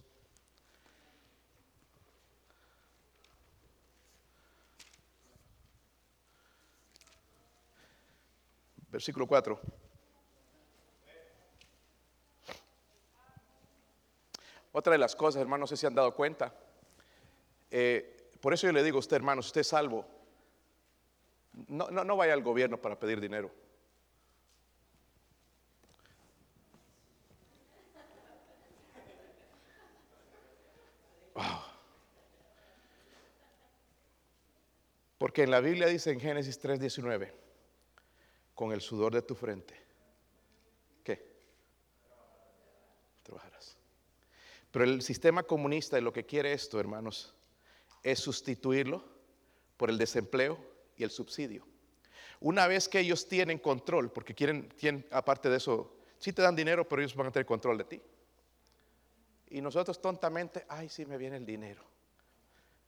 Versículo 8.97 9.27
4. 9.27 9.61
Otra 14.71 14.93
de 14.93 14.97
las 14.97 15.15
cosas, 15.15 15.39
hermanos, 15.39 15.69
no 15.69 15.75
sé 15.75 15.77
si 15.79 15.85
han 15.85 15.93
dado 15.93 16.15
cuenta. 16.15 16.51
Eh, 17.69 18.31
por 18.41 18.55
eso 18.55 18.65
yo 18.65 18.73
le 18.73 18.81
digo 18.81 18.97
a 18.97 19.01
usted, 19.01 19.17
hermanos, 19.17 19.45
usted 19.45 19.61
es 19.61 19.67
salvo. 19.67 20.03
No, 21.67 21.91
no, 21.91 22.03
no 22.03 22.17
vaya 22.17 22.33
al 22.33 22.41
gobierno 22.41 22.81
para 22.81 22.97
pedir 22.97 23.21
dinero. 23.21 23.51
Porque 35.19 35.43
en 35.43 35.51
la 35.51 35.59
Biblia 35.59 35.85
dice 35.85 36.09
en 36.09 36.19
Génesis 36.19 36.59
3:19 36.59 37.46
con 38.57 38.71
el 38.71 38.81
sudor 38.81 39.13
de 39.13 39.21
tu 39.21 39.35
frente. 39.35 39.75
¿Qué? 41.03 41.23
Trabajarás. 43.21 43.77
Pero 44.71 44.83
el 44.83 45.03
sistema 45.03 45.43
comunista 45.43 46.01
lo 46.01 46.11
que 46.11 46.25
quiere 46.25 46.53
esto, 46.53 46.79
hermanos, 46.79 47.35
es 48.01 48.17
sustituirlo 48.17 49.05
por 49.77 49.91
el 49.91 49.99
desempleo 49.99 50.57
y 50.97 51.03
el 51.03 51.11
subsidio. 51.11 51.67
Una 52.39 52.65
vez 52.65 52.89
que 52.89 52.99
ellos 52.99 53.27
tienen 53.27 53.59
control, 53.59 54.11
porque 54.11 54.33
quieren, 54.33 54.73
quieren 54.75 55.05
aparte 55.11 55.51
de 55.51 55.57
eso, 55.57 55.95
sí 56.17 56.33
te 56.33 56.41
dan 56.41 56.55
dinero, 56.55 56.87
pero 56.87 57.03
ellos 57.03 57.15
van 57.15 57.27
a 57.27 57.31
tener 57.31 57.45
control 57.45 57.77
de 57.77 57.83
ti. 57.83 58.01
Y 59.51 59.61
nosotros 59.61 60.01
tontamente, 60.01 60.65
ay, 60.67 60.89
sí 60.89 61.05
me 61.05 61.19
viene 61.19 61.37
el 61.37 61.45
dinero. 61.45 61.83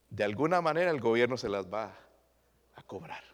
De 0.08 0.24
alguna 0.24 0.60
manera 0.60 0.90
el 0.90 1.00
gobierno 1.00 1.36
se 1.36 1.48
las 1.48 1.72
va 1.72 1.96
a 2.74 2.82
cobrar. 2.82 3.29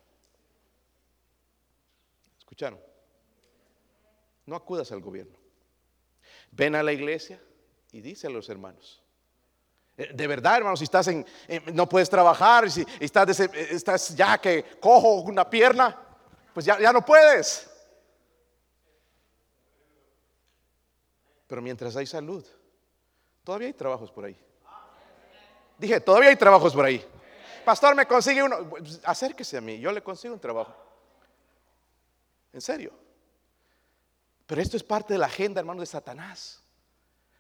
¿Escucharon? 2.46 2.78
No 4.46 4.54
acudas 4.54 4.92
al 4.92 5.00
gobierno. 5.00 5.36
Ven 6.52 6.76
a 6.76 6.82
la 6.84 6.92
iglesia 6.92 7.42
y 7.90 8.00
dice 8.00 8.28
a 8.28 8.30
los 8.30 8.48
hermanos. 8.48 9.02
Eh, 9.96 10.12
de 10.14 10.26
verdad, 10.28 10.58
hermanos, 10.58 10.78
si 10.78 10.84
estás 10.84 11.08
en, 11.08 11.26
no 11.74 11.88
puedes 11.88 12.08
trabajar, 12.08 12.70
si 12.70 12.86
estás, 13.00 13.40
estás 13.40 14.14
ya 14.14 14.38
que 14.38 14.78
cojo 14.78 15.22
una 15.22 15.50
pierna, 15.50 16.00
pues 16.54 16.64
ya, 16.64 16.78
ya 16.78 16.92
no 16.92 17.04
puedes. 17.04 17.68
Pero 21.48 21.60
mientras 21.60 21.96
hay 21.96 22.06
salud, 22.06 22.46
todavía 23.42 23.66
hay 23.66 23.74
trabajos 23.74 24.12
por 24.12 24.24
ahí. 24.24 24.38
Dije, 25.78 26.00
todavía 26.00 26.28
hay 26.28 26.36
trabajos 26.36 26.72
por 26.72 26.84
ahí. 26.84 27.04
Pastor, 27.64 27.96
me 27.96 28.06
consigue 28.06 28.40
uno. 28.40 28.68
Pues, 28.70 29.00
acérquese 29.02 29.56
a 29.56 29.60
mí, 29.60 29.80
yo 29.80 29.90
le 29.90 30.00
consigo 30.00 30.32
un 30.32 30.40
trabajo. 30.40 30.85
En 32.56 32.62
serio. 32.62 32.90
Pero 34.46 34.62
esto 34.62 34.78
es 34.78 34.82
parte 34.82 35.12
de 35.12 35.18
la 35.18 35.26
agenda, 35.26 35.60
hermano, 35.60 35.80
de 35.80 35.86
Satanás. 35.86 36.62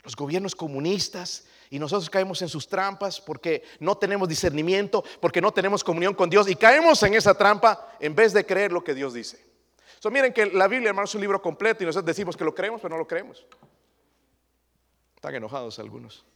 los 0.04 0.14
gobiernos 0.14 0.54
comunistas 0.54 1.46
y 1.70 1.78
nosotros 1.78 2.10
caemos 2.10 2.40
en 2.42 2.48
sus 2.48 2.68
trampas 2.68 3.20
porque 3.20 3.64
no 3.80 3.96
tenemos 3.96 4.28
discernimiento, 4.28 5.02
porque 5.20 5.40
no 5.40 5.52
tenemos 5.52 5.82
comunión 5.82 6.14
con 6.14 6.28
Dios 6.28 6.48
y 6.50 6.54
caemos 6.54 7.02
en 7.02 7.14
esa 7.14 7.32
trampa 7.34 7.96
en 7.98 8.14
vez 8.14 8.34
de 8.34 8.44
creer 8.44 8.72
lo 8.72 8.84
que 8.84 8.94
Dios 8.94 9.14
dice. 9.14 9.42
So, 9.98 10.10
miren 10.10 10.34
que 10.34 10.46
la 10.46 10.68
Biblia, 10.68 10.90
hermano, 10.90 11.06
es 11.06 11.14
un 11.14 11.22
libro 11.22 11.40
completo 11.40 11.82
y 11.82 11.86
nosotros 11.86 12.06
decimos 12.06 12.36
que 12.36 12.44
lo 12.44 12.54
creemos, 12.54 12.82
pero 12.82 12.94
no 12.94 12.98
lo 12.98 13.08
creemos. 13.08 13.46
Están 15.14 15.34
enojados 15.34 15.78
algunos. 15.78 16.26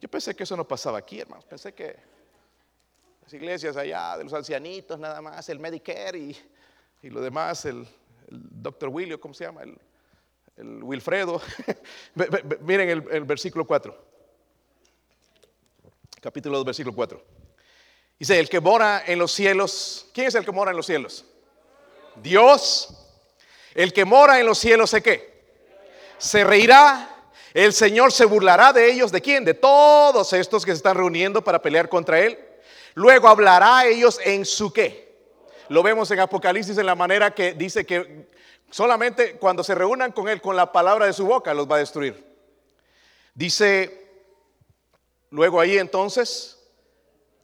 Yo 0.00 0.10
pensé 0.10 0.34
que 0.34 0.42
eso 0.42 0.56
no 0.56 0.66
pasaba 0.66 0.98
aquí, 0.98 1.20
hermanos. 1.20 1.44
Pensé 1.44 1.72
que 1.72 1.96
las 3.22 3.32
iglesias 3.32 3.76
allá 3.76 4.18
de 4.18 4.24
los 4.24 4.32
ancianitos, 4.34 4.98
nada 4.98 5.22
más, 5.22 5.48
el 5.48 5.60
Medicare 5.60 6.18
y, 6.18 6.36
y 7.02 7.10
lo 7.10 7.20
demás, 7.20 7.64
el, 7.64 7.86
doctor 8.28 8.88
William, 8.88 9.18
¿cómo 9.18 9.34
se 9.34 9.44
llama? 9.44 9.62
El, 9.62 10.82
Wilfredo. 10.82 11.40
Miren 12.62 12.88
el, 12.88 13.04
el, 13.10 13.24
versículo 13.24 13.66
4. 13.66 13.96
Capítulo 16.20 16.56
2, 16.56 16.64
versículo 16.64 16.94
4. 16.96 17.22
Dice, 18.18 18.40
el 18.40 18.48
que 18.48 18.60
mora 18.60 19.02
en 19.06 19.18
los 19.18 19.32
cielos, 19.32 20.06
¿quién 20.14 20.28
es 20.28 20.34
el 20.34 20.44
que 20.44 20.52
mora 20.52 20.70
en 20.70 20.76
los 20.78 20.86
cielos? 20.86 21.26
Dios. 22.22 22.88
El 23.74 23.92
que 23.92 24.04
mora 24.04 24.40
en 24.40 24.46
los 24.46 24.58
cielos, 24.58 24.90
¿sé 24.90 25.02
qué? 25.02 25.44
Se 26.18 26.44
reirá. 26.44 27.12
El 27.52 27.72
Señor 27.72 28.12
se 28.12 28.24
burlará 28.24 28.72
de 28.72 28.90
ellos. 28.90 29.12
¿De 29.12 29.20
quién? 29.20 29.44
De 29.44 29.54
todos 29.54 30.32
estos 30.32 30.64
que 30.64 30.72
se 30.72 30.78
están 30.78 30.96
reuniendo 30.96 31.42
para 31.44 31.60
pelear 31.60 31.88
contra 31.88 32.18
Él. 32.20 32.38
Luego 32.94 33.28
hablará 33.28 33.78
a 33.78 33.86
ellos 33.86 34.18
en 34.24 34.46
su 34.46 34.72
qué. 34.72 35.05
Lo 35.68 35.82
vemos 35.82 36.10
en 36.10 36.20
Apocalipsis 36.20 36.78
en 36.78 36.86
la 36.86 36.94
manera 36.94 37.34
que 37.34 37.54
dice 37.54 37.84
que 37.84 38.26
Solamente 38.70 39.36
cuando 39.36 39.62
se 39.62 39.74
reúnan 39.74 40.12
con 40.12 40.28
Él, 40.28 40.40
con 40.40 40.56
la 40.56 40.72
palabra 40.72 41.06
de 41.06 41.12
su 41.12 41.26
boca, 41.26 41.54
los 41.54 41.70
va 41.70 41.76
a 41.76 41.80
destruir. 41.80 42.24
Dice, 43.34 44.10
luego 45.30 45.60
ahí 45.60 45.78
entonces, 45.78 46.58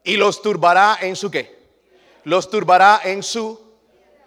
y 0.03 0.17
los 0.17 0.41
turbará 0.41 0.97
en 1.01 1.15
su 1.15 1.31
qué. 1.31 1.63
Los 2.23 2.49
turbará 2.49 3.01
en 3.03 3.23
su... 3.23 3.61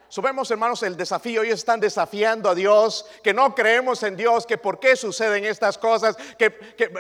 Sabemos, 0.09 0.51
hermanos, 0.51 0.83
el 0.85 0.97
desafío, 0.97 1.43
ellos 1.43 1.59
están 1.59 1.81
desafiando 1.81 2.49
a 2.49 2.55
Dios, 2.55 3.05
que 3.23 3.35
no 3.35 3.55
creemos 3.55 4.03
en 4.05 4.17
Dios, 4.17 4.47
que 4.47 4.57
por 4.57 4.79
qué 4.79 4.97
suceden 4.97 5.45
estas 5.45 5.77
cosas, 5.77 6.17
que, 6.39 6.49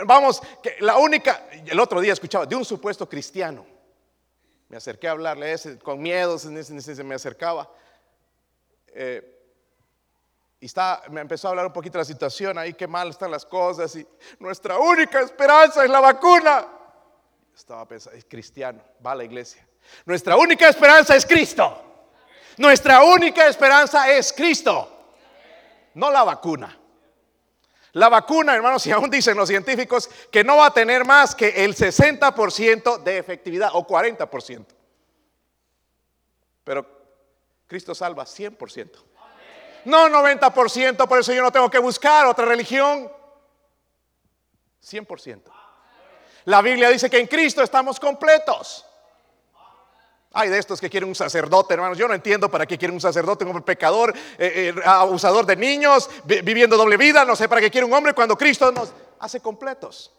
vamos, 0.04 0.42
que 0.62 0.76
la 0.80 0.96
única, 0.96 1.48
el 1.64 1.78
otro 1.78 2.00
día 2.00 2.12
escuchaba 2.12 2.44
de 2.44 2.56
un 2.56 2.64
supuesto 2.64 3.08
cristiano, 3.08 3.64
me 4.68 4.76
acerqué 4.76 5.08
a 5.08 5.12
hablarle 5.12 5.52
ese, 5.52 5.78
con 5.78 6.00
miedo, 6.00 6.38
se 6.38 7.04
me 7.04 7.14
acercaba. 7.14 7.70
Eh, 8.88 9.32
y 10.58 10.66
está, 10.66 11.02
me 11.10 11.20
empezó 11.20 11.48
a 11.48 11.50
hablar 11.50 11.66
un 11.66 11.72
poquito 11.72 11.98
de 11.98 12.00
la 12.00 12.04
situación, 12.06 12.56
ahí 12.58 12.72
qué 12.74 12.86
mal 12.86 13.10
están 13.10 13.30
las 13.30 13.44
cosas 13.44 13.94
y 13.94 14.06
nuestra 14.38 14.78
única 14.78 15.20
esperanza 15.20 15.84
es 15.84 15.90
la 15.90 16.00
vacuna. 16.00 16.66
Estaba 17.54 17.86
pensando, 17.86 18.18
es 18.18 18.24
cristiano, 18.24 18.82
va 19.04 19.12
a 19.12 19.16
la 19.16 19.24
iglesia. 19.24 19.66
Nuestra 20.04 20.36
única 20.36 20.68
esperanza 20.68 21.14
es 21.14 21.24
Cristo. 21.24 21.82
Nuestra 22.56 23.04
única 23.04 23.46
esperanza 23.48 24.10
es 24.10 24.32
Cristo, 24.32 25.12
no 25.94 26.10
la 26.10 26.24
vacuna. 26.24 26.76
La 27.96 28.10
vacuna, 28.10 28.54
hermanos, 28.54 28.86
y 28.86 28.92
aún 28.92 29.08
dicen 29.08 29.38
los 29.38 29.48
científicos 29.48 30.10
que 30.30 30.44
no 30.44 30.58
va 30.58 30.66
a 30.66 30.70
tener 30.70 31.06
más 31.06 31.34
que 31.34 31.64
el 31.64 31.74
60% 31.74 33.02
de 33.02 33.16
efectividad 33.16 33.70
o 33.72 33.86
40%. 33.86 34.66
Pero 36.62 36.86
Cristo 37.66 37.94
salva 37.94 38.26
100%. 38.26 38.90
No 39.86 40.10
90%, 40.10 41.08
por 41.08 41.20
eso 41.20 41.32
yo 41.32 41.42
no 41.42 41.50
tengo 41.50 41.70
que 41.70 41.78
buscar 41.78 42.26
otra 42.26 42.44
religión. 42.44 43.10
100%. 44.84 45.40
La 46.44 46.60
Biblia 46.60 46.90
dice 46.90 47.08
que 47.08 47.18
en 47.18 47.26
Cristo 47.26 47.62
estamos 47.62 47.98
completos. 47.98 48.85
Hay 50.38 50.50
de 50.50 50.58
estos 50.58 50.82
que 50.82 50.90
quieren 50.90 51.08
un 51.08 51.14
sacerdote, 51.14 51.72
hermanos. 51.72 51.96
Yo 51.96 52.06
no 52.06 52.12
entiendo 52.12 52.50
para 52.50 52.66
qué 52.66 52.76
quiere 52.76 52.92
un 52.92 53.00
sacerdote, 53.00 53.44
un 53.44 53.52
hombre 53.52 53.64
pecador, 53.64 54.14
eh, 54.36 54.74
eh, 54.76 54.80
abusador 54.84 55.46
de 55.46 55.56
niños, 55.56 56.10
viviendo 56.24 56.76
doble 56.76 56.98
vida. 56.98 57.24
No 57.24 57.34
sé 57.34 57.48
para 57.48 57.62
qué 57.62 57.70
quiere 57.70 57.86
un 57.86 57.94
hombre 57.94 58.12
cuando 58.12 58.36
Cristo 58.36 58.70
nos 58.70 58.92
hace 59.18 59.40
completos. 59.40 60.12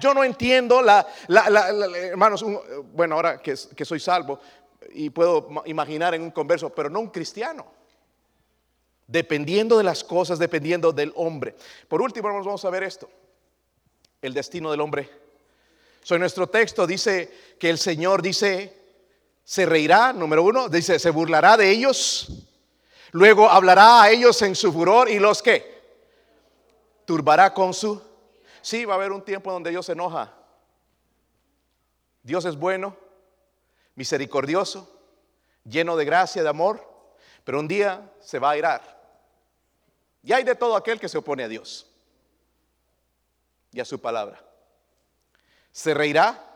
Yo 0.00 0.12
no 0.12 0.24
entiendo 0.24 0.82
la, 0.82 1.06
hermanos, 1.28 2.44
bueno, 2.92 3.14
ahora 3.14 3.40
que, 3.40 3.56
soy 3.56 4.00
salvo 4.00 4.40
y 4.92 5.10
puedo 5.10 5.48
imaginar 5.66 6.16
en 6.16 6.22
un 6.22 6.32
converso, 6.32 6.70
pero 6.70 6.90
no 6.90 6.98
un 6.98 7.10
cristiano 7.10 7.64
dependiendo 9.06 9.78
de 9.78 9.84
las 9.84 10.02
cosas, 10.02 10.40
dependiendo 10.40 10.92
del 10.92 11.12
hombre. 11.14 11.54
Por 11.86 12.02
último, 12.02 12.28
vamos 12.28 12.64
a 12.64 12.70
ver 12.70 12.82
esto, 12.82 13.08
el 14.20 14.34
destino 14.34 14.70
del 14.72 14.80
hombre. 14.80 15.08
En 16.10 16.20
nuestro 16.20 16.48
texto 16.48 16.86
dice 16.86 17.30
que 17.58 17.70
el 17.70 17.78
Señor 17.78 18.22
dice, 18.22 18.72
se 19.48 19.64
reirá, 19.64 20.12
número 20.12 20.42
uno, 20.42 20.68
dice, 20.68 20.98
se 20.98 21.08
burlará 21.08 21.56
de 21.56 21.70
ellos, 21.70 22.28
luego 23.12 23.48
hablará 23.48 24.02
a 24.02 24.10
ellos 24.10 24.42
en 24.42 24.54
su 24.54 24.70
furor 24.70 25.08
y 25.08 25.18
los 25.18 25.40
que 25.42 26.04
turbará 27.06 27.54
con 27.54 27.72
su... 27.72 27.98
Sí, 28.60 28.84
va 28.84 28.92
a 28.92 28.96
haber 28.98 29.10
un 29.10 29.22
tiempo 29.22 29.50
donde 29.50 29.70
Dios 29.70 29.86
se 29.86 29.92
enoja. 29.92 30.34
Dios 32.22 32.44
es 32.44 32.56
bueno, 32.56 32.94
misericordioso, 33.94 34.94
lleno 35.64 35.96
de 35.96 36.04
gracia, 36.04 36.42
de 36.42 36.50
amor, 36.50 36.86
pero 37.42 37.58
un 37.58 37.68
día 37.68 38.12
se 38.20 38.38
va 38.38 38.50
a 38.50 38.58
irar. 38.58 39.00
Y 40.22 40.34
hay 40.34 40.44
de 40.44 40.56
todo 40.56 40.76
aquel 40.76 41.00
que 41.00 41.08
se 41.08 41.16
opone 41.16 41.44
a 41.44 41.48
Dios 41.48 41.90
y 43.72 43.80
a 43.80 43.86
su 43.86 43.98
palabra. 43.98 44.44
Se 45.72 45.94
reirá. 45.94 46.47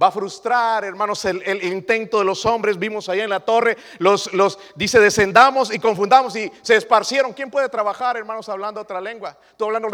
Va 0.00 0.06
a 0.06 0.10
frustrar, 0.10 0.84
hermanos, 0.84 1.24
el, 1.24 1.64
intento 1.64 2.18
de 2.18 2.24
los 2.24 2.46
hombres. 2.46 2.78
Vimos 2.78 3.08
allá 3.08 3.24
en 3.24 3.30
la 3.30 3.40
torre, 3.40 3.76
los, 3.98 4.32
los, 4.32 4.58
dice, 4.74 4.98
descendamos 4.98 5.72
y 5.72 5.78
confundamos 5.78 6.34
y 6.36 6.50
se 6.62 6.76
esparcieron. 6.76 7.32
¿Quién 7.32 7.50
puede 7.50 7.68
trabajar, 7.68 8.16
hermanos, 8.16 8.48
hablando 8.48 8.80
otra 8.80 9.00
lengua? 9.00 9.36
Tú 9.56 9.66
hablando, 9.66 9.88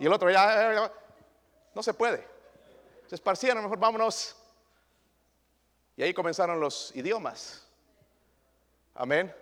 y 0.00 0.06
el 0.06 0.12
otro 0.12 0.30
ya, 0.30 0.90
no 1.74 1.82
se 1.82 1.94
puede. 1.94 2.26
Se 3.06 3.14
esparcieron, 3.14 3.62
mejor 3.62 3.78
vámonos. 3.78 4.36
Y 5.96 6.02
ahí 6.02 6.12
comenzaron 6.12 6.60
los 6.60 6.94
idiomas. 6.94 7.66
Amén. 8.94 9.34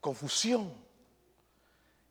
Confusión. 0.00 0.72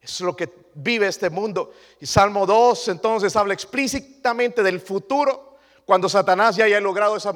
Es 0.01 0.19
lo 0.21 0.35
que 0.35 0.49
vive 0.73 1.07
este 1.07 1.29
mundo. 1.29 1.73
Y 1.99 2.05
Salmo 2.05 2.45
2 2.45 2.87
entonces 2.87 3.35
habla 3.35 3.53
explícitamente 3.53 4.63
del 4.63 4.81
futuro, 4.81 5.50
cuando 5.85 6.07
Satanás 6.07 6.55
ya 6.55 6.65
haya 6.65 6.79
logrado 6.79 7.17
esa, 7.17 7.31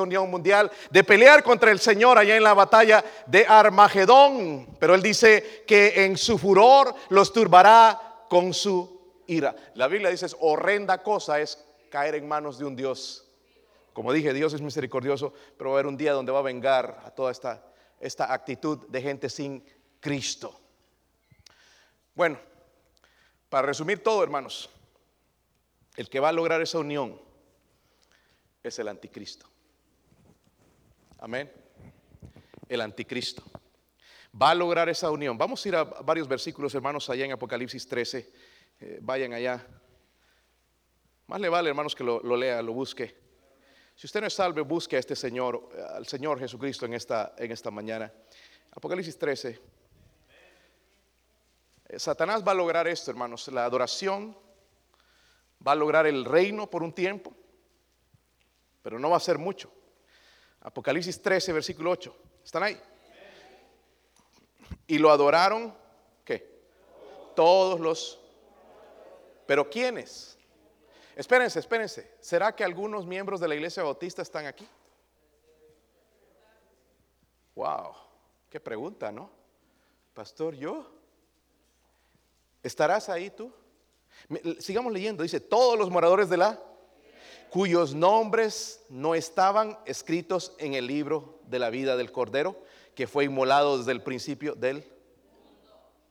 unión 0.00 0.30
mundial, 0.30 0.70
de 0.90 1.04
pelear 1.04 1.42
contra 1.42 1.70
el 1.70 1.78
Señor 1.78 2.18
allá 2.18 2.36
en 2.36 2.42
la 2.42 2.54
batalla 2.54 3.04
de 3.26 3.46
Armagedón. 3.46 4.76
Pero 4.78 4.94
él 4.94 5.02
dice 5.02 5.64
que 5.66 6.04
en 6.04 6.16
su 6.16 6.38
furor 6.38 6.94
los 7.10 7.32
turbará 7.32 8.26
con 8.28 8.52
su 8.52 9.22
ira. 9.26 9.54
La 9.74 9.88
Biblia 9.88 10.10
dice, 10.10 10.26
es 10.26 10.36
horrenda 10.40 11.02
cosa 11.02 11.40
es 11.40 11.62
caer 11.90 12.16
en 12.16 12.26
manos 12.26 12.58
de 12.58 12.64
un 12.64 12.74
Dios. 12.74 13.28
Como 13.92 14.12
dije, 14.12 14.32
Dios 14.32 14.52
es 14.54 14.60
misericordioso, 14.60 15.32
pero 15.56 15.70
va 15.70 15.76
a 15.76 15.78
haber 15.78 15.86
un 15.86 15.96
día 15.96 16.12
donde 16.12 16.32
va 16.32 16.40
a 16.40 16.42
vengar 16.42 17.00
a 17.04 17.10
toda 17.10 17.30
esta 17.30 18.32
actitud 18.32 18.88
de 18.88 19.00
gente 19.00 19.28
sin 19.28 19.64
Cristo. 20.00 20.60
Bueno, 22.14 22.38
para 23.48 23.68
resumir 23.68 24.02
todo, 24.02 24.22
hermanos, 24.22 24.68
el 25.96 26.08
que 26.08 26.18
va 26.18 26.30
a 26.30 26.32
lograr 26.32 26.60
esa 26.60 26.78
unión 26.78 27.23
es 28.64 28.78
el 28.78 28.88
anticristo. 28.88 29.46
Amén. 31.18 31.52
El 32.68 32.80
anticristo. 32.80 33.42
Va 34.40 34.50
a 34.50 34.54
lograr 34.54 34.88
esa 34.88 35.10
unión. 35.10 35.36
Vamos 35.36 35.64
a 35.64 35.68
ir 35.68 35.76
a 35.76 35.84
varios 35.84 36.26
versículos, 36.26 36.74
hermanos, 36.74 37.08
allá 37.10 37.26
en 37.26 37.32
Apocalipsis 37.32 37.86
13. 37.86 38.32
Eh, 38.80 38.98
vayan 39.02 39.34
allá. 39.34 39.64
Más 41.26 41.40
le 41.40 41.48
vale, 41.48 41.68
hermanos, 41.68 41.94
que 41.94 42.02
lo, 42.02 42.20
lo, 42.20 42.36
lea, 42.36 42.62
lo 42.62 42.72
busque. 42.72 43.14
Si 43.94 44.06
usted 44.06 44.22
no 44.22 44.26
es 44.26 44.34
salvo, 44.34 44.64
busque 44.64 44.96
a 44.96 44.98
este 44.98 45.14
Señor, 45.14 45.68
al 45.90 46.06
Señor 46.06 46.40
Jesucristo 46.40 46.86
en 46.86 46.94
esta, 46.94 47.34
en 47.38 47.52
esta 47.52 47.70
mañana. 47.70 48.12
Apocalipsis 48.72 49.18
13. 49.18 49.60
Eh, 51.88 51.98
Satanás 51.98 52.42
va 52.46 52.52
a 52.52 52.56
lograr 52.56 52.88
esto, 52.88 53.10
hermanos, 53.10 53.46
la 53.48 53.66
adoración, 53.66 54.36
va 55.66 55.72
a 55.72 55.76
lograr 55.76 56.06
el 56.06 56.24
reino 56.24 56.68
por 56.68 56.82
un 56.82 56.92
tiempo, 56.92 57.36
pero 58.84 58.98
no 58.98 59.08
va 59.08 59.16
a 59.16 59.20
ser 59.20 59.38
mucho. 59.38 59.72
Apocalipsis 60.60 61.22
13, 61.22 61.54
versículo 61.54 61.90
8. 61.90 62.14
¿Están 62.44 62.64
ahí? 62.64 62.78
Y 64.86 64.98
lo 64.98 65.10
adoraron, 65.10 65.74
¿qué? 66.22 66.60
Todos 67.34 67.80
los... 67.80 68.20
¿Pero 69.46 69.70
quiénes? 69.70 70.38
Espérense, 71.16 71.60
espérense. 71.60 72.14
¿Será 72.20 72.54
que 72.54 72.62
algunos 72.62 73.06
miembros 73.06 73.40
de 73.40 73.48
la 73.48 73.54
iglesia 73.54 73.82
bautista 73.82 74.20
están 74.20 74.44
aquí? 74.44 74.68
Wow, 77.54 77.94
qué 78.50 78.60
pregunta, 78.60 79.10
¿no? 79.10 79.30
Pastor, 80.12 80.54
yo. 80.56 80.92
¿Estarás 82.62 83.08
ahí 83.08 83.30
tú? 83.30 83.50
Sigamos 84.58 84.92
leyendo, 84.92 85.22
dice, 85.22 85.40
todos 85.40 85.78
los 85.78 85.88
moradores 85.88 86.28
de 86.28 86.36
la 86.36 86.73
cuyos 87.54 87.94
nombres 87.94 88.84
no 88.88 89.14
estaban 89.14 89.78
escritos 89.86 90.56
en 90.58 90.74
el 90.74 90.88
libro 90.88 91.38
de 91.44 91.60
la 91.60 91.70
vida 91.70 91.96
del 91.96 92.10
Cordero, 92.10 92.60
que 92.96 93.06
fue 93.06 93.26
inmolado 93.26 93.78
desde 93.78 93.92
el 93.92 94.02
principio 94.02 94.56
del... 94.56 94.84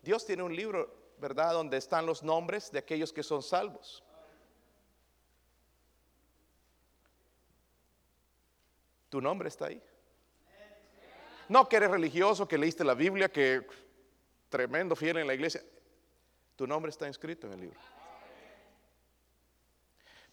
Dios 0.03 0.25
tiene 0.25 0.43
un 0.43 0.55
libro, 0.55 0.89
¿verdad?, 1.19 1.51
donde 1.51 1.75
están 1.75 2.05
los 2.05 2.23
nombres 2.23 2.71
de 2.71 2.79
aquellos 2.79 3.11
que 3.11 3.23
son 3.23 3.43
salvos. 3.43 4.01
Tu 9.09 9.19
nombre 9.19 9.49
está 9.49 9.65
ahí. 9.65 9.83
No 11.49 11.67
que 11.67 11.75
eres 11.75 11.91
religioso, 11.91 12.47
que 12.47 12.57
leíste 12.57 12.85
la 12.85 12.93
Biblia, 12.93 13.27
que 13.27 13.67
tremendo 14.47 14.95
fiel 14.95 15.17
en 15.17 15.27
la 15.27 15.33
iglesia. 15.33 15.61
Tu 16.55 16.65
nombre 16.65 16.89
está 16.89 17.05
inscrito 17.05 17.47
en 17.47 17.53
el 17.53 17.59
libro. 17.59 17.79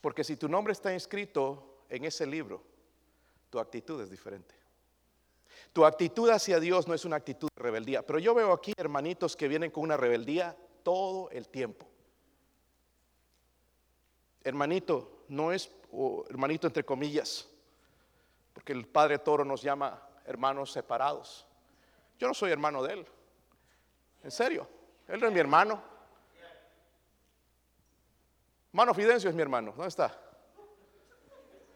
Porque 0.00 0.24
si 0.24 0.36
tu 0.36 0.48
nombre 0.48 0.72
está 0.72 0.92
inscrito 0.92 1.84
en 1.88 2.04
ese 2.04 2.26
libro, 2.26 2.62
tu 3.50 3.58
actitud 3.58 4.00
es 4.00 4.10
diferente. 4.10 4.54
Tu 5.72 5.84
actitud 5.84 6.28
hacia 6.30 6.58
Dios 6.58 6.88
no 6.88 6.94
es 6.94 7.04
una 7.04 7.16
actitud 7.16 7.48
de 7.54 7.62
rebeldía. 7.62 8.04
Pero 8.04 8.18
yo 8.18 8.34
veo 8.34 8.52
aquí 8.52 8.72
hermanitos 8.76 9.36
que 9.36 9.48
vienen 9.48 9.70
con 9.70 9.84
una 9.84 9.96
rebeldía 9.96 10.56
todo 10.82 11.30
el 11.30 11.48
tiempo. 11.48 11.86
Hermanito, 14.42 15.24
no 15.28 15.52
es 15.52 15.70
hermanito 16.28 16.66
entre 16.66 16.84
comillas, 16.84 17.48
porque 18.54 18.72
el 18.72 18.86
Padre 18.86 19.18
Toro 19.18 19.44
nos 19.44 19.62
llama 19.62 20.02
hermanos 20.24 20.72
separados. 20.72 21.46
Yo 22.18 22.26
no 22.26 22.34
soy 22.34 22.50
hermano 22.50 22.82
de 22.82 22.94
él. 22.94 23.06
En 24.22 24.30
serio, 24.30 24.66
él 25.08 25.20
no 25.20 25.26
es 25.26 25.32
mi 25.32 25.40
hermano. 25.40 25.82
Hermano 28.80 28.94
Fidencio 28.94 29.28
es 29.28 29.36
mi 29.36 29.42
hermano. 29.42 29.72
¿Dónde 29.72 29.88
está? 29.88 30.18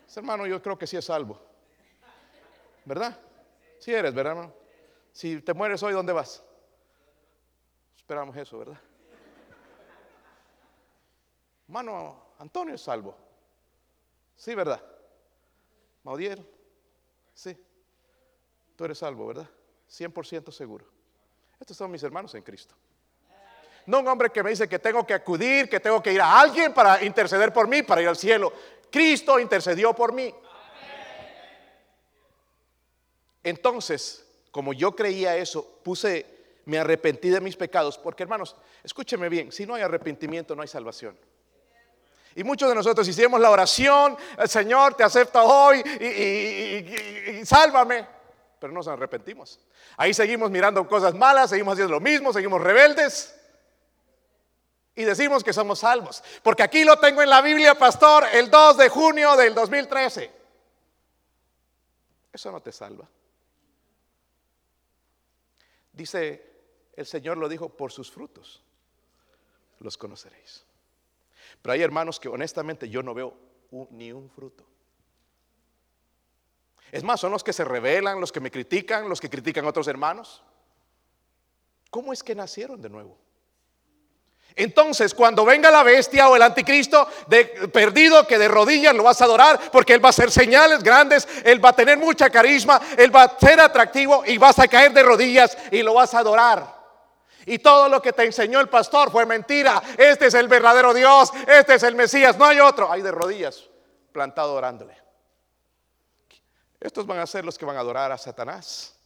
Ese 0.09 0.21
hermano 0.21 0.47
yo 0.47 0.63
creo 0.63 0.79
que 0.79 0.87
sí 0.87 0.97
es 0.97 1.05
salvo. 1.05 1.39
¿Verdad? 2.87 3.21
Sí 3.79 3.93
eres, 3.93 4.15
¿verdad, 4.15 4.33
hermano? 4.33 4.55
Si 5.13 5.43
te 5.43 5.53
mueres 5.53 5.83
hoy, 5.83 5.93
¿dónde 5.93 6.15
vas? 6.15 6.43
Esperamos 7.95 8.35
eso, 8.39 8.59
¿verdad? 8.59 8.81
Hermano 11.69 12.23
Antonio 12.39 12.75
es 12.75 12.81
salvo. 12.81 13.15
Sí, 14.35 14.55
¿verdad? 14.55 14.83
Maudiel. 16.05 16.43
Sí. 17.35 17.55
Tú 18.77 18.87
eres 18.87 18.97
salvo, 18.97 19.27
¿verdad? 19.27 19.51
100% 19.91 20.51
seguro. 20.51 20.87
Estos 21.61 21.77
son 21.77 21.91
mis 21.91 22.03
hermanos 22.03 22.35
en 22.35 22.43
Cristo. 22.43 22.75
No 23.87 24.01
un 24.01 24.09
hombre 24.09 24.30
que 24.30 24.43
me 24.43 24.51
dice 24.51 24.68
que 24.68 24.78
tengo 24.78 25.07
que 25.07 25.14
acudir, 25.14 25.68
que 25.68 25.80
tengo 25.80 26.03
que 26.03 26.12
ir 26.12 26.20
a 26.20 26.41
alguien 26.41 26.72
para 26.72 27.05
interceder 27.05 27.53
por 27.53 27.68
mí, 27.68 27.82
para 27.82 28.01
ir 28.01 28.09
al 28.09 28.16
cielo. 28.16 28.53
Cristo 28.91 29.39
intercedió 29.39 29.93
por 29.93 30.12
mí. 30.12 30.35
Entonces, 33.43 34.24
como 34.51 34.72
yo 34.72 34.97
creía 34.97 35.37
eso, 35.37 35.80
puse, 35.82 36.24
me 36.64 36.78
arrepentí 36.78 37.28
de 37.28 37.41
mis 37.41 37.57
pecados, 37.57 37.99
porque 37.99 38.22
hermanos, 38.22 38.57
escúcheme 38.82 39.28
bien, 39.28 39.53
si 39.53 39.66
no 39.66 39.74
hay 39.74 39.82
arrepentimiento 39.82 40.57
no 40.57 40.62
hay 40.62 40.68
salvación. 40.68 41.18
Y 42.37 42.43
muchos 42.43 42.68
de 42.68 42.74
nosotros 42.74 43.07
hicimos 43.07 43.41
la 43.41 43.51
oración, 43.51 44.16
el 44.39 44.49
Señor 44.49 44.95
te 44.95 45.05
acepta 45.05 45.43
hoy 45.43 45.78
y, 45.80 47.45
sálvame, 47.45 48.07
pero 48.59 48.72
no 48.72 48.78
nos 48.78 48.89
arrepentimos. 48.89 49.61
Ahí 49.97 50.14
seguimos 50.14 50.51
mirando 50.51 50.87
cosas 50.89 51.14
malas, 51.14 51.51
seguimos 51.51 51.74
haciendo 51.74 51.93
lo 51.95 52.01
mismo, 52.01 52.32
seguimos 52.32 52.61
rebeldes. 52.61 53.35
Y 54.97 55.05
decimos 55.05 55.43
que 55.43 55.53
somos 55.53 55.81
salvos. 55.81 56.23
Porque 56.43 56.63
aquí 56.63 56.85
lo 56.85 56.99
tengo 56.99 57.23
en 57.23 57.31
la 57.31 57.41
Biblia, 57.41 57.75
pastor, 57.75 58.25
el 58.33 58.51
2 58.51 58.77
de 58.77 58.89
junio 58.89 59.37
del 59.37 59.55
2013. 59.55 60.31
Eso 62.33 62.53
no 62.53 62.61
te 62.61 62.73
salva. 62.73 63.09
Dice, 65.93 66.55
el 66.95 67.07
Señor 67.07 67.39
lo 67.39 67.49
dijo, 67.49 67.69
por 67.69 67.93
sus 67.93 68.11
frutos 68.11 68.63
los 69.81 69.99
conoceréis. 69.99 70.65
Pero 71.61 71.73
hay 71.73 71.83
hermanos 71.83 72.19
que 72.19 72.29
honestamente 72.29 72.89
yo 72.89 73.03
no 73.03 73.15
veo 73.15 73.37
ni 73.91 74.13
un 74.13 74.31
fruto. 74.31 74.65
Es 76.91 77.03
más, 77.03 77.21
son 77.21 77.33
los 77.33 77.43
que 77.43 77.53
se 77.53 77.65
rebelan, 77.65 78.21
los 78.21 78.31
que 78.31 78.41
me 78.41 78.51
critican, 78.51 79.09
los 79.09 79.21
que 79.21 79.29
critican 79.29 79.65
a 79.65 79.69
otros 79.69 79.89
hermanos. 79.89 80.43
¿Cómo 81.91 82.13
es 82.13 82.23
que 82.23 82.35
nacieron 82.35 82.81
de 82.81 82.89
nuevo? 82.89 83.19
Entonces, 84.57 85.13
cuando 85.15 85.45
venga 85.45 85.71
la 85.71 85.83
bestia 85.83 86.29
o 86.29 86.37
el 86.37 86.43
anticristo 86.43 87.09
de, 87.27 87.45
perdido 87.73 88.25
que 88.25 88.39
de 88.39 88.47
rodillas 88.47 88.95
lo 88.95 89.03
vas 89.03 89.21
a 89.21 89.25
adorar 89.25 89.61
porque 89.73 89.95
él 89.95 90.05
va 90.05 90.09
a 90.09 90.11
hacer 90.11 90.31
señales 90.31 90.83
grandes, 90.83 91.27
él 91.45 91.65
va 91.65 91.71
a 91.71 91.77
tener 91.77 91.99
mucha 91.99 92.31
carisma, 92.31 92.81
él 92.97 93.15
va 93.15 93.25
a 93.25 93.39
ser 93.39 93.59
atractivo 93.59 94.23
y 94.25 94.39
vas 94.39 94.59
a 94.61 94.69
caer 94.69 94.93
de 94.93 95.03
rodillas 95.03 95.59
y 95.73 95.83
lo 95.83 95.95
vas 95.95 96.15
a 96.15 96.21
adorar. 96.21 96.73
Y 97.47 97.59
todo 97.59 97.89
lo 97.89 98.01
que 98.01 98.13
te 98.13 98.25
enseñó 98.25 98.61
el 98.61 98.69
pastor 98.69 99.11
fue 99.11 99.27
mentira. 99.27 99.83
Este 99.99 100.27
es 100.27 100.35
el 100.35 100.47
verdadero 100.47 100.95
Dios, 100.95 101.31
este 101.49 101.75
es 101.75 101.83
el 101.83 101.97
Mesías, 101.97 102.39
no 102.39 102.45
hay 102.45 102.61
otro. 102.61 102.91
Hay 102.91 103.03
de 103.03 103.11
rodillas 103.11 103.69
plantado 104.13 104.55
orándole. 104.55 104.97
Estos 106.81 107.07
van 107.07 107.19
a 107.19 107.27
ser 107.27 107.45
los 107.45 107.59
que 107.59 107.65
van 107.65 107.77
a 107.77 107.81
adorar 107.81 108.13
a 108.13 108.19
Satanás. 108.19 108.99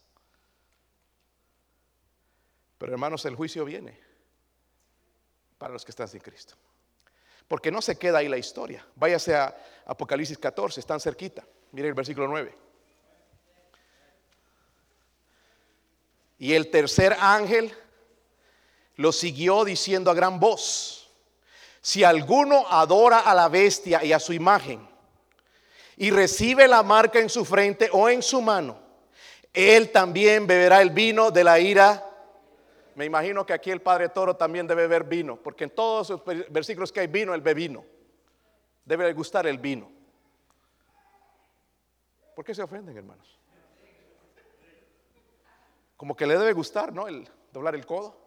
Pero 2.77 2.93
hermanos, 2.93 3.25
el 3.25 3.35
juicio 3.35 3.65
viene 3.65 4.08
para 5.59 5.73
los 5.73 5.85
que 5.85 5.91
están 5.91 6.09
sin 6.09 6.21
Cristo. 6.21 6.55
Porque 7.47 7.71
no 7.71 7.83
se 7.83 7.99
queda 7.99 8.19
ahí 8.19 8.29
la 8.29 8.39
historia. 8.39 8.87
Váyase 8.95 9.35
a 9.35 9.55
Apocalipsis 9.87 10.39
14, 10.39 10.81
están 10.81 11.01
cerquita. 11.01 11.45
Miren 11.73 11.89
el 11.89 11.95
versículo 11.95 12.29
9. 12.29 12.55
Y 16.39 16.55
el 16.55 16.71
tercer 16.71 17.17
ángel 17.19 17.75
lo 18.97 19.13
siguió 19.13 19.65
diciendo 19.65 20.11
a 20.11 20.15
gran 20.15 20.39
voz, 20.39 21.09
si 21.81 22.05
alguno 22.05 22.67
adora 22.69 23.21
a 23.21 23.35
la 23.35 23.49
bestia 23.49 24.05
y 24.05 24.13
a 24.13 24.21
su 24.21 24.33
imagen 24.33 24.87
y 25.97 26.11
recibe 26.11 26.69
la 26.69 26.83
marca 26.83 27.19
en 27.19 27.29
su 27.29 27.45
frente 27.45 27.89
o 27.93 28.09
en 28.09 28.23
su 28.23 28.41
mano, 28.41 28.79
él 29.53 29.91
también 29.91 30.47
beberá 30.47 30.83
el 30.83 30.91
vino 30.91 31.31
de 31.31 31.45
la 31.45 31.59
ira 31.59 32.08
me 32.99 33.05
imagino 33.05 33.47
que 33.47 33.53
aquí 33.53 33.71
el 33.71 33.81
Padre 33.81 34.09
Toro 34.09 34.35
también 34.35 34.67
debe 34.67 34.83
beber 34.83 35.05
vino, 35.05 35.37
porque 35.37 35.63
en 35.63 35.71
todos 35.71 36.11
los 36.11 36.25
versículos 36.51 36.91
que 36.91 36.99
hay 36.99 37.07
vino, 37.07 37.33
él 37.33 37.41
bebe 37.41 37.61
vino. 37.61 37.85
Debe 38.85 39.13
gustar 39.13 39.47
el 39.47 39.57
vino. 39.57 39.89
¿Por 42.35 42.45
qué 42.45 42.57
se 42.57 42.61
ofenden, 42.61 42.97
hermanos? 42.97 43.39
Como 45.97 46.17
que 46.17 46.27
le 46.27 46.37
debe 46.37 46.53
gustar, 46.53 46.93
¿no? 46.93 47.07
El 47.07 47.29
doblar 47.53 47.77
el 47.77 47.87
codo. 47.87 48.19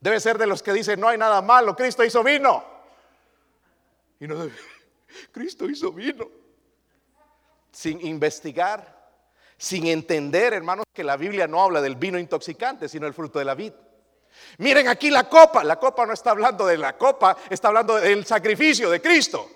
Debe 0.00 0.18
ser 0.18 0.38
de 0.38 0.48
los 0.48 0.60
que 0.60 0.72
dicen, 0.72 0.98
no 0.98 1.06
hay 1.06 1.16
nada 1.16 1.40
malo, 1.40 1.76
Cristo 1.76 2.02
hizo 2.02 2.24
vino. 2.24 2.64
Y 4.18 4.26
no 4.26 4.34
debe, 4.34 4.56
Cristo 5.30 5.70
hizo 5.70 5.92
vino. 5.92 6.28
Sin 7.70 8.04
investigar, 8.04 9.08
sin 9.56 9.86
entender, 9.86 10.52
hermanos, 10.52 10.84
que 10.92 11.04
la 11.04 11.16
Biblia 11.16 11.46
no 11.46 11.62
habla 11.62 11.80
del 11.80 11.94
vino 11.94 12.18
intoxicante, 12.18 12.88
sino 12.88 13.06
el 13.06 13.14
fruto 13.14 13.38
de 13.38 13.44
la 13.44 13.54
vid. 13.54 13.72
Miren 14.58 14.88
aquí 14.88 15.10
la 15.10 15.28
copa. 15.28 15.64
La 15.64 15.76
copa 15.76 16.06
no 16.06 16.12
está 16.12 16.30
hablando 16.30 16.66
de 16.66 16.78
la 16.78 16.96
copa, 16.96 17.36
está 17.50 17.68
hablando 17.68 17.96
del 17.96 18.24
sacrificio 18.24 18.90
de 18.90 19.00
Cristo. 19.00 19.50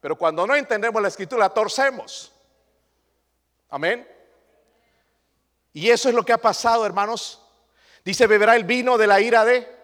Pero 0.00 0.16
cuando 0.16 0.46
no 0.46 0.54
entendemos 0.54 1.00
la 1.00 1.08
escritura, 1.08 1.48
torcemos. 1.48 2.32
Amén. 3.70 4.06
Y 5.72 5.88
eso 5.88 6.08
es 6.08 6.14
lo 6.14 6.24
que 6.24 6.32
ha 6.32 6.38
pasado, 6.38 6.84
hermanos. 6.84 7.40
Dice, 8.04 8.26
beberá 8.26 8.56
el 8.56 8.64
vino 8.64 8.98
de 8.98 9.06
la 9.06 9.20
ira 9.20 9.44
de 9.44 9.81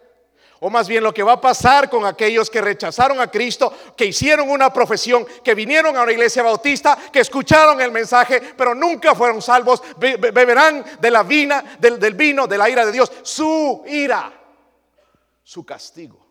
o 0.60 0.70
más 0.70 0.88
bien 0.88 1.04
lo 1.04 1.14
que 1.14 1.22
va 1.22 1.34
a 1.34 1.40
pasar 1.40 1.88
con 1.88 2.04
aquellos 2.04 2.50
que 2.50 2.60
rechazaron 2.60 3.20
a 3.20 3.30
Cristo, 3.30 3.72
que 3.96 4.06
hicieron 4.06 4.50
una 4.50 4.72
profesión, 4.72 5.26
que 5.44 5.54
vinieron 5.54 5.96
a 5.96 6.02
una 6.02 6.12
iglesia 6.12 6.42
bautista, 6.42 6.98
que 7.12 7.20
escucharon 7.20 7.80
el 7.80 7.92
mensaje, 7.92 8.54
pero 8.56 8.74
nunca 8.74 9.14
fueron 9.14 9.40
salvos, 9.40 9.82
beberán 9.98 10.84
de 11.00 11.10
la 11.10 11.22
vina, 11.22 11.76
del, 11.78 12.14
vino, 12.14 12.46
de 12.46 12.58
la 12.58 12.68
ira 12.68 12.84
de 12.84 12.92
Dios, 12.92 13.12
su 13.22 13.84
ira, 13.86 14.32
su 15.44 15.64
castigo. 15.64 16.26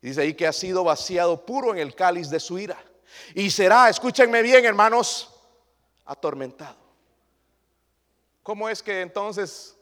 Y 0.00 0.08
dice 0.08 0.22
ahí 0.22 0.34
que 0.34 0.46
ha 0.46 0.52
sido 0.52 0.82
vaciado 0.82 1.44
puro 1.44 1.72
en 1.72 1.78
el 1.78 1.94
cáliz 1.94 2.30
de 2.30 2.40
su 2.40 2.58
ira. 2.58 2.82
Y 3.34 3.50
será, 3.50 3.90
escúchenme 3.90 4.40
bien 4.40 4.64
hermanos, 4.64 5.34
atormentado. 6.06 6.78
¿Cómo 8.42 8.68
es 8.68 8.82
que 8.82 9.02
entonces 9.02 9.76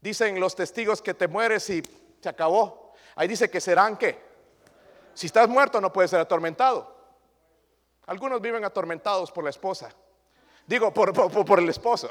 dicen 0.00 0.38
los 0.38 0.54
testigos 0.54 1.02
que 1.02 1.12
te 1.12 1.28
mueres 1.28 1.68
y 1.68 1.82
se 2.20 2.28
acabó. 2.28 2.92
Ahí 3.16 3.28
dice 3.28 3.50
que 3.50 3.60
serán 3.60 3.96
qué. 3.96 4.26
Si 5.14 5.26
estás 5.26 5.48
muerto 5.48 5.80
no 5.80 5.92
puedes 5.92 6.10
ser 6.10 6.20
atormentado. 6.20 6.96
Algunos 8.06 8.40
viven 8.40 8.64
atormentados 8.64 9.30
por 9.32 9.44
la 9.44 9.50
esposa. 9.50 9.90
Digo, 10.66 10.92
por, 10.92 11.12
por 11.44 11.58
el 11.58 11.68
esposo. 11.68 12.08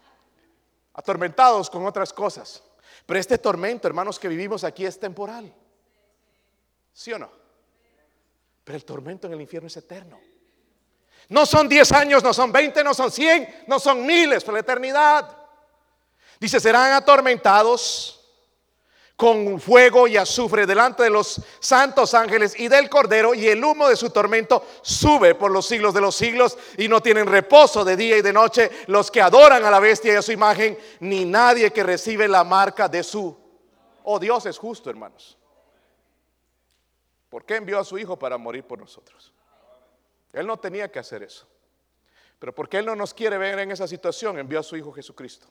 atormentados 0.94 1.70
con 1.70 1.86
otras 1.86 2.12
cosas. 2.12 2.62
Pero 3.04 3.20
este 3.20 3.38
tormento, 3.38 3.86
hermanos, 3.86 4.18
que 4.18 4.28
vivimos 4.28 4.64
aquí 4.64 4.84
es 4.84 4.98
temporal. 4.98 5.54
¿Sí 6.92 7.12
o 7.12 7.18
no? 7.18 7.30
Pero 8.64 8.76
el 8.76 8.84
tormento 8.84 9.26
en 9.26 9.34
el 9.34 9.40
infierno 9.40 9.68
es 9.68 9.76
eterno. 9.76 10.18
No 11.28 11.44
son 11.44 11.68
10 11.68 11.92
años, 11.92 12.22
no 12.22 12.32
son 12.32 12.50
20, 12.50 12.82
no 12.82 12.94
son 12.94 13.12
100, 13.12 13.64
no 13.66 13.78
son 13.78 14.04
miles, 14.06 14.42
por 14.42 14.54
la 14.54 14.60
eternidad. 14.60 15.36
Dice, 16.40 16.58
serán 16.60 16.92
atormentados 16.92 18.15
con 19.16 19.58
fuego 19.58 20.06
y 20.06 20.18
azufre 20.18 20.66
delante 20.66 21.02
de 21.02 21.10
los 21.10 21.40
santos 21.58 22.12
ángeles 22.12 22.58
y 22.58 22.68
del 22.68 22.90
Cordero, 22.90 23.34
y 23.34 23.48
el 23.48 23.64
humo 23.64 23.88
de 23.88 23.96
su 23.96 24.10
tormento 24.10 24.64
sube 24.82 25.34
por 25.34 25.50
los 25.50 25.66
siglos 25.66 25.94
de 25.94 26.02
los 26.02 26.14
siglos, 26.14 26.58
y 26.76 26.86
no 26.86 27.00
tienen 27.00 27.26
reposo 27.26 27.84
de 27.84 27.96
día 27.96 28.18
y 28.18 28.22
de 28.22 28.32
noche 28.32 28.70
los 28.88 29.10
que 29.10 29.22
adoran 29.22 29.64
a 29.64 29.70
la 29.70 29.80
bestia 29.80 30.12
y 30.12 30.16
a 30.16 30.22
su 30.22 30.32
imagen, 30.32 30.78
ni 31.00 31.24
nadie 31.24 31.72
que 31.72 31.82
recibe 31.82 32.28
la 32.28 32.44
marca 32.44 32.88
de 32.88 33.02
su... 33.02 33.36
Oh, 34.04 34.18
Dios 34.18 34.44
es 34.46 34.58
justo, 34.58 34.90
hermanos. 34.90 35.38
¿Por 37.30 37.44
qué 37.44 37.56
envió 37.56 37.78
a 37.78 37.84
su 37.84 37.98
Hijo 37.98 38.18
para 38.18 38.36
morir 38.36 38.64
por 38.64 38.78
nosotros? 38.78 39.32
Él 40.32 40.46
no 40.46 40.58
tenía 40.58 40.92
que 40.92 40.98
hacer 40.98 41.22
eso. 41.22 41.46
Pero 42.38 42.54
porque 42.54 42.78
Él 42.78 42.86
no 42.86 42.94
nos 42.94 43.14
quiere 43.14 43.38
ver 43.38 43.58
en 43.58 43.70
esa 43.72 43.88
situación, 43.88 44.38
envió 44.38 44.60
a 44.60 44.62
su 44.62 44.76
Hijo 44.76 44.92
Jesucristo 44.92 45.48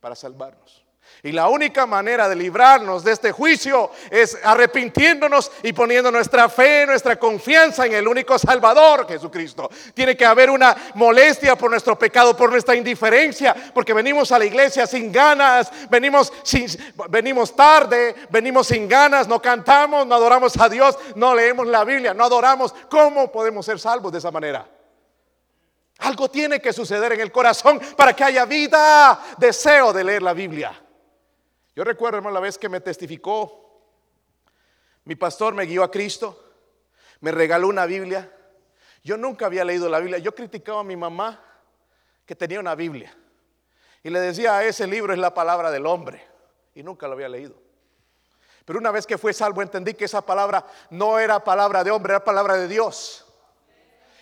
para 0.00 0.14
salvarnos. 0.14 0.84
Y 1.24 1.32
la 1.32 1.48
única 1.48 1.86
manera 1.86 2.28
de 2.28 2.36
librarnos 2.36 3.02
de 3.02 3.12
este 3.12 3.32
juicio 3.32 3.90
es 4.10 4.38
arrepintiéndonos 4.44 5.50
y 5.62 5.72
poniendo 5.72 6.10
nuestra 6.10 6.50
fe, 6.50 6.84
nuestra 6.86 7.18
confianza 7.18 7.86
en 7.86 7.94
el 7.94 8.06
único 8.06 8.38
Salvador, 8.38 9.08
Jesucristo. 9.08 9.70
Tiene 9.94 10.18
que 10.18 10.26
haber 10.26 10.50
una 10.50 10.76
molestia 10.96 11.56
por 11.56 11.70
nuestro 11.70 11.98
pecado, 11.98 12.36
por 12.36 12.50
nuestra 12.50 12.74
indiferencia, 12.74 13.56
porque 13.72 13.94
venimos 13.94 14.32
a 14.32 14.38
la 14.38 14.44
iglesia 14.44 14.86
sin 14.86 15.10
ganas, 15.10 15.72
venimos, 15.88 16.30
sin, 16.42 16.66
venimos 17.08 17.56
tarde, 17.56 18.14
venimos 18.28 18.66
sin 18.66 18.86
ganas, 18.86 19.26
no 19.26 19.40
cantamos, 19.40 20.06
no 20.06 20.14
adoramos 20.14 20.60
a 20.60 20.68
Dios, 20.68 20.98
no 21.14 21.34
leemos 21.34 21.66
la 21.66 21.84
Biblia, 21.84 22.12
no 22.12 22.24
adoramos. 22.24 22.74
¿Cómo 22.90 23.32
podemos 23.32 23.64
ser 23.64 23.80
salvos 23.80 24.12
de 24.12 24.18
esa 24.18 24.30
manera? 24.30 24.66
Algo 26.00 26.28
tiene 26.28 26.60
que 26.60 26.74
suceder 26.74 27.12
en 27.12 27.20
el 27.20 27.32
corazón 27.32 27.80
para 27.96 28.12
que 28.12 28.24
haya 28.24 28.44
vida, 28.44 29.18
deseo 29.38 29.90
de 29.90 30.04
leer 30.04 30.22
la 30.22 30.34
Biblia. 30.34 30.83
Yo 31.74 31.84
recuerdo, 31.84 32.18
hermano, 32.18 32.34
la 32.34 32.40
vez 32.40 32.56
que 32.56 32.68
me 32.68 32.80
testificó, 32.80 33.82
mi 35.04 35.16
pastor 35.16 35.54
me 35.54 35.64
guió 35.64 35.82
a 35.82 35.90
Cristo, 35.90 36.52
me 37.20 37.32
regaló 37.32 37.68
una 37.68 37.86
Biblia. 37.86 38.30
Yo 39.02 39.16
nunca 39.16 39.46
había 39.46 39.64
leído 39.64 39.88
la 39.88 39.98
Biblia. 39.98 40.18
Yo 40.18 40.34
criticaba 40.34 40.80
a 40.80 40.84
mi 40.84 40.96
mamá 40.96 41.40
que 42.24 42.34
tenía 42.34 42.60
una 42.60 42.74
Biblia. 42.74 43.14
Y 44.02 44.10
le 44.10 44.20
decía, 44.20 44.62
ese 44.64 44.86
libro 44.86 45.12
es 45.12 45.18
la 45.18 45.34
palabra 45.34 45.70
del 45.70 45.86
hombre. 45.86 46.24
Y 46.74 46.82
nunca 46.82 47.06
lo 47.06 47.14
había 47.14 47.28
leído. 47.28 47.54
Pero 48.64 48.78
una 48.78 48.90
vez 48.90 49.06
que 49.06 49.18
fue 49.18 49.32
salvo 49.32 49.60
entendí 49.62 49.94
que 49.94 50.06
esa 50.06 50.22
palabra 50.22 50.66
no 50.90 51.18
era 51.18 51.42
palabra 51.42 51.84
de 51.84 51.90
hombre, 51.90 52.12
era 52.12 52.24
palabra 52.24 52.54
de 52.54 52.68
Dios. 52.68 53.23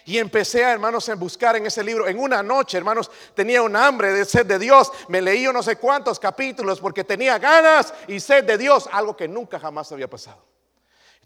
Y 0.04 0.18
empecé, 0.18 0.62
hermanos, 0.62 1.08
a 1.08 1.14
buscar 1.14 1.56
en 1.56 1.66
ese 1.66 1.84
libro. 1.84 2.08
En 2.08 2.18
una 2.18 2.42
noche, 2.42 2.76
hermanos, 2.76 3.10
tenía 3.34 3.62
un 3.62 3.76
hambre 3.76 4.12
de 4.12 4.24
sed 4.24 4.46
de 4.46 4.58
Dios. 4.58 4.90
Me 5.08 5.22
leí 5.22 5.44
no 5.44 5.62
sé 5.62 5.76
cuántos 5.76 6.18
capítulos 6.18 6.80
porque 6.80 7.04
tenía 7.04 7.38
ganas 7.38 7.94
y 8.08 8.18
sed 8.18 8.44
de 8.44 8.58
Dios, 8.58 8.88
algo 8.90 9.16
que 9.16 9.28
nunca 9.28 9.60
jamás 9.60 9.92
había 9.92 10.10
pasado. 10.10 10.44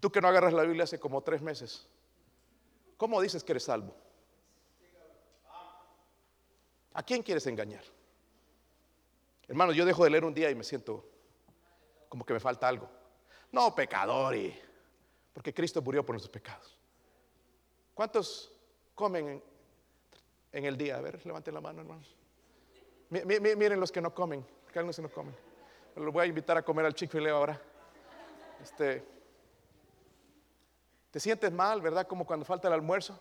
Tú 0.00 0.10
que 0.12 0.20
no 0.20 0.28
agarras 0.28 0.52
la 0.52 0.62
Biblia 0.62 0.84
hace 0.84 1.00
como 1.00 1.22
tres 1.22 1.40
meses, 1.40 1.86
¿cómo 2.96 3.20
dices 3.20 3.42
que 3.42 3.52
eres 3.52 3.64
salvo? 3.64 3.94
¿A 6.92 7.02
quién 7.02 7.22
quieres 7.22 7.46
engañar? 7.46 7.84
Hermanos, 9.48 9.74
yo 9.76 9.84
dejo 9.84 10.04
de 10.04 10.10
leer 10.10 10.24
un 10.24 10.34
día 10.34 10.50
y 10.50 10.54
me 10.54 10.64
siento 10.64 11.08
como 12.08 12.24
que 12.24 12.32
me 12.34 12.40
falta 12.40 12.68
algo. 12.68 12.88
No, 13.52 13.74
pecador, 13.74 14.34
porque 15.32 15.54
Cristo 15.54 15.80
murió 15.82 16.04
por 16.04 16.14
nuestros 16.14 16.32
pecados. 16.32 16.78
¿Cuántos 17.94 18.55
comen 18.96 19.40
en, 20.50 20.64
el 20.64 20.76
día? 20.76 20.96
A 20.96 21.00
ver, 21.00 21.24
levanten 21.24 21.54
la 21.54 21.60
mano, 21.60 21.82
hermanos. 21.82 22.16
miren 23.10 23.78
los 23.78 23.92
que 23.92 24.00
no 24.00 24.12
comen, 24.12 24.44
que 24.72 24.78
algunos 24.80 24.98
no 24.98 25.08
comen. 25.08 25.36
Los 25.94 26.12
voy 26.12 26.24
a 26.24 26.26
invitar 26.26 26.56
a 26.56 26.62
comer 26.62 26.86
al 26.86 26.94
Chick-fil-A 26.94 27.30
ahora. 27.30 27.62
Este, 28.60 29.04
te 31.10 31.20
sientes 31.20 31.52
mal, 31.52 31.80
¿verdad? 31.80 32.06
Como 32.06 32.26
cuando 32.26 32.44
falta 32.44 32.66
el 32.66 32.74
almuerzo. 32.74 33.18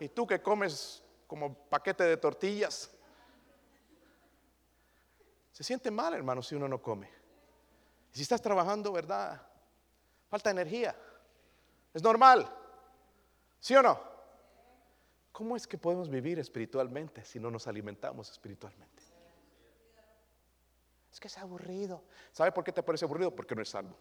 Y 0.00 0.08
tú 0.08 0.26
que 0.26 0.40
comes 0.40 1.02
como 1.26 1.54
paquete 1.54 2.04
de 2.04 2.16
tortillas. 2.16 2.90
Se 5.52 5.62
siente 5.62 5.90
mal, 5.90 6.14
hermano, 6.14 6.42
si 6.42 6.54
uno 6.54 6.68
no 6.68 6.80
come. 6.80 7.08
Si 8.10 8.22
estás 8.22 8.40
trabajando, 8.40 8.92
¿verdad? 8.92 9.40
Falta 10.28 10.50
energía. 10.50 10.96
Es 11.92 12.02
normal. 12.02 12.48
¿Sí 13.60 13.74
o 13.74 13.82
no? 13.82 14.13
¿Cómo 15.34 15.56
es 15.56 15.66
que 15.66 15.76
podemos 15.76 16.08
vivir 16.08 16.38
espiritualmente 16.38 17.24
si 17.24 17.40
no 17.40 17.50
nos 17.50 17.66
alimentamos 17.66 18.30
espiritualmente? 18.30 19.02
Es 21.12 21.18
que 21.18 21.26
es 21.26 21.36
aburrido. 21.38 22.04
¿Sabe 22.30 22.52
por 22.52 22.62
qué 22.62 22.70
te 22.70 22.84
parece 22.84 23.04
aburrido? 23.04 23.34
Porque 23.34 23.56
no 23.56 23.60
es 23.60 23.68
salvo. 23.68 23.96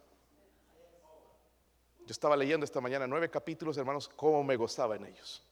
Yo 2.06 2.12
estaba 2.12 2.38
leyendo 2.38 2.64
esta 2.64 2.80
mañana 2.80 3.08
nueve 3.08 3.32
capítulos, 3.32 3.76
hermanos, 3.78 4.08
cómo 4.10 4.44
me 4.44 4.56
gozaba 4.56 4.96
en 4.96 5.08
ellos. 5.08 5.44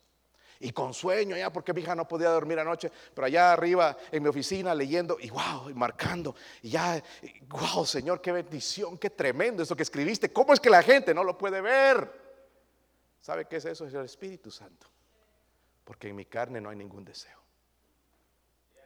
Y 0.60 0.72
con 0.72 0.94
sueño 0.94 1.36
ya, 1.36 1.52
porque 1.52 1.74
mi 1.74 1.82
hija 1.82 1.96
no 1.96 2.08
podía 2.08 2.30
dormir 2.30 2.60
anoche, 2.60 2.92
pero 3.16 3.26
allá 3.26 3.52
arriba 3.52 3.98
en 4.12 4.22
mi 4.22 4.30
oficina 4.30 4.76
leyendo 4.76 5.18
y 5.20 5.32
wow, 5.32 5.68
y 5.68 5.74
marcando. 5.74 6.36
Y 6.62 6.70
ya, 6.70 7.04
wow, 7.48 7.88
Señor, 7.88 8.22
qué 8.22 8.32
bendición, 8.32 9.00
qué 9.00 9.10
tremendo 9.10 9.64
eso 9.64 9.76
que 9.76 9.82
escribiste. 9.82 10.32
¿Cómo 10.32 10.54
es 10.54 10.60
que 10.60 10.70
la 10.70 10.84
gente 10.84 11.12
no 11.12 11.24
lo 11.24 11.36
puede 11.40 11.60
ver? 11.60 12.22
¿Sabe 13.20 13.46
qué 13.46 13.56
es 13.56 13.66
eso? 13.66 13.88
Es 13.88 13.96
el 13.96 14.06
Espíritu 14.06 14.52
Santo 14.52 14.92
porque 15.84 16.10
en 16.10 16.16
mi 16.16 16.26
carne 16.26 16.62
no 16.62 16.70
hay 16.70 16.76
ningún 16.76 17.04
deseo. 17.04 17.40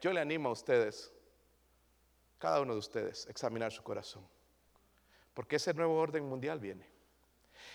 Yo 0.02 0.14
le 0.14 0.20
animo 0.20 0.50
a 0.50 0.52
ustedes, 0.52 1.12
cada 2.38 2.62
uno 2.62 2.74
de 2.74 2.80
ustedes, 2.80 3.28
a 3.28 3.32
examinar 3.32 3.72
su 3.72 3.84
corazón, 3.84 4.28
porque 5.34 5.58
ese 5.58 5.74
nuevo 5.74 5.98
orden 5.98 6.26
mundial 6.26 6.60
viene. 6.60 6.88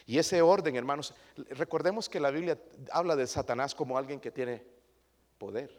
Y 0.07 0.18
ese 0.18 0.43
orden, 0.43 0.77
hermanos, 0.77 1.14
recordemos 1.51 2.09
que 2.09 2.21
la 2.21 2.31
Biblia 2.31 2.59
habla 2.91 3.16
de 3.16 3.27
Satanás 3.27 3.75
como 3.75 3.99
alguien 3.99 4.21
que 4.21 4.31
tiene 4.31 4.64
poder. 5.39 5.79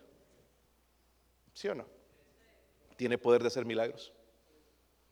¿Sí 1.53 1.67
o 1.67 1.75
no? 1.75 1.85
¿Tiene 2.95 3.17
poder 3.17 3.41
de 3.41 3.47
hacer 3.47 3.65
milagros? 3.65 4.13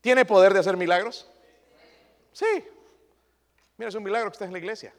¿Tiene 0.02 0.26
poder 0.26 0.54
de 0.54 0.60
hacer 0.60 0.78
milagros? 0.78 1.30
Sí. 2.32 2.66
Mira, 3.78 3.90
es 3.90 3.96
un 3.96 4.04
milagro 4.04 4.30
que 4.30 4.34
está 4.34 4.46
en 4.46 4.54
la 4.54 4.60
iglesia. 4.60 4.94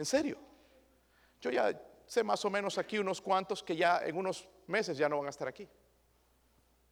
En 0.00 0.06
serio. 0.06 0.38
Yo 1.42 1.50
ya 1.50 1.78
sé 2.06 2.24
más 2.24 2.42
o 2.46 2.48
menos 2.48 2.78
aquí 2.78 2.98
unos 2.98 3.20
cuantos 3.20 3.62
que 3.62 3.76
ya 3.76 3.98
en 3.98 4.16
unos 4.16 4.48
meses 4.66 4.96
ya 4.96 5.10
no 5.10 5.18
van 5.18 5.26
a 5.26 5.28
estar 5.28 5.46
aquí. 5.46 5.68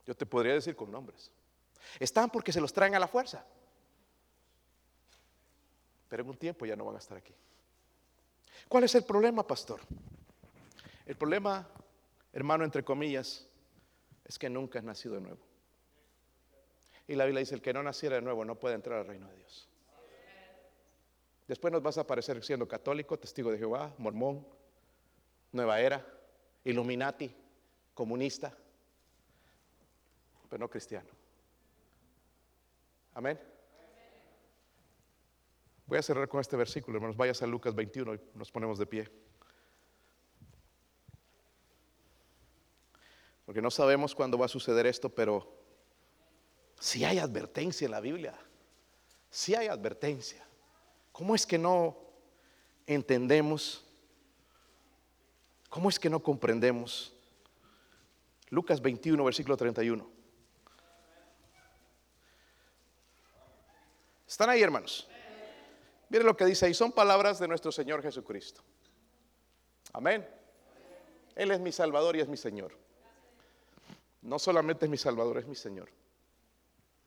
Yo 0.04 0.14
te 0.14 0.26
podría 0.26 0.52
decir 0.52 0.76
con 0.76 0.92
nombres. 0.92 1.32
Están 1.98 2.28
porque 2.28 2.52
se 2.52 2.60
los 2.60 2.70
traen 2.70 2.94
a 2.94 2.98
la 2.98 3.08
fuerza. 3.08 3.46
Pero 6.06 6.22
en 6.22 6.28
un 6.28 6.36
tiempo 6.36 6.66
ya 6.66 6.76
no 6.76 6.84
van 6.84 6.96
a 6.96 6.98
estar 6.98 7.16
aquí. 7.16 7.34
¿Cuál 8.68 8.84
es 8.84 8.94
el 8.94 9.04
problema, 9.04 9.46
pastor? 9.46 9.80
El 11.06 11.16
problema, 11.16 11.66
hermano, 12.34 12.62
entre 12.62 12.84
comillas, 12.84 13.48
es 14.26 14.38
que 14.38 14.50
nunca 14.50 14.80
has 14.80 14.84
nacido 14.84 15.14
de 15.14 15.22
nuevo. 15.22 15.40
Y 17.06 17.14
la 17.14 17.24
Biblia 17.24 17.40
dice, 17.40 17.54
el 17.54 17.62
que 17.62 17.72
no 17.72 17.82
naciera 17.82 18.16
de 18.16 18.22
nuevo 18.22 18.44
no 18.44 18.56
puede 18.56 18.74
entrar 18.74 18.98
al 18.98 19.06
reino 19.06 19.28
de 19.28 19.36
Dios. 19.36 19.67
Después 21.48 21.72
nos 21.72 21.82
vas 21.82 21.96
a 21.96 22.02
aparecer 22.02 22.44
siendo 22.44 22.68
católico, 22.68 23.18
testigo 23.18 23.50
de 23.50 23.56
Jehová, 23.56 23.94
mormón, 23.96 24.46
nueva 25.50 25.80
era, 25.80 26.06
Illuminati, 26.62 27.34
comunista, 27.94 28.54
pero 30.50 30.60
no 30.60 30.68
cristiano. 30.68 31.08
Amén. 33.14 33.40
Voy 35.86 35.98
a 35.98 36.02
cerrar 36.02 36.28
con 36.28 36.40
este 36.40 36.54
versículo, 36.54 36.98
hermanos. 36.98 37.16
Vayas 37.16 37.40
a 37.42 37.46
Lucas 37.46 37.74
21 37.74 38.14
y 38.14 38.20
nos 38.34 38.52
ponemos 38.52 38.78
de 38.78 38.86
pie. 38.86 39.10
Porque 43.46 43.62
no 43.62 43.70
sabemos 43.70 44.14
cuándo 44.14 44.36
va 44.36 44.44
a 44.44 44.48
suceder 44.48 44.86
esto, 44.86 45.08
pero 45.08 45.50
si 46.78 47.04
hay 47.04 47.18
advertencia 47.18 47.86
en 47.86 47.92
la 47.92 48.00
Biblia, 48.00 48.38
si 49.30 49.54
hay 49.54 49.68
advertencia. 49.68 50.47
¿Cómo 51.18 51.34
es 51.34 51.44
que 51.44 51.58
no 51.58 51.96
entendemos? 52.86 53.84
¿Cómo 55.68 55.88
es 55.88 55.98
que 55.98 56.08
no 56.08 56.22
comprendemos? 56.22 57.12
Lucas 58.50 58.80
21, 58.80 59.24
versículo 59.24 59.56
31. 59.56 60.08
¿Están 64.28 64.48
ahí, 64.48 64.62
hermanos? 64.62 65.08
Miren 66.08 66.24
lo 66.24 66.36
que 66.36 66.44
dice 66.44 66.66
ahí. 66.66 66.74
Son 66.74 66.92
palabras 66.92 67.40
de 67.40 67.48
nuestro 67.48 67.72
Señor 67.72 68.00
Jesucristo. 68.00 68.62
Amén. 69.92 70.24
Él 71.34 71.50
es 71.50 71.58
mi 71.58 71.72
Salvador 71.72 72.14
y 72.14 72.20
es 72.20 72.28
mi 72.28 72.36
Señor. 72.36 72.78
No 74.22 74.38
solamente 74.38 74.84
es 74.84 74.90
mi 74.90 74.96
Salvador, 74.96 75.38
es 75.38 75.48
mi 75.48 75.56
Señor. 75.56 75.88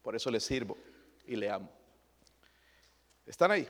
Por 0.02 0.18
eso 0.18 0.30
le 0.30 0.42
sirvo 0.42 0.78
y 1.26 1.38
le 1.38 1.50
amo. 1.50 1.72
¿Están 3.26 3.52
ahí? 3.52 3.70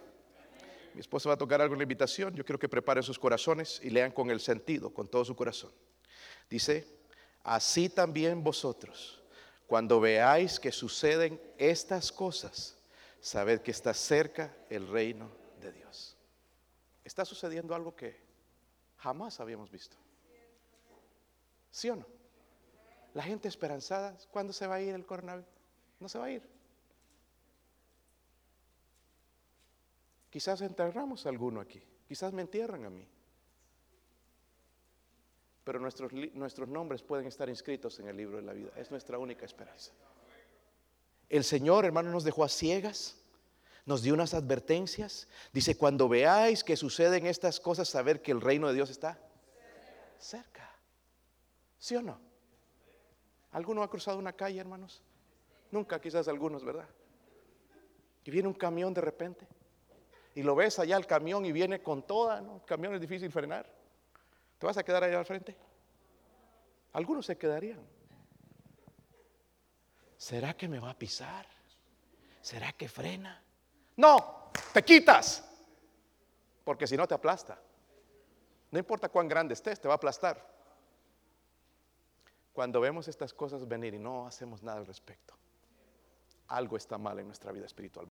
Mi 0.93 1.01
esposa 1.01 1.29
va 1.29 1.35
a 1.35 1.37
tocar 1.37 1.61
algo 1.61 1.73
en 1.73 1.79
la 1.79 1.83
invitación. 1.83 2.35
Yo 2.35 2.45
quiero 2.45 2.59
que 2.59 2.69
preparen 2.69 3.03
sus 3.03 3.17
corazones 3.17 3.79
y 3.83 3.89
lean 3.89 4.11
con 4.11 4.29
el 4.29 4.39
sentido, 4.39 4.93
con 4.93 5.07
todo 5.07 5.23
su 5.23 5.35
corazón. 5.35 5.71
Dice, 6.49 6.87
así 7.43 7.89
también 7.89 8.43
vosotros, 8.43 9.21
cuando 9.67 9.99
veáis 9.99 10.59
que 10.59 10.71
suceden 10.71 11.41
estas 11.57 12.11
cosas, 12.11 12.77
sabed 13.21 13.61
que 13.61 13.71
está 13.71 13.93
cerca 13.93 14.55
el 14.69 14.87
reino 14.87 15.31
de 15.61 15.71
Dios. 15.71 16.17
Está 17.05 17.23
sucediendo 17.23 17.73
algo 17.73 17.95
que 17.95 18.19
jamás 18.97 19.39
habíamos 19.39 19.71
visto. 19.71 19.95
¿Sí 21.71 21.89
o 21.89 21.95
no? 21.95 22.05
La 23.13 23.23
gente 23.23 23.47
esperanzada, 23.47 24.17
¿cuándo 24.29 24.53
se 24.53 24.67
va 24.67 24.75
a 24.75 24.81
ir 24.81 24.93
el 24.93 25.05
coronavirus? 25.05 25.49
No 25.99 26.09
se 26.09 26.19
va 26.19 26.25
a 26.25 26.31
ir. 26.31 26.60
Quizás 30.31 30.61
enterramos 30.61 31.25
a 31.25 31.29
alguno 31.29 31.59
aquí, 31.59 31.83
quizás 32.07 32.31
me 32.31 32.41
entierran 32.41 32.85
a 32.85 32.89
mí. 32.89 33.05
Pero 35.65 35.77
nuestros, 35.77 36.13
nuestros 36.13 36.69
nombres 36.69 37.03
pueden 37.03 37.27
estar 37.27 37.49
inscritos 37.49 37.99
en 37.99 38.07
el 38.07 38.15
libro 38.15 38.37
de 38.37 38.43
la 38.43 38.53
vida. 38.53 38.71
Es 38.77 38.89
nuestra 38.89 39.19
única 39.19 39.45
esperanza. 39.45 39.91
El 41.29 41.43
Señor, 41.43 41.83
hermano, 41.83 42.11
nos 42.11 42.23
dejó 42.23 42.45
a 42.45 42.49
ciegas, 42.49 43.17
nos 43.85 44.03
dio 44.03 44.13
unas 44.13 44.33
advertencias. 44.33 45.27
Dice, 45.51 45.77
cuando 45.77 46.07
veáis 46.07 46.63
que 46.63 46.77
suceden 46.77 47.25
estas 47.25 47.59
cosas, 47.59 47.89
saber 47.89 48.21
que 48.21 48.31
el 48.31 48.39
reino 48.39 48.69
de 48.69 48.73
Dios 48.73 48.89
está 48.89 49.19
cerca. 50.17 50.73
¿Sí 51.77 51.95
o 51.97 52.01
no? 52.01 52.19
¿Alguno 53.51 53.83
ha 53.83 53.89
cruzado 53.89 54.17
una 54.17 54.33
calle, 54.33 54.61
hermanos? 54.61 55.01
Nunca, 55.71 55.99
quizás 55.99 56.29
algunos, 56.29 56.63
¿verdad? 56.63 56.87
Y 58.23 58.31
viene 58.31 58.47
un 58.47 58.53
camión 58.53 58.93
de 58.93 59.01
repente 59.01 59.45
y 60.35 60.43
lo 60.43 60.55
ves 60.55 60.79
allá 60.79 60.97
el 60.97 61.05
camión 61.05 61.45
y 61.45 61.51
viene 61.51 61.81
con 61.81 62.03
toda, 62.03 62.41
¿no? 62.41 62.55
El 62.57 62.63
camión 62.63 62.93
es 62.95 63.01
difícil 63.01 63.31
frenar. 63.31 63.65
¿Te 64.57 64.65
vas 64.65 64.77
a 64.77 64.83
quedar 64.83 65.03
allá 65.03 65.19
al 65.19 65.25
frente? 65.25 65.55
Algunos 66.93 67.25
se 67.25 67.37
quedarían. 67.37 67.81
¿Será 70.17 70.53
que 70.53 70.67
me 70.67 70.79
va 70.79 70.91
a 70.91 70.97
pisar? 70.97 71.47
¿Será 72.41 72.71
que 72.73 72.87
frena? 72.87 73.41
No, 73.97 74.51
te 74.73 74.83
quitas. 74.83 75.43
Porque 76.63 76.85
si 76.85 76.95
no 76.95 77.07
te 77.07 77.15
aplasta. 77.15 77.59
No 78.69 78.77
importa 78.77 79.09
cuán 79.09 79.27
grande 79.27 79.53
estés, 79.53 79.79
te 79.81 79.87
va 79.87 79.95
a 79.95 79.97
aplastar. 79.97 80.47
Cuando 82.53 82.79
vemos 82.79 83.07
estas 83.07 83.33
cosas 83.33 83.67
venir 83.67 83.93
y 83.93 83.99
no 83.99 84.27
hacemos 84.27 84.61
nada 84.61 84.77
al 84.77 84.85
respecto, 84.85 85.33
algo 86.49 86.77
está 86.77 86.97
mal 86.97 87.17
en 87.19 87.25
nuestra 87.25 87.51
vida 87.51 87.65
espiritual. 87.65 88.10